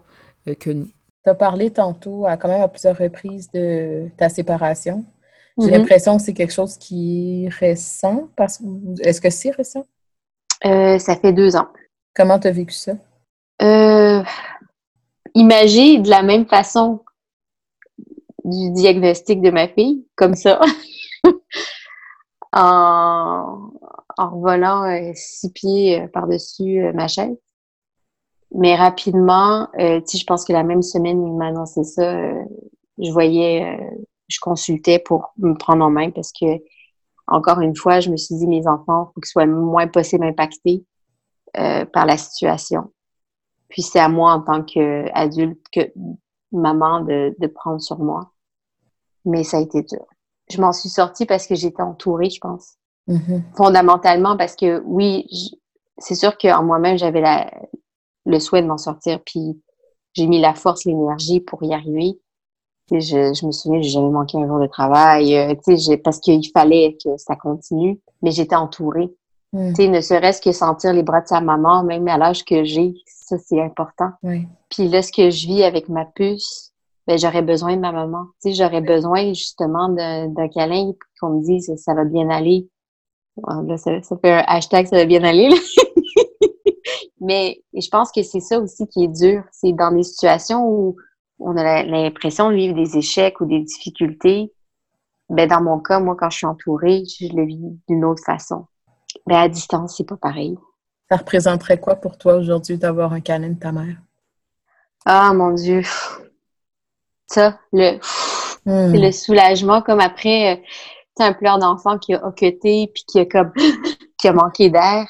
euh, 0.47 0.56
que 0.56 0.69
nous. 0.71 0.88
Tu 1.23 1.30
as 1.30 1.36
parlé 1.36 1.69
tantôt, 1.71 2.26
à, 2.26 2.36
quand 2.38 2.49
même 2.49 2.62
à 2.62 2.67
plusieurs 2.67 2.97
reprises, 2.97 3.49
de 3.52 4.10
ta 4.17 4.30
séparation. 4.30 5.06
J'ai 5.60 5.67
Mhm. 5.67 5.78
l'impression 5.78 6.17
que 6.17 6.23
c'est 6.23 6.34
quelque 6.34 6.54
chose 6.54 6.78
qui 6.78 7.45
est 7.45 7.49
récent. 7.49 8.28
Parce... 8.36 8.60
Est-ce 9.02 9.21
que 9.21 9.30
c'est 9.30 9.52
récent? 9.52 9.86
Euh, 10.65 10.97
ça 10.99 11.15
fait 11.15 11.32
deux 11.34 11.56
ans. 11.56 11.67
Comment 12.15 12.39
tu 12.39 12.47
as 12.47 12.52
vécu 12.52 12.73
ça? 12.73 12.93
Euh, 13.61 14.23
imagez 15.35 15.99
de 15.99 16.09
la 16.09 16.23
même 16.23 16.45
façon 16.45 17.03
du 18.43 18.71
diagnostic 18.71 19.41
de 19.41 19.51
ma 19.51 19.67
fille, 19.67 20.05
comme 20.15 20.35
ça, 20.35 20.59
en, 22.51 23.71
en 24.17 24.39
volant 24.39 24.83
euh, 24.83 25.11
six 25.15 25.51
pieds 25.51 26.01
euh, 26.01 26.07
par-dessus 26.07 26.83
euh, 26.83 26.93
ma 26.93 27.07
chaise. 27.07 27.37
Mais 28.55 28.75
rapidement, 28.75 29.67
sais, 30.05 30.17
je 30.19 30.25
pense 30.25 30.45
que 30.45 30.53
la 30.53 30.61
même 30.61 30.83
semaine 30.83 31.25
il 31.25 31.33
m'a 31.33 31.47
annoncé 31.47 31.83
ça, 31.83 32.13
je 32.99 33.11
voyais, 33.11 33.79
je 34.27 34.37
consultais 34.39 34.99
pour 34.99 35.33
me 35.37 35.55
prendre 35.55 35.83
en 35.83 35.89
main 35.89 36.11
parce 36.11 36.31
que, 36.31 36.45
encore 37.25 37.61
une 37.61 37.75
fois, 37.75 37.99
je 37.99 38.11
me 38.11 38.17
suis 38.17 38.35
dit, 38.35 38.45
mes 38.45 38.67
enfants, 38.67 39.07
faut 39.07 39.21
qu'ils 39.21 39.31
soient 39.31 39.47
moins 39.47 39.87
possible 39.87 40.23
impactés 40.23 40.85
par 41.53 42.05
la 42.05 42.15
situation. 42.15 42.91
Puis 43.73 43.81
c'est 43.81 43.99
à 43.99 44.07
moi 44.07 44.33
en 44.33 44.41
tant 44.41 44.62
qu'adulte, 44.62 45.59
que 45.71 45.91
maman, 46.51 47.01
de, 47.01 47.36
de 47.39 47.47
prendre 47.47 47.81
sur 47.81 47.97
moi. 47.97 48.31
Mais 49.25 49.43
ça 49.43 49.57
a 49.57 49.62
été 49.62 49.81
dur. 49.81 50.05
Je 50.51 50.62
m'en 50.62 50.71
suis 50.71 50.89
sortie 50.89 51.25
parce 51.25 51.47
que 51.47 51.55
j'étais 51.55 51.81
entourée, 51.81 52.29
je 52.29 52.39
pense. 52.39 52.75
Mhm. 53.07 53.43
Fondamentalement 53.57 54.38
parce 54.38 54.55
que 54.55 54.83
oui, 54.86 55.27
c'est 55.97 56.13
sûr 56.13 56.38
qu'en 56.38 56.63
moi-même, 56.63 56.99
j'avais 56.99 57.19
la, 57.19 57.51
le 58.27 58.39
souhait 58.39 58.62
de 58.62 58.67
m'en 58.67 58.77
sortir. 58.77 59.19
Puis 59.25 59.59
j'ai 60.13 60.27
mis 60.27 60.39
la 60.39 60.53
force, 60.53 60.86
l'énergie 60.86 61.39
pour 61.39 61.63
y 61.63 61.73
arriver. 61.73 62.19
Je, 62.91 63.33
je 63.33 63.45
me 63.47 63.51
souviens, 63.51 63.81
j'ai 63.81 63.89
jamais 63.89 64.12
manqué 64.12 64.38
un 64.38 64.45
jour 64.45 64.59
de 64.59 64.67
travail, 64.67 65.36
euh, 65.36 65.55
parce 66.03 66.19
qu'il 66.19 66.47
fallait 66.51 66.95
que 67.03 67.17
ça 67.17 67.36
continue. 67.36 67.99
Mais 68.21 68.29
j'étais 68.29 68.55
entourée. 68.55 69.12
Tu 69.53 69.75
sais, 69.75 69.87
ne 69.87 70.01
serait-ce 70.01 70.41
que 70.41 70.51
sentir 70.51 70.93
les 70.93 71.03
bras 71.03 71.21
de 71.21 71.27
sa 71.27 71.39
maman, 71.39 71.83
même 71.83 72.07
à 72.07 72.17
l'âge 72.17 72.43
que 72.43 72.63
j'ai, 72.63 72.95
ça 73.05 73.37
c'est 73.37 73.61
important. 73.61 74.09
Oui. 74.23 74.47
Puis 74.69 74.87
là, 74.87 75.03
ce 75.03 75.11
que 75.11 75.29
je 75.29 75.45
vis 75.47 75.63
avec 75.63 75.89
ma 75.89 76.05
puce, 76.05 76.73
ben 77.05 77.19
j'aurais 77.19 77.43
besoin 77.43 77.75
de 77.75 77.81
ma 77.81 77.91
maman. 77.91 78.25
Tu 78.41 78.49
sais, 78.49 78.55
j'aurais 78.55 78.81
besoin 78.81 79.27
justement 79.33 79.89
d'un 79.89 80.47
câlin, 80.47 80.91
qu'on 81.19 81.29
me 81.37 81.43
dise 81.43 81.71
ça 81.77 81.93
va 81.93 82.03
bien 82.03 82.29
aller. 82.29 82.67
Ah, 83.47 83.61
Là, 83.65 83.77
ça, 83.77 84.01
ça 84.01 84.17
fait 84.17 84.31
un 84.31 84.43
hashtag 84.47 84.87
ça 84.87 84.97
va 84.97 85.05
bien 85.05 85.23
aller. 85.23 85.49
là. 85.49 85.55
Mais 87.21 87.61
je 87.73 87.87
pense 87.89 88.11
que 88.11 88.21
c'est 88.23 88.41
ça 88.41 88.59
aussi 88.59 88.87
qui 88.87 89.05
est 89.05 89.07
dur. 89.07 89.43
C'est 89.51 89.71
dans 89.71 89.91
des 89.91 90.03
situations 90.03 90.67
où 90.67 90.97
on 91.39 91.55
a 91.57 91.83
l'impression 91.83 92.49
de 92.49 92.55
vivre 92.55 92.75
des 92.75 92.97
échecs 92.97 93.39
ou 93.39 93.45
des 93.45 93.61
difficultés. 93.61 94.51
Ben, 95.29 95.47
dans 95.47 95.61
mon 95.61 95.79
cas, 95.79 95.99
moi, 95.99 96.15
quand 96.19 96.29
je 96.29 96.37
suis 96.37 96.45
entourée, 96.45 97.03
je 97.05 97.27
le 97.33 97.45
vis 97.45 97.79
d'une 97.87 98.03
autre 98.03 98.23
façon. 98.25 98.65
Ben, 99.25 99.38
à 99.38 99.49
distance, 99.49 99.97
c'est 99.97 100.07
pas 100.07 100.17
pareil. 100.17 100.57
Ça 101.09 101.17
représenterait 101.17 101.79
quoi 101.79 101.95
pour 101.95 102.17
toi 102.17 102.36
aujourd'hui 102.36 102.77
d'avoir 102.77 103.13
un 103.13 103.21
câlin 103.21 103.49
de 103.49 103.59
ta 103.59 103.71
mère? 103.71 103.97
Ah, 105.05 105.33
mon 105.33 105.51
Dieu. 105.51 105.83
Ça, 107.27 107.59
le, 107.71 107.99
c'est 108.65 108.97
le 108.97 109.12
soulagement, 109.12 109.81
comme 109.81 109.99
après, 109.99 110.53
euh, 110.53 110.55
tu 110.57 110.63
sais, 111.17 111.23
un 111.23 111.33
pleur 111.33 111.59
d'enfant 111.59 111.97
qui 111.97 112.13
a 112.13 112.25
hoqueté, 112.25 112.89
puis 112.93 113.03
qui 113.07 113.19
a 113.19 113.25
comme, 113.25 113.51
qui 114.17 114.27
a 114.27 114.33
manqué 114.33 114.69
d'air. 114.69 115.07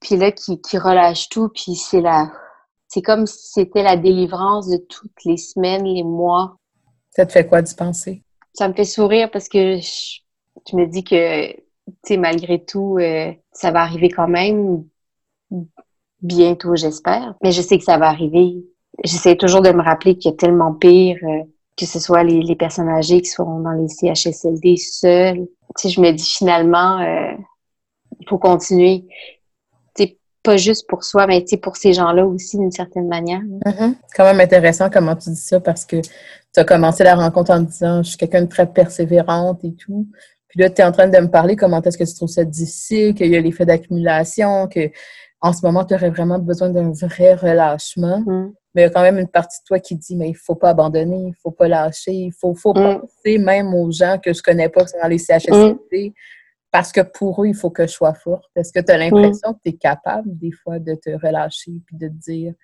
Puis 0.00 0.16
là, 0.16 0.32
qui, 0.32 0.60
qui 0.60 0.78
relâche 0.78 1.28
tout, 1.28 1.48
puis 1.48 1.74
c'est 1.74 2.00
la, 2.00 2.32
c'est 2.88 3.02
comme 3.02 3.26
si 3.26 3.52
c'était 3.52 3.82
la 3.82 3.96
délivrance 3.96 4.68
de 4.68 4.78
toutes 4.78 5.24
les 5.24 5.36
semaines, 5.36 5.84
les 5.84 6.02
mois. 6.02 6.56
Ça 7.10 7.26
te 7.26 7.32
fait 7.32 7.46
quoi 7.46 7.62
d'y 7.62 7.74
penser? 7.74 8.24
Ça 8.54 8.68
me 8.68 8.74
fait 8.74 8.84
sourire 8.84 9.30
parce 9.30 9.48
que 9.48 9.76
je, 9.78 10.20
je 10.68 10.76
me 10.76 10.86
dis 10.86 11.04
que, 11.04 11.54
tu 12.04 12.18
malgré 12.18 12.64
tout, 12.64 12.98
euh, 12.98 13.32
ça 13.52 13.70
va 13.70 13.82
arriver 13.82 14.08
quand 14.08 14.28
même 14.28 14.84
bientôt, 16.22 16.76
j'espère. 16.76 17.34
Mais 17.42 17.52
je 17.52 17.62
sais 17.62 17.78
que 17.78 17.84
ça 17.84 17.98
va 17.98 18.08
arriver. 18.08 18.64
J'essaie 19.04 19.36
toujours 19.36 19.62
de 19.62 19.70
me 19.70 19.82
rappeler 19.82 20.16
qu'il 20.16 20.30
y 20.30 20.34
a 20.34 20.36
tellement 20.36 20.74
pire, 20.74 21.18
euh, 21.22 21.44
que 21.76 21.86
ce 21.86 21.98
soit 21.98 22.22
les, 22.22 22.42
les 22.42 22.56
personnes 22.56 22.88
âgées 22.88 23.22
qui 23.22 23.30
seront 23.30 23.60
dans 23.60 23.72
les 23.72 23.88
CHSLD 23.88 24.76
seules. 24.76 25.46
Tu 25.78 25.88
je 25.88 26.00
me 26.00 26.10
dis 26.10 26.28
finalement, 26.28 26.98
euh, 26.98 27.32
il 28.18 28.28
faut 28.28 28.38
continuer. 28.38 29.06
Tu 29.94 30.04
sais, 30.04 30.18
pas 30.42 30.56
juste 30.56 30.88
pour 30.88 31.04
soi, 31.04 31.26
mais 31.26 31.44
pour 31.62 31.76
ces 31.76 31.92
gens-là 31.92 32.26
aussi, 32.26 32.58
d'une 32.58 32.72
certaine 32.72 33.08
manière. 33.08 33.40
Mhm. 33.40 33.96
C'est 34.06 34.16
quand 34.16 34.24
même 34.24 34.40
intéressant 34.40 34.90
comment 34.90 35.16
tu 35.16 35.30
dis 35.30 35.36
ça 35.36 35.60
parce 35.60 35.84
que 35.84 36.00
tu 36.00 36.60
as 36.60 36.64
commencé 36.64 37.04
la 37.04 37.14
rencontre 37.14 37.52
en 37.52 37.60
disant 37.60 38.02
je 38.02 38.08
suis 38.10 38.18
quelqu'un 38.18 38.42
de 38.42 38.48
très 38.48 38.66
persévérante 38.66 39.64
et 39.64 39.74
tout. 39.74 40.06
Puis 40.50 40.60
là, 40.60 40.68
tu 40.70 40.82
es 40.82 40.84
en 40.84 40.92
train 40.92 41.08
de 41.08 41.18
me 41.18 41.28
parler 41.28 41.56
comment 41.56 41.80
est-ce 41.80 41.96
que 41.96 42.04
tu 42.04 42.14
trouves 42.14 42.28
ça 42.28 42.44
difficile, 42.44 43.14
qu'il 43.14 43.28
y 43.28 43.36
a 43.36 43.40
l'effet 43.40 43.64
d'accumulation, 43.64 44.68
que 44.68 44.90
en 45.40 45.52
ce 45.54 45.64
moment, 45.64 45.84
tu 45.84 45.94
aurais 45.94 46.10
vraiment 46.10 46.38
besoin 46.38 46.68
d'un 46.68 46.90
vrai 46.90 47.34
relâchement. 47.34 48.20
Mm. 48.20 48.52
Mais 48.74 48.82
il 48.82 48.84
y 48.84 48.88
a 48.88 48.90
quand 48.90 49.02
même 49.02 49.18
une 49.18 49.28
partie 49.28 49.58
de 49.60 49.64
toi 49.66 49.78
qui 49.80 49.96
dit 49.96 50.14
mais 50.16 50.28
il 50.28 50.36
faut 50.36 50.54
pas 50.54 50.70
abandonner, 50.70 51.28
il 51.28 51.34
faut 51.42 51.50
pas 51.50 51.66
lâcher, 51.66 52.12
il 52.12 52.32
faut, 52.32 52.54
faut 52.54 52.72
Mm. 52.72 53.00
penser 53.00 53.38
même 53.38 53.74
aux 53.74 53.90
gens 53.90 54.18
que 54.22 54.32
je 54.32 54.42
connais 54.42 54.68
pas 54.68 54.84
qui 54.84 54.90
sont 54.90 54.98
dans 55.02 55.08
les 55.08 55.18
CHSLD 55.18 56.12
parce 56.70 56.92
que 56.92 57.00
pour 57.00 57.42
eux, 57.42 57.48
il 57.48 57.54
faut 57.54 57.70
que 57.70 57.86
je 57.86 57.92
sois 57.92 58.14
forte. 58.14 58.50
Est-ce 58.54 58.72
que 58.72 58.78
tu 58.80 58.92
as 58.92 58.98
l'impression 58.98 59.54
que 59.54 59.58
tu 59.64 59.70
es 59.70 59.72
capable 59.72 60.38
des 60.38 60.52
fois 60.52 60.78
de 60.78 60.94
te 60.94 61.10
relâcher 61.10 61.72
puis 61.86 61.96
de 61.96 62.08
te 62.08 62.12
dire 62.12 62.54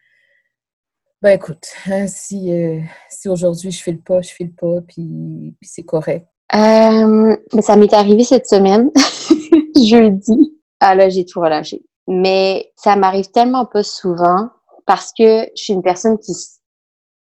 ben 1.22 1.30
écoute, 1.30 1.66
hein, 1.88 2.06
si, 2.06 2.52
euh, 2.52 2.80
si 3.08 3.28
aujourd'hui 3.28 3.70
je 3.70 3.82
file 3.82 4.02
pas, 4.02 4.20
je 4.20 4.28
file 4.28 4.54
pas, 4.54 4.82
puis, 4.86 5.56
puis 5.58 5.68
c'est 5.68 5.82
correct. 5.82 6.26
Euh, 6.54 7.36
mais 7.52 7.62
ça 7.62 7.76
m'est 7.76 7.92
arrivé 7.92 8.24
cette 8.24 8.46
semaine, 8.46 8.90
jeudi. 9.76 10.56
Ah 10.80 10.94
là, 10.94 11.08
j'ai 11.08 11.24
tout 11.24 11.40
relâché. 11.40 11.82
Mais 12.06 12.72
ça 12.76 12.96
m'arrive 12.96 13.30
tellement 13.30 13.66
pas 13.66 13.82
souvent 13.82 14.50
parce 14.86 15.12
que 15.16 15.42
je 15.56 15.62
suis 15.62 15.72
une 15.72 15.82
personne 15.82 16.18
qui, 16.18 16.32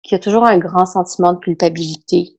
qui 0.04 0.16
a 0.16 0.20
toujours 0.20 0.44
un 0.46 0.60
grand 0.60 0.86
sentiment 0.86 1.34
de 1.34 1.40
culpabilité, 1.40 2.38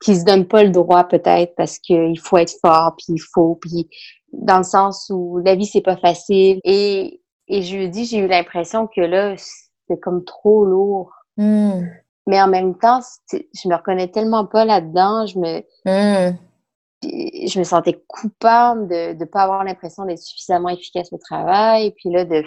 qui 0.00 0.16
se 0.16 0.24
donne 0.24 0.46
pas 0.46 0.62
le 0.62 0.70
droit 0.70 1.04
peut-être 1.04 1.54
parce 1.56 1.78
qu'il 1.78 2.18
faut 2.20 2.38
être 2.38 2.54
fort, 2.60 2.94
puis 2.96 3.14
il 3.14 3.18
faut, 3.18 3.56
puis 3.56 3.88
dans 4.32 4.58
le 4.58 4.64
sens 4.64 5.10
où 5.12 5.38
la 5.44 5.56
vie 5.56 5.66
c'est 5.66 5.80
pas 5.80 5.96
facile. 5.96 6.60
Et, 6.64 7.20
et 7.48 7.62
jeudi, 7.62 8.04
j'ai 8.04 8.18
eu 8.18 8.28
l'impression 8.28 8.86
que 8.86 9.00
là, 9.00 9.34
c'est 9.36 10.00
comme 10.00 10.24
trop 10.24 10.64
lourd. 10.64 11.12
Hum, 11.38 11.88
Mais 12.26 12.40
en 12.40 12.48
même 12.48 12.78
temps, 12.78 13.00
je 13.32 13.68
me 13.68 13.74
reconnais 13.74 14.08
tellement 14.10 14.46
pas 14.46 14.64
là-dedans. 14.64 15.26
Je 15.26 15.38
me, 15.38 15.62
puis 17.00 17.48
je 17.48 17.58
me 17.58 17.64
sentais 17.64 18.02
coupable 18.06 18.86
de 18.88 19.14
ne 19.18 19.24
pas 19.24 19.42
avoir 19.42 19.64
l'impression 19.64 20.04
d'être 20.04 20.20
suffisamment 20.22 20.68
efficace 20.68 21.12
au 21.12 21.18
travail. 21.18 21.92
Puis 21.96 22.10
là, 22.10 22.24
de, 22.24 22.44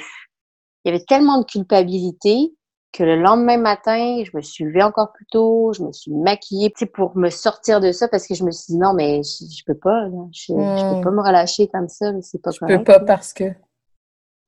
il 0.85 0.91
y 0.91 0.95
avait 0.95 1.03
tellement 1.03 1.39
de 1.39 1.45
culpabilité 1.45 2.53
que 2.93 3.03
le 3.03 3.17
lendemain 3.17 3.57
matin, 3.57 4.23
je 4.23 4.31
me 4.37 4.41
suis 4.41 4.63
levée 4.63 4.81
encore 4.81 5.11
plus 5.11 5.25
tôt, 5.25 5.73
je 5.73 5.83
me 5.83 5.91
suis 5.91 6.11
maquillée 6.13 6.69
tu 6.71 6.79
sais, 6.79 6.85
pour 6.85 7.17
me 7.17 7.29
sortir 7.29 7.81
de 7.81 7.91
ça 7.91 8.07
parce 8.07 8.25
que 8.25 8.33
je 8.35 8.45
me 8.45 8.51
suis 8.51 8.71
dit 8.73 8.77
non, 8.79 8.93
mais 8.93 9.21
je, 9.21 9.43
je 9.53 9.63
peux 9.65 9.77
pas, 9.77 10.07
là. 10.07 10.27
Je, 10.31 10.53
je 10.53 10.53
Mm. 10.53 10.95
peux 10.95 11.01
pas 11.01 11.11
me 11.11 11.21
relâcher 11.21 11.67
comme 11.67 11.89
ça, 11.89 12.13
c'est 12.21 12.41
pas 12.41 12.51
je 12.51 12.59
correct. 12.59 12.77
peux 12.77 12.83
pas 12.85 12.99
parce 13.01 13.33
que. 13.33 13.51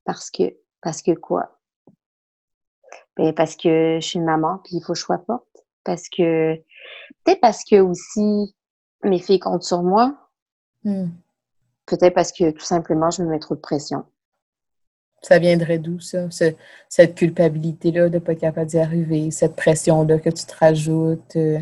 Parce 0.06 0.32
que, 0.32 0.56
parce 0.82 1.02
que 1.02 1.12
quoi? 1.12 1.57
Ben, 3.18 3.34
parce 3.34 3.56
que 3.56 3.98
je 4.00 4.06
suis 4.08 4.20
une 4.20 4.26
maman, 4.26 4.60
puis 4.64 4.76
il 4.78 4.82
faut 4.82 4.94
que 4.94 5.00
je 5.00 5.04
sois 5.04 5.24
forte. 5.26 5.46
Parce 5.84 6.10
que, 6.10 6.56
peut-être 7.24 7.42
parce 7.42 7.64
que 7.64 7.80
aussi, 7.80 8.56
mes 9.04 9.20
filles 9.20 9.40
comptent 9.40 9.64
sur 9.64 9.84
moi. 9.84 10.16
Hum. 10.86 11.12
Peut-être 11.86 12.14
parce 12.14 12.32
que 12.32 12.52
tout 12.52 12.66
simplement, 12.66 13.10
je 13.10 13.24
me 13.24 13.30
mets 13.30 13.40
trop 13.40 13.56
de 13.56 13.62
pression. 13.62 14.06
Ça 15.22 15.40
viendrait 15.40 15.80
d'où, 15.80 16.00
ça? 16.00 16.30
Ce- 16.30 16.54
cette 16.90 17.16
culpabilité-là 17.16 18.10
de 18.10 18.16
ne 18.16 18.20
pas 18.20 18.34
être 18.34 18.42
capable 18.42 18.68
d'y 18.70 18.78
arriver, 18.78 19.32
cette 19.32 19.56
pression-là 19.56 20.20
que 20.20 20.30
tu 20.30 20.46
te 20.46 20.56
rajoutes, 20.56 21.36
euh, 21.38 21.60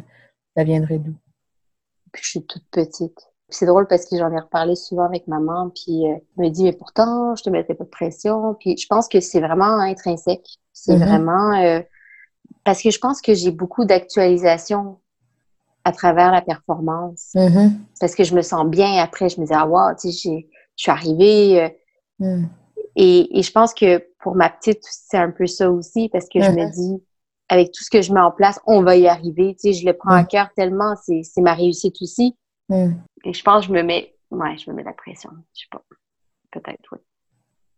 ça 0.58 0.64
viendrait 0.64 1.00
d'où? 1.00 1.14
Puis 2.12 2.24
je 2.24 2.30
suis 2.30 2.46
toute 2.46 2.68
petite. 2.70 3.32
C'est 3.50 3.66
drôle 3.68 3.88
parce 3.88 4.06
que 4.06 4.18
j'en 4.18 4.32
ai 4.32 4.40
reparlé 4.40 4.76
souvent 4.76 5.04
avec 5.06 5.28
maman, 5.28 5.70
puis 5.70 6.08
euh, 6.08 6.16
elle 6.38 6.46
me 6.46 6.50
dit, 6.50 6.64
mais 6.64 6.74
pourtant, 6.74 7.36
je 7.36 7.44
te 7.44 7.50
mettais 7.50 7.76
pas 7.76 7.84
de 7.84 7.90
pression. 7.90 8.56
Puis 8.60 8.76
je 8.78 8.88
pense 8.88 9.08
que 9.08 9.20
c'est 9.20 9.40
vraiment 9.40 9.80
intrinsèque. 9.80 10.48
C'est 10.74 10.98
Mhm. 10.98 11.06
vraiment... 11.08 11.54
euh, 11.54 11.82
parce 12.64 12.82
que 12.82 12.90
je 12.90 13.00
pense 13.00 13.22
que 13.22 13.34
j'ai 13.36 13.52
beaucoup 13.52 13.86
d'actualisation 13.86 15.00
à 15.84 15.92
travers 15.92 16.32
la 16.32 16.42
performance. 16.42 17.32
Mhm. 17.36 17.80
Parce 18.00 18.16
que 18.16 18.24
je 18.24 18.34
me 18.36 18.42
sens 18.42 18.66
bien 18.66 18.98
après. 19.02 19.30
Je 19.30 19.40
me 19.40 19.46
dis, 19.46 19.54
ah 19.54 19.68
wow, 19.68 19.94
tu 20.00 20.12
sais, 20.12 20.12
j'ai- 20.12 20.50
je 20.76 20.82
suis 20.84 20.92
arrivée... 20.92 21.62
euh, 21.64 21.70
Hum. 22.22 22.48
Et, 22.96 23.42
je 23.44 23.52
pense 23.52 23.74
que 23.74 24.02
pour 24.22 24.36
ma 24.36 24.50
petite, 24.50 24.80
c'est 24.84 25.18
un 25.18 25.30
peu 25.30 25.48
ça 25.48 25.70
aussi, 25.70 26.08
parce 26.10 26.30
que 26.30 26.42
je 26.42 26.50
me 26.52 26.72
dis, 26.72 27.04
avec 27.50 27.72
tout 27.74 27.84
ce 27.84 27.90
que 27.90 28.02
je 28.02 28.14
mets 28.14 28.22
en 28.22 28.32
place, 28.32 28.58
on 28.66 28.84
va 28.84 28.96
y 28.96 29.06
arriver. 29.08 29.54
Tu 29.62 29.74
sais, 29.74 29.74
je 29.74 29.86
le 29.86 29.92
prends 29.94 30.14
à 30.14 30.24
cœur 30.24 30.48
tellement, 30.56 30.96
c'est 31.04 31.22
ma 31.42 31.54
réussite 31.54 32.02
aussi. 32.02 32.38
Et 32.72 33.34
je 33.34 33.44
pense 33.44 33.62
que 33.62 33.68
je 33.68 33.74
me 33.74 33.84
mets, 33.84 34.16
ouais, 34.32 34.58
je 34.58 34.70
me 34.70 34.76
mets 34.76 34.84
la 34.84 34.94
pression. 34.94 35.30
Je 35.54 35.62
sais 35.62 35.68
pas. 35.72 35.84
Peut-être, 36.52 36.84
oui. 36.92 37.00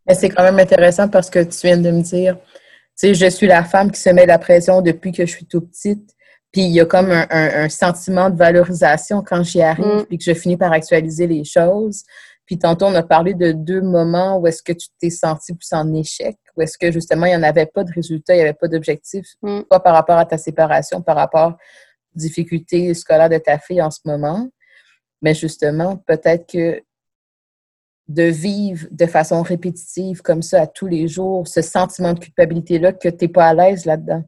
Mais 0.07 0.15
c'est 0.15 0.29
quand 0.29 0.43
même 0.43 0.59
intéressant 0.59 1.09
parce 1.09 1.29
que 1.29 1.43
tu 1.43 1.67
viens 1.67 1.77
de 1.77 1.91
me 1.91 2.01
dire, 2.01 2.37
tu 2.37 2.43
sais, 2.95 3.13
je 3.13 3.27
suis 3.27 3.47
la 3.47 3.63
femme 3.63 3.91
qui 3.91 3.99
se 3.99 4.09
met 4.09 4.25
la 4.25 4.39
pression 4.39 4.81
depuis 4.81 5.11
que 5.11 5.25
je 5.25 5.31
suis 5.31 5.45
tout 5.45 5.61
petite. 5.61 6.13
Puis 6.51 6.61
il 6.61 6.71
y 6.71 6.79
a 6.79 6.85
comme 6.85 7.11
un, 7.11 7.69
sentiment 7.69 8.29
de 8.29 8.37
valorisation 8.37 9.21
quand 9.21 9.43
j'y 9.43 9.61
arrive, 9.61 10.05
et 10.09 10.15
mm. 10.15 10.17
que 10.17 10.23
je 10.23 10.33
finis 10.33 10.57
par 10.57 10.71
actualiser 10.71 11.27
les 11.27 11.43
choses. 11.43 12.03
Puis 12.45 12.57
tantôt, 12.57 12.85
on 12.85 12.95
a 12.95 13.03
parlé 13.03 13.33
de 13.33 13.51
deux 13.51 13.81
moments 13.81 14.37
où 14.37 14.47
est-ce 14.47 14.63
que 14.63 14.71
tu 14.71 14.87
t'es 14.99 15.09
senti 15.09 15.53
plus 15.53 15.73
en 15.73 15.93
échec, 15.93 16.37
où 16.55 16.61
est-ce 16.61 16.77
que 16.77 16.89
justement, 16.91 17.25
il 17.25 17.31
n'y 17.31 17.35
en 17.35 17.43
avait 17.43 17.65
pas 17.65 17.83
de 17.83 17.91
résultat, 17.91 18.33
il 18.33 18.37
n'y 18.37 18.43
avait 18.43 18.53
pas 18.53 18.69
d'objectif, 18.69 19.27
mm. 19.41 19.63
pas 19.69 19.81
par 19.81 19.93
rapport 19.93 20.17
à 20.17 20.25
ta 20.25 20.37
séparation, 20.37 21.01
par 21.01 21.17
rapport 21.17 21.51
aux 22.15 22.19
difficultés 22.19 22.93
scolaires 22.93 23.29
de 23.29 23.37
ta 23.37 23.59
fille 23.59 23.81
en 23.81 23.91
ce 23.91 23.99
moment. 24.05 24.47
Mais 25.21 25.33
justement, 25.33 25.97
peut-être 25.97 26.47
que 26.51 26.81
de 28.07 28.23
vivre 28.23 28.87
de 28.91 29.05
façon 29.05 29.41
répétitive 29.41 30.21
comme 30.21 30.41
ça 30.41 30.61
à 30.61 30.67
tous 30.67 30.87
les 30.87 31.07
jours, 31.07 31.47
ce 31.47 31.61
sentiment 31.61 32.13
de 32.13 32.19
culpabilité-là, 32.19 32.93
que 32.93 33.09
tu 33.09 33.25
n'es 33.25 33.27
pas 33.27 33.47
à 33.47 33.53
l'aise 33.53 33.85
là-dedans. 33.85 34.23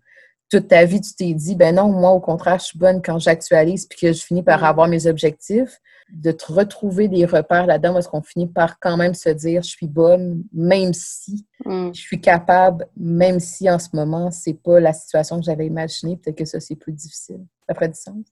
Toute 0.50 0.68
ta 0.68 0.84
vie, 0.84 1.00
tu 1.00 1.14
t'es 1.14 1.34
dit, 1.34 1.56
ben 1.56 1.76
non, 1.76 1.90
moi, 1.90 2.12
au 2.12 2.20
contraire, 2.20 2.60
je 2.60 2.66
suis 2.66 2.80
bonne 2.80 3.02
quand 3.02 3.20
j'actualise 3.20 3.86
puis 3.86 4.00
que 4.00 4.14
je 4.14 4.22
finis 4.22 4.44
par 4.44 4.64
avoir 4.64 4.88
mes 4.88 5.06
objectifs 5.06 5.80
de 6.12 6.32
te 6.32 6.52
retrouver 6.52 7.08
des 7.08 7.26
repères 7.26 7.68
là-dedans 7.68 7.94
parce 7.94 8.08
qu'on 8.08 8.24
finit 8.24 8.48
par 8.48 8.80
quand 8.80 8.98
même 8.98 9.14
se 9.14 9.30
dire 9.30 9.62
je 9.62 9.70
suis 9.70 9.88
bonne, 9.88 10.44
même 10.52 10.92
si 10.92 11.46
mm. 11.66 11.92
je 11.94 12.02
suis 12.02 12.20
capable, 12.20 12.88
même 12.98 13.40
si 13.40 13.70
en 13.70 13.78
ce 13.78 13.90
moment, 13.94 14.32
c'est 14.32 14.56
pas 14.56 14.80
la 14.80 14.92
situation 14.92 15.38
que 15.38 15.46
j'avais 15.46 15.68
imaginée, 15.68 16.18
peut-être 16.18 16.38
que 16.38 16.46
ça, 16.46 16.60
c'est 16.60 16.76
plus 16.76 16.94
difficile. 16.94 17.46
Ça 17.68 17.76
ferait 17.76 17.90
du 17.90 18.00
sens? 18.00 18.26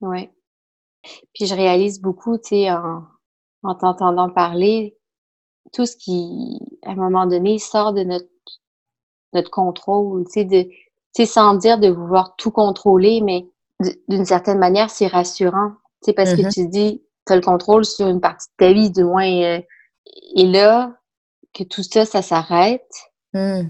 Oui. 0.00 0.30
Puis 1.34 1.46
je 1.46 1.54
réalise 1.54 2.00
beaucoup, 2.00 2.38
tu 2.38 2.48
sais, 2.50 2.70
en, 2.70 3.04
en 3.62 3.74
t'entendant 3.74 4.30
parler, 4.30 4.96
tout 5.72 5.86
ce 5.86 5.96
qui, 5.96 6.58
à 6.84 6.90
un 6.90 6.96
moment 6.96 7.26
donné, 7.26 7.58
sort 7.58 7.92
de 7.92 8.02
notre, 8.02 8.28
notre 9.32 9.50
contrôle, 9.50 10.24
tu 10.26 10.32
sais, 10.32 10.44
de, 10.44 10.62
tu 10.62 10.72
sais, 11.14 11.26
sans 11.26 11.54
dire 11.54 11.78
de 11.78 11.88
vouloir 11.88 12.36
tout 12.36 12.50
contrôler, 12.50 13.20
mais 13.20 13.48
d'une 14.08 14.24
certaine 14.24 14.58
manière, 14.58 14.90
c'est 14.90 15.08
rassurant 15.08 15.72
c'est 16.02 16.12
parce 16.12 16.34
que 16.34 16.42
mm-hmm. 16.42 16.52
tu 16.52 16.68
dis, 16.68 17.02
tu 17.26 17.32
as 17.32 17.36
le 17.36 17.42
contrôle 17.42 17.84
sur 17.84 18.08
une 18.08 18.20
partie 18.20 18.48
de 18.48 18.66
ta 18.66 18.72
vie, 18.72 18.90
du 18.90 19.04
moins. 19.04 19.26
Euh, 19.26 19.60
et 20.34 20.46
là, 20.46 20.94
que 21.54 21.62
tout 21.62 21.82
ça, 21.82 22.04
ça 22.04 22.22
s'arrête. 22.22 22.90
Mm. 23.32 23.62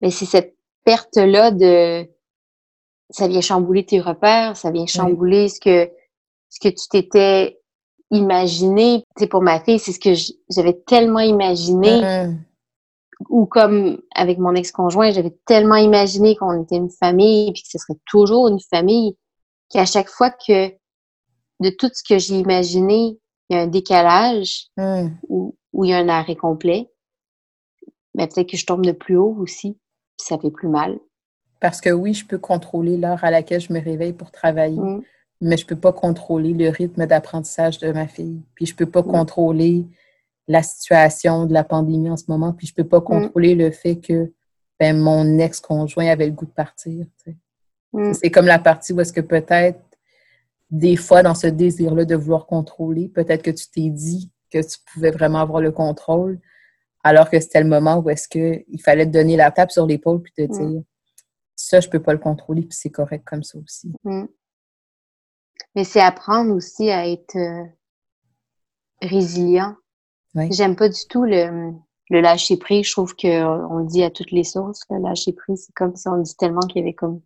Mais 0.00 0.10
c'est 0.10 0.26
cette 0.26 0.56
perte-là 0.84 1.50
de. 1.50 2.08
Ça 3.10 3.28
vient 3.28 3.40
chambouler 3.40 3.84
tes 3.84 4.00
repères, 4.00 4.56
ça 4.56 4.70
vient 4.70 4.86
chambouler 4.86 5.48
ce 5.48 5.60
que 5.60 5.90
ce 6.50 6.60
que 6.60 6.68
tu 6.68 6.88
t'étais 6.88 7.58
imaginé. 8.10 9.04
Tu 9.16 9.22
sais, 9.22 9.26
pour 9.28 9.42
ma 9.42 9.60
fille, 9.60 9.78
c'est 9.78 9.92
ce 9.92 10.00
que 10.00 10.14
j'avais 10.50 10.74
tellement 10.86 11.20
imaginé. 11.20 12.02
Mm-hmm. 12.02 12.36
Ou 13.28 13.46
comme 13.46 14.00
avec 14.14 14.38
mon 14.38 14.54
ex-conjoint, 14.54 15.10
j'avais 15.10 15.36
tellement 15.46 15.76
imaginé 15.76 16.36
qu'on 16.36 16.62
était 16.62 16.76
une 16.76 16.90
famille, 16.90 17.52
puis 17.52 17.62
que 17.62 17.68
ce 17.70 17.78
serait 17.78 17.98
toujours 18.06 18.48
une 18.48 18.60
famille, 18.60 19.16
qu'à 19.68 19.86
chaque 19.86 20.08
fois 20.08 20.30
que 20.30 20.70
de 21.60 21.70
tout 21.70 21.90
ce 21.92 22.02
que 22.02 22.18
j'ai 22.18 22.36
imaginé, 22.36 23.18
il 23.48 23.56
y 23.56 23.58
a 23.58 23.62
un 23.62 23.66
décalage 23.66 24.68
hmm. 24.76 25.08
ou, 25.28 25.54
il 25.84 25.90
y 25.90 25.92
a 25.92 25.98
un 25.98 26.08
arrêt 26.08 26.36
complet. 26.36 26.90
Mais 28.14 28.26
peut-être 28.26 28.48
que 28.48 28.56
je 28.56 28.66
tombe 28.66 28.84
de 28.84 28.92
plus 28.92 29.16
haut 29.16 29.36
aussi, 29.38 29.72
puis 29.72 30.26
ça 30.26 30.38
fait 30.38 30.50
plus 30.50 30.68
mal. 30.68 30.98
Parce 31.60 31.80
que 31.80 31.90
oui, 31.90 32.14
je 32.14 32.26
peux 32.26 32.38
contrôler 32.38 32.96
l'heure 32.96 33.22
à 33.22 33.30
laquelle 33.30 33.60
je 33.60 33.72
me 33.72 33.80
réveille 33.80 34.14
pour 34.14 34.30
travailler, 34.30 34.80
hmm. 34.80 35.02
Mais 35.40 35.56
je 35.56 35.64
ne 35.64 35.68
peux 35.68 35.76
pas 35.76 35.92
contrôler 35.92 36.52
le 36.52 36.68
rythme 36.68 37.06
d'apprentissage 37.06 37.78
de 37.78 37.92
ma 37.92 38.06
fille. 38.06 38.42
Puis 38.54 38.66
je 38.66 38.72
ne 38.72 38.76
peux 38.76 38.86
pas 38.86 39.02
hmm. 39.02 39.10
contrôler 39.10 39.86
la 40.48 40.62
situation 40.62 41.46
de 41.46 41.52
la 41.52 41.64
pandémie 41.64 42.10
en 42.10 42.16
ce 42.16 42.24
moment, 42.28 42.52
puis 42.52 42.66
je 42.66 42.72
ne 42.72 42.82
peux 42.82 42.88
pas 42.88 43.00
contrôler 43.00 43.54
le 43.54 43.70
fait 43.70 43.96
que 43.96 44.32
ben, 44.78 44.98
mon 44.98 45.38
ex-conjoint 45.38 46.06
avait 46.06 46.26
le 46.26 46.32
goût 46.32 46.46
de 46.46 46.50
partir. 46.50 47.06
C'est 48.12 48.30
comme 48.30 48.46
la 48.46 48.58
partie 48.58 48.92
où 48.92 49.00
est-ce 49.00 49.12
que 49.12 49.20
peut-être 49.20 49.80
des 50.70 50.96
fois, 50.96 51.22
dans 51.22 51.34
ce 51.34 51.48
désir-là 51.48 52.04
de 52.04 52.14
vouloir 52.14 52.46
contrôler, 52.46 53.08
peut-être 53.08 53.42
que 53.42 53.50
tu 53.50 53.68
t'es 53.68 53.90
dit 53.90 54.30
que 54.50 54.58
tu 54.58 54.78
pouvais 54.92 55.10
vraiment 55.10 55.40
avoir 55.40 55.60
le 55.60 55.72
contrôle, 55.72 56.40
alors 57.02 57.28
que 57.28 57.40
c'était 57.40 57.62
le 57.62 57.68
moment 57.68 57.98
où 57.98 58.10
est-ce 58.10 58.28
qu'il 58.28 58.80
fallait 58.82 59.06
te 59.06 59.10
donner 59.10 59.36
la 59.36 59.50
tape 59.50 59.72
sur 59.72 59.86
l'épaule 59.86 60.22
puis 60.22 60.32
te 60.32 60.42
mm. 60.42 60.48
dire 60.48 60.82
ça, 61.56 61.80
je 61.80 61.88
peux 61.88 62.00
pas 62.00 62.12
le 62.12 62.18
contrôler, 62.18 62.62
puis 62.62 62.76
c'est 62.80 62.90
correct 62.90 63.24
comme 63.24 63.42
ça 63.42 63.58
aussi. 63.58 63.92
Mm. 64.04 64.26
Mais 65.74 65.84
c'est 65.84 66.00
apprendre 66.00 66.54
aussi 66.54 66.90
à 66.90 67.08
être 67.08 67.36
euh, 67.36 67.64
résilient. 69.02 69.76
J'aime 70.34 70.76
pas 70.76 70.88
du 70.88 71.00
tout 71.08 71.24
le, 71.24 71.72
le 72.10 72.20
lâcher 72.20 72.56
prise. 72.56 72.86
Je 72.86 72.92
trouve 72.92 73.14
qu'on 73.16 73.80
dit 73.80 74.02
à 74.02 74.10
toutes 74.10 74.30
les 74.30 74.44
sources, 74.44 74.82
le 74.90 74.98
lâcher 74.98 75.32
prise, 75.32 75.64
c'est 75.66 75.74
comme 75.74 75.96
si 75.96 76.08
on 76.08 76.18
dit 76.18 76.36
tellement 76.36 76.60
qu'il 76.60 76.80
y 76.80 76.82
avait 76.82 76.94
comme 76.94 77.20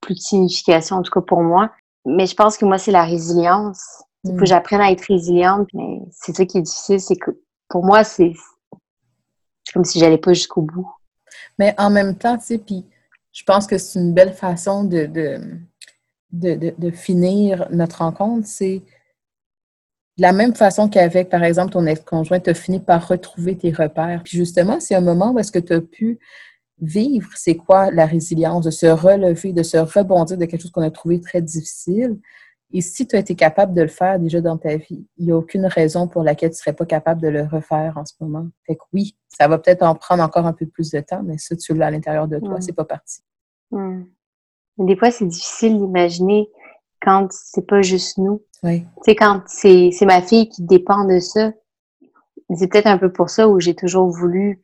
plus 0.00 0.14
de 0.14 0.20
signification, 0.20 0.96
en 0.96 1.02
tout 1.02 1.12
cas 1.12 1.20
pour 1.20 1.42
moi. 1.42 1.70
Mais 2.04 2.26
je 2.26 2.34
pense 2.34 2.56
que 2.56 2.64
moi, 2.64 2.78
c'est 2.78 2.92
la 2.92 3.04
résilience. 3.04 3.84
Il 4.24 4.32
faut 4.32 4.38
que 4.38 4.42
mm. 4.42 4.46
j'apprenne 4.46 4.80
à 4.80 4.90
être 4.90 5.02
résiliente. 5.02 5.68
Mais 5.74 6.00
c'est 6.10 6.34
ça 6.34 6.46
qui 6.46 6.58
est 6.58 6.62
difficile, 6.62 7.00
c'est 7.00 7.16
que 7.16 7.30
pour 7.68 7.84
moi, 7.84 8.04
c'est 8.04 8.32
comme 9.72 9.84
si 9.84 9.98
j'allais 9.98 10.18
pas 10.18 10.32
jusqu'au 10.32 10.62
bout. 10.62 10.90
Mais 11.58 11.74
en 11.78 11.90
même 11.90 12.16
temps, 12.16 12.38
tu 12.38 12.44
sais, 12.44 12.58
puis 12.58 12.86
je 13.32 13.44
pense 13.44 13.66
que 13.66 13.78
c'est 13.78 13.98
une 13.98 14.14
belle 14.14 14.32
façon 14.32 14.84
de, 14.84 15.06
de, 15.06 15.40
de, 16.32 16.90
finir 16.90 17.68
notre 17.70 17.98
rencontre. 17.98 18.46
C'est 18.46 18.82
de 20.16 20.22
la 20.22 20.32
même 20.32 20.54
façon 20.54 20.88
qu'avec, 20.88 21.28
par 21.28 21.44
exemple, 21.44 21.72
ton 21.72 21.86
ex-conjoint, 21.86 22.40
tu 22.40 22.50
as 22.50 22.54
fini 22.54 22.80
par 22.80 23.06
retrouver 23.06 23.56
tes 23.56 23.70
repères. 23.70 24.22
Puis 24.24 24.36
justement, 24.36 24.80
c'est 24.80 24.94
un 24.94 25.00
moment 25.00 25.32
où 25.32 25.38
est-ce 25.38 25.52
que 25.52 25.58
tu 25.58 25.72
as 25.72 25.80
pu 25.80 26.18
vivre, 26.80 27.28
c'est 27.34 27.56
quoi 27.56 27.90
la 27.90 28.06
résilience, 28.06 28.64
de 28.64 28.70
se 28.70 28.86
relever, 28.86 29.52
de 29.52 29.62
se 29.62 29.76
rebondir 29.76 30.38
de 30.38 30.44
quelque 30.44 30.62
chose 30.62 30.70
qu'on 30.70 30.82
a 30.82 30.90
trouvé 30.90 31.20
très 31.20 31.42
difficile. 31.42 32.18
Et 32.72 32.82
si 32.82 33.06
tu 33.06 33.16
as 33.16 33.20
été 33.20 33.34
capable 33.34 33.74
de 33.74 33.82
le 33.82 33.88
faire 33.88 34.18
déjà 34.18 34.40
dans 34.40 34.58
ta 34.58 34.76
vie, 34.76 35.06
il 35.16 35.24
n'y 35.24 35.32
a 35.32 35.36
aucune 35.36 35.66
raison 35.66 36.06
pour 36.06 36.22
laquelle 36.22 36.50
tu 36.50 36.54
ne 36.54 36.58
serais 36.58 36.74
pas 36.74 36.84
capable 36.84 37.22
de 37.22 37.28
le 37.28 37.44
refaire 37.44 37.94
en 37.96 38.04
ce 38.04 38.12
moment. 38.20 38.46
Fait 38.66 38.76
que 38.76 38.82
oui, 38.92 39.16
ça 39.28 39.48
va 39.48 39.58
peut-être 39.58 39.82
en 39.82 39.94
prendre 39.94 40.22
encore 40.22 40.46
un 40.46 40.52
peu 40.52 40.66
plus 40.66 40.90
de 40.90 41.00
temps, 41.00 41.22
mais 41.22 41.38
ça, 41.38 41.56
tu 41.56 41.74
l'as 41.74 41.86
à 41.86 41.90
l'intérieur 41.90 42.28
de 42.28 42.38
toi, 42.38 42.60
c'est 42.60 42.74
pas 42.74 42.84
parti. 42.84 43.22
Des 44.78 44.96
fois, 44.96 45.10
c'est 45.10 45.26
difficile 45.26 45.78
d'imaginer 45.78 46.48
quand 47.02 47.28
c'est 47.30 47.66
pas 47.66 47.82
juste 47.82 48.18
nous. 48.18 48.42
Oui. 48.62 48.80
Tu 48.80 48.86
sais, 49.04 49.16
quand 49.16 49.42
c'est 49.46 49.92
ma 50.02 50.22
fille 50.22 50.48
qui 50.48 50.62
dépend 50.62 51.04
de 51.04 51.18
ça. 51.18 51.52
C'est 52.56 52.68
peut-être 52.68 52.86
un 52.86 52.96
peu 52.96 53.12
pour 53.12 53.28
ça 53.28 53.46
où 53.46 53.60
j'ai 53.60 53.74
toujours 53.74 54.08
voulu 54.08 54.62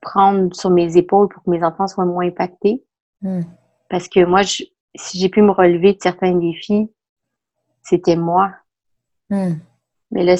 prendre 0.00 0.54
sur 0.54 0.70
mes 0.70 0.96
épaules 0.96 1.28
pour 1.28 1.44
que 1.44 1.50
mes 1.50 1.62
enfants 1.62 1.86
soient 1.86 2.04
moins 2.04 2.26
impactés. 2.26 2.84
Hmm. 3.22 3.42
Parce 3.88 4.08
que 4.08 4.24
moi, 4.24 4.42
si 4.42 5.18
j'ai 5.18 5.28
pu 5.28 5.40
me 5.40 5.52
relever 5.52 5.92
de 5.92 5.98
certains 6.02 6.34
défis, 6.34 6.90
c'était 7.82 8.16
moi. 8.16 8.52
Hmm. 9.30 9.54
Mais 10.10 10.24
là, 10.24 10.34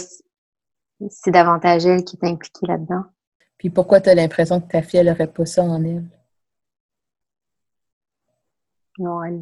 c'est 1.08 1.30
davantage 1.30 1.86
elle 1.86 2.04
qui 2.04 2.18
est 2.20 2.26
impliquée 2.26 2.66
là-dedans. 2.66 3.04
Puis 3.58 3.70
pourquoi 3.70 4.00
tu 4.00 4.10
as 4.10 4.14
l'impression 4.14 4.60
que 4.60 4.68
ta 4.68 4.82
fille, 4.82 5.00
elle 5.00 5.06
n'aurait 5.06 5.26
pas 5.26 5.46
ça 5.46 5.62
en 5.62 5.82
elle? 5.84 6.04
Non, 8.98 9.22
elle. 9.22 9.40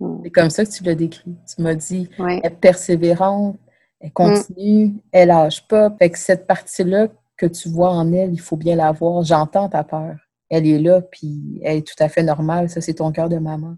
Hmm. 0.00 0.20
C'est 0.24 0.30
comme 0.30 0.50
ça 0.50 0.64
que 0.64 0.70
tu 0.70 0.82
l'as 0.84 0.94
décrit. 0.94 1.36
Tu 1.46 1.62
m'as 1.62 1.74
dit, 1.74 2.08
elle 2.18 2.40
est 2.44 2.60
persévérante, 2.60 3.58
elle 4.00 4.12
continue, 4.12 4.96
elle 5.12 5.28
lâche 5.28 5.66
pas. 5.68 5.90
Fait 5.98 6.10
que 6.10 6.18
cette 6.18 6.46
partie-là 6.46 7.08
que 7.36 7.46
tu 7.46 7.68
vois 7.68 7.90
en 7.90 8.12
elle, 8.12 8.32
il 8.32 8.40
faut 8.40 8.56
bien 8.56 8.76
la 8.76 8.92
voir. 8.92 9.22
J'entends 9.22 9.68
ta 9.68 9.84
peur. 9.84 10.16
Elle 10.48 10.66
est 10.66 10.78
là, 10.78 11.00
puis 11.00 11.60
elle 11.62 11.78
est 11.78 11.86
tout 11.86 12.02
à 12.02 12.08
fait 12.08 12.22
normale. 12.22 12.68
Ça, 12.68 12.80
c'est 12.80 12.94
ton 12.94 13.12
cœur 13.12 13.28
de 13.28 13.38
maman. 13.38 13.76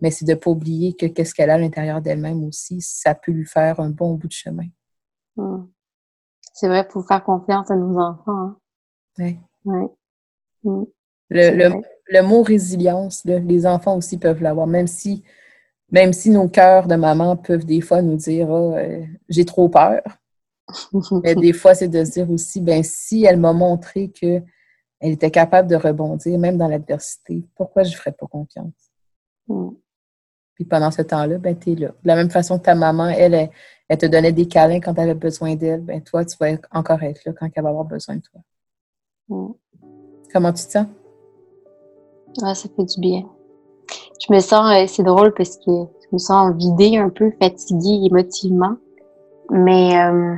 Mais 0.00 0.10
c'est 0.10 0.24
de 0.24 0.32
ne 0.32 0.36
pas 0.36 0.50
oublier 0.50 0.94
que 0.94 1.06
qu'est-ce 1.06 1.34
qu'elle 1.34 1.50
a 1.50 1.54
à 1.54 1.58
l'intérieur 1.58 2.00
d'elle-même 2.00 2.42
aussi, 2.44 2.80
ça 2.80 3.14
peut 3.14 3.32
lui 3.32 3.44
faire 3.44 3.80
un 3.80 3.90
bon 3.90 4.14
bout 4.14 4.28
de 4.28 4.32
chemin. 4.32 4.66
Hmm. 5.36 5.66
C'est 6.54 6.68
vrai, 6.68 6.88
pour 6.88 7.06
faire 7.06 7.22
confiance 7.22 7.70
à 7.70 7.76
nos 7.76 7.98
enfants. 7.98 8.56
Hein. 9.18 9.36
Oui. 9.64 9.86
Hmm. 10.64 10.84
Le, 11.30 12.22
mot 12.22 12.42
résilience, 12.42 13.24
les 13.24 13.66
enfants 13.66 13.96
aussi 13.96 14.18
peuvent 14.18 14.42
l'avoir, 14.42 14.66
même 14.66 14.86
si, 14.86 15.22
même 15.92 16.12
si 16.12 16.30
nos 16.30 16.48
cœurs 16.48 16.88
de 16.88 16.96
maman 16.96 17.36
peuvent 17.36 17.64
des 17.64 17.80
fois 17.80 18.02
nous 18.02 18.16
dire 18.16 18.50
oh, 18.50 18.76
j'ai 19.28 19.44
trop 19.44 19.68
peur. 19.68 20.02
Mais 21.24 21.34
des 21.34 21.52
fois, 21.52 21.74
c'est 21.74 21.88
de 21.88 22.04
se 22.04 22.12
dire 22.12 22.30
aussi, 22.30 22.60
ben 22.60 22.82
si 22.82 23.24
elle 23.24 23.38
m'a 23.38 23.52
montré 23.52 24.10
qu'elle 24.10 24.44
était 25.00 25.30
capable 25.30 25.68
de 25.68 25.76
rebondir, 25.76 26.38
même 26.38 26.58
dans 26.58 26.68
l'adversité, 26.68 27.44
pourquoi 27.56 27.82
je 27.82 27.90
ne 27.90 27.96
ferais 27.96 28.12
pas 28.12 28.26
confiance? 28.26 28.90
Mm. 29.48 29.70
Puis 30.54 30.64
pendant 30.64 30.90
ce 30.90 31.02
temps-là, 31.02 31.38
ben, 31.38 31.58
tu 31.58 31.72
es 31.72 31.74
là. 31.74 31.88
De 31.88 32.08
la 32.08 32.16
même 32.16 32.30
façon 32.30 32.58
que 32.58 32.64
ta 32.64 32.74
maman, 32.74 33.08
elle, 33.08 33.50
elle 33.88 33.98
te 33.98 34.06
donnait 34.06 34.32
des 34.32 34.46
câlins 34.46 34.80
quand 34.80 34.94
tu 34.94 35.00
avais 35.00 35.14
besoin 35.14 35.56
d'elle, 35.56 35.80
ben 35.80 36.02
toi, 36.02 36.24
tu 36.24 36.36
vas 36.38 36.50
encore 36.70 37.02
être 37.02 37.24
là 37.24 37.32
quand 37.32 37.48
elle 37.52 37.62
va 37.62 37.70
avoir 37.70 37.84
besoin 37.84 38.16
de 38.16 38.22
toi. 38.22 38.40
Mm. 39.28 39.52
Comment 40.32 40.52
tu 40.52 40.64
te 40.64 40.70
sens? 40.70 40.86
Ah, 42.42 42.54
ça 42.54 42.68
fait 42.74 42.84
du 42.84 43.00
bien. 43.00 43.22
Je 44.20 44.32
me 44.32 44.40
sens, 44.40 44.70
euh, 44.72 44.84
c'est 44.86 45.02
drôle 45.02 45.32
parce 45.34 45.56
que 45.56 45.70
je 45.70 46.08
me 46.12 46.18
sens 46.18 46.54
vidée 46.56 46.98
un 46.98 47.08
peu, 47.08 47.30
fatiguée 47.40 48.06
émotivement. 48.06 48.76
Mais, 49.50 49.98
euh, 49.98 50.34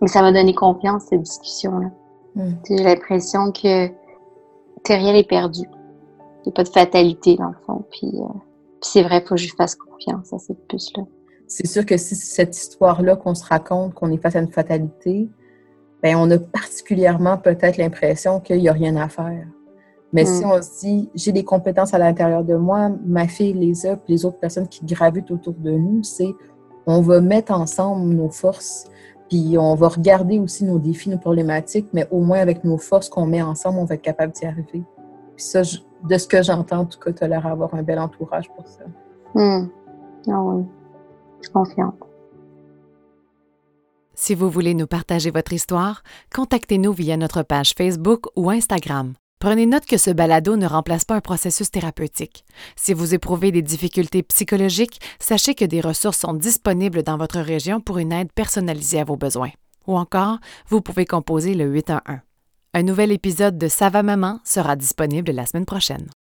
mais 0.00 0.08
ça 0.08 0.20
m'a 0.22 0.32
donné 0.32 0.54
confiance, 0.54 1.04
cette 1.08 1.22
discussion-là. 1.22 1.90
Mm. 2.34 2.50
J'ai 2.68 2.82
l'impression 2.82 3.52
que, 3.52 3.88
rien 4.88 5.12
n'est 5.12 5.24
perdu. 5.24 5.60
Il 5.60 6.48
n'y 6.48 6.52
a 6.52 6.52
pas 6.52 6.64
de 6.64 6.68
fatalité, 6.68 7.36
dans 7.36 7.48
le 7.48 7.56
fond. 7.66 7.84
Puis, 7.90 8.10
euh, 8.14 8.26
puis 8.80 8.90
c'est 8.90 9.02
vrai, 9.02 9.22
il 9.24 9.28
faut 9.28 9.36
que 9.36 9.40
je 9.40 9.54
fasse 9.54 9.76
confiance 9.76 10.32
à 10.32 10.38
cette 10.38 10.66
puce-là. 10.66 11.04
C'est 11.46 11.66
sûr 11.66 11.86
que 11.86 11.96
si 11.96 12.14
c'est 12.14 12.34
cette 12.34 12.56
histoire-là 12.56 13.16
qu'on 13.16 13.34
se 13.34 13.44
raconte, 13.44 13.94
qu'on 13.94 14.10
est 14.10 14.16
face 14.16 14.36
à 14.36 14.40
une 14.40 14.50
fatalité, 14.50 15.28
ben 16.02 16.16
on 16.16 16.30
a 16.30 16.38
particulièrement 16.38 17.36
peut-être 17.36 17.76
l'impression 17.76 18.40
qu'il 18.40 18.58
n'y 18.58 18.68
a 18.68 18.72
rien 18.72 18.96
à 18.96 19.08
faire. 19.08 19.46
Mais 20.12 20.24
si 20.26 20.44
Mm. 20.44 20.50
on 20.50 20.62
se 20.62 20.80
dit, 20.80 21.10
j'ai 21.14 21.32
des 21.32 21.44
compétences 21.44 21.94
à 21.94 21.98
l'intérieur 21.98 22.44
de 22.44 22.54
moi, 22.54 22.90
ma 23.06 23.26
fille 23.28 23.54
les 23.54 23.86
a, 23.86 23.96
puis 23.96 24.12
les 24.12 24.24
autres 24.26 24.38
personnes 24.38 24.68
qui 24.68 24.84
gravitent 24.84 25.30
autour 25.30 25.54
de 25.54 25.70
nous, 25.70 26.02
c'est 26.02 26.34
on 26.86 27.00
va 27.00 27.20
mettre 27.20 27.52
ensemble 27.52 28.12
nos 28.14 28.28
forces, 28.28 28.84
puis 29.30 29.56
on 29.58 29.74
va 29.74 29.88
regarder 29.88 30.38
aussi 30.38 30.64
nos 30.64 30.78
défis, 30.78 31.08
nos 31.08 31.16
problématiques, 31.18 31.88
mais 31.94 32.06
au 32.10 32.20
moins 32.20 32.40
avec 32.40 32.62
nos 32.64 32.76
forces 32.76 33.08
qu'on 33.08 33.24
met 33.24 33.40
ensemble, 33.40 33.78
on 33.78 33.84
va 33.84 33.94
être 33.94 34.02
capable 34.02 34.32
d'y 34.34 34.44
arriver. 34.44 34.82
Puis 35.36 35.44
ça, 35.44 35.62
je- 35.62 35.78
de 36.06 36.18
ce 36.18 36.26
que 36.26 36.42
j'entends, 36.42 36.80
en 36.80 36.84
tout 36.84 36.98
cas, 36.98 37.12
tu 37.12 37.24
as 37.24 37.28
l'air 37.28 37.42
d'avoir 37.44 37.72
un 37.74 37.82
bel 37.82 37.98
entourage 37.98 38.50
pour 38.50 38.66
ça. 38.66 38.82
Hmm. 39.34 39.68
Ah 40.28 40.42
oui, 40.42 40.64
je 41.40 41.44
suis 41.46 41.52
confiante. 41.52 41.94
Si 44.14 44.34
vous 44.34 44.50
voulez 44.50 44.74
nous 44.74 44.86
partager 44.86 45.30
votre 45.30 45.52
histoire, 45.54 46.02
contactez-nous 46.34 46.92
via 46.92 47.16
notre 47.16 47.42
page 47.44 47.72
Facebook 47.78 48.26
ou 48.36 48.50
Instagram. 48.50 49.14
Prenez 49.42 49.66
note 49.66 49.86
que 49.86 49.98
ce 49.98 50.12
balado 50.12 50.56
ne 50.56 50.68
remplace 50.68 51.04
pas 51.04 51.16
un 51.16 51.20
processus 51.20 51.68
thérapeutique. 51.68 52.44
Si 52.76 52.92
vous 52.92 53.12
éprouvez 53.12 53.50
des 53.50 53.60
difficultés 53.60 54.22
psychologiques, 54.22 55.00
sachez 55.18 55.56
que 55.56 55.64
des 55.64 55.80
ressources 55.80 56.18
sont 56.20 56.34
disponibles 56.34 57.02
dans 57.02 57.16
votre 57.16 57.40
région 57.40 57.80
pour 57.80 57.98
une 57.98 58.12
aide 58.12 58.30
personnalisée 58.32 59.00
à 59.00 59.04
vos 59.04 59.16
besoins. 59.16 59.50
Ou 59.88 59.98
encore, 59.98 60.38
vous 60.68 60.80
pouvez 60.80 61.06
composer 61.06 61.54
le 61.54 61.64
811. 61.64 62.18
Un 62.74 62.82
nouvel 62.84 63.10
épisode 63.10 63.58
de 63.58 63.66
Ça 63.66 63.90
maman 63.90 64.38
sera 64.44 64.76
disponible 64.76 65.32
la 65.32 65.44
semaine 65.44 65.66
prochaine. 65.66 66.06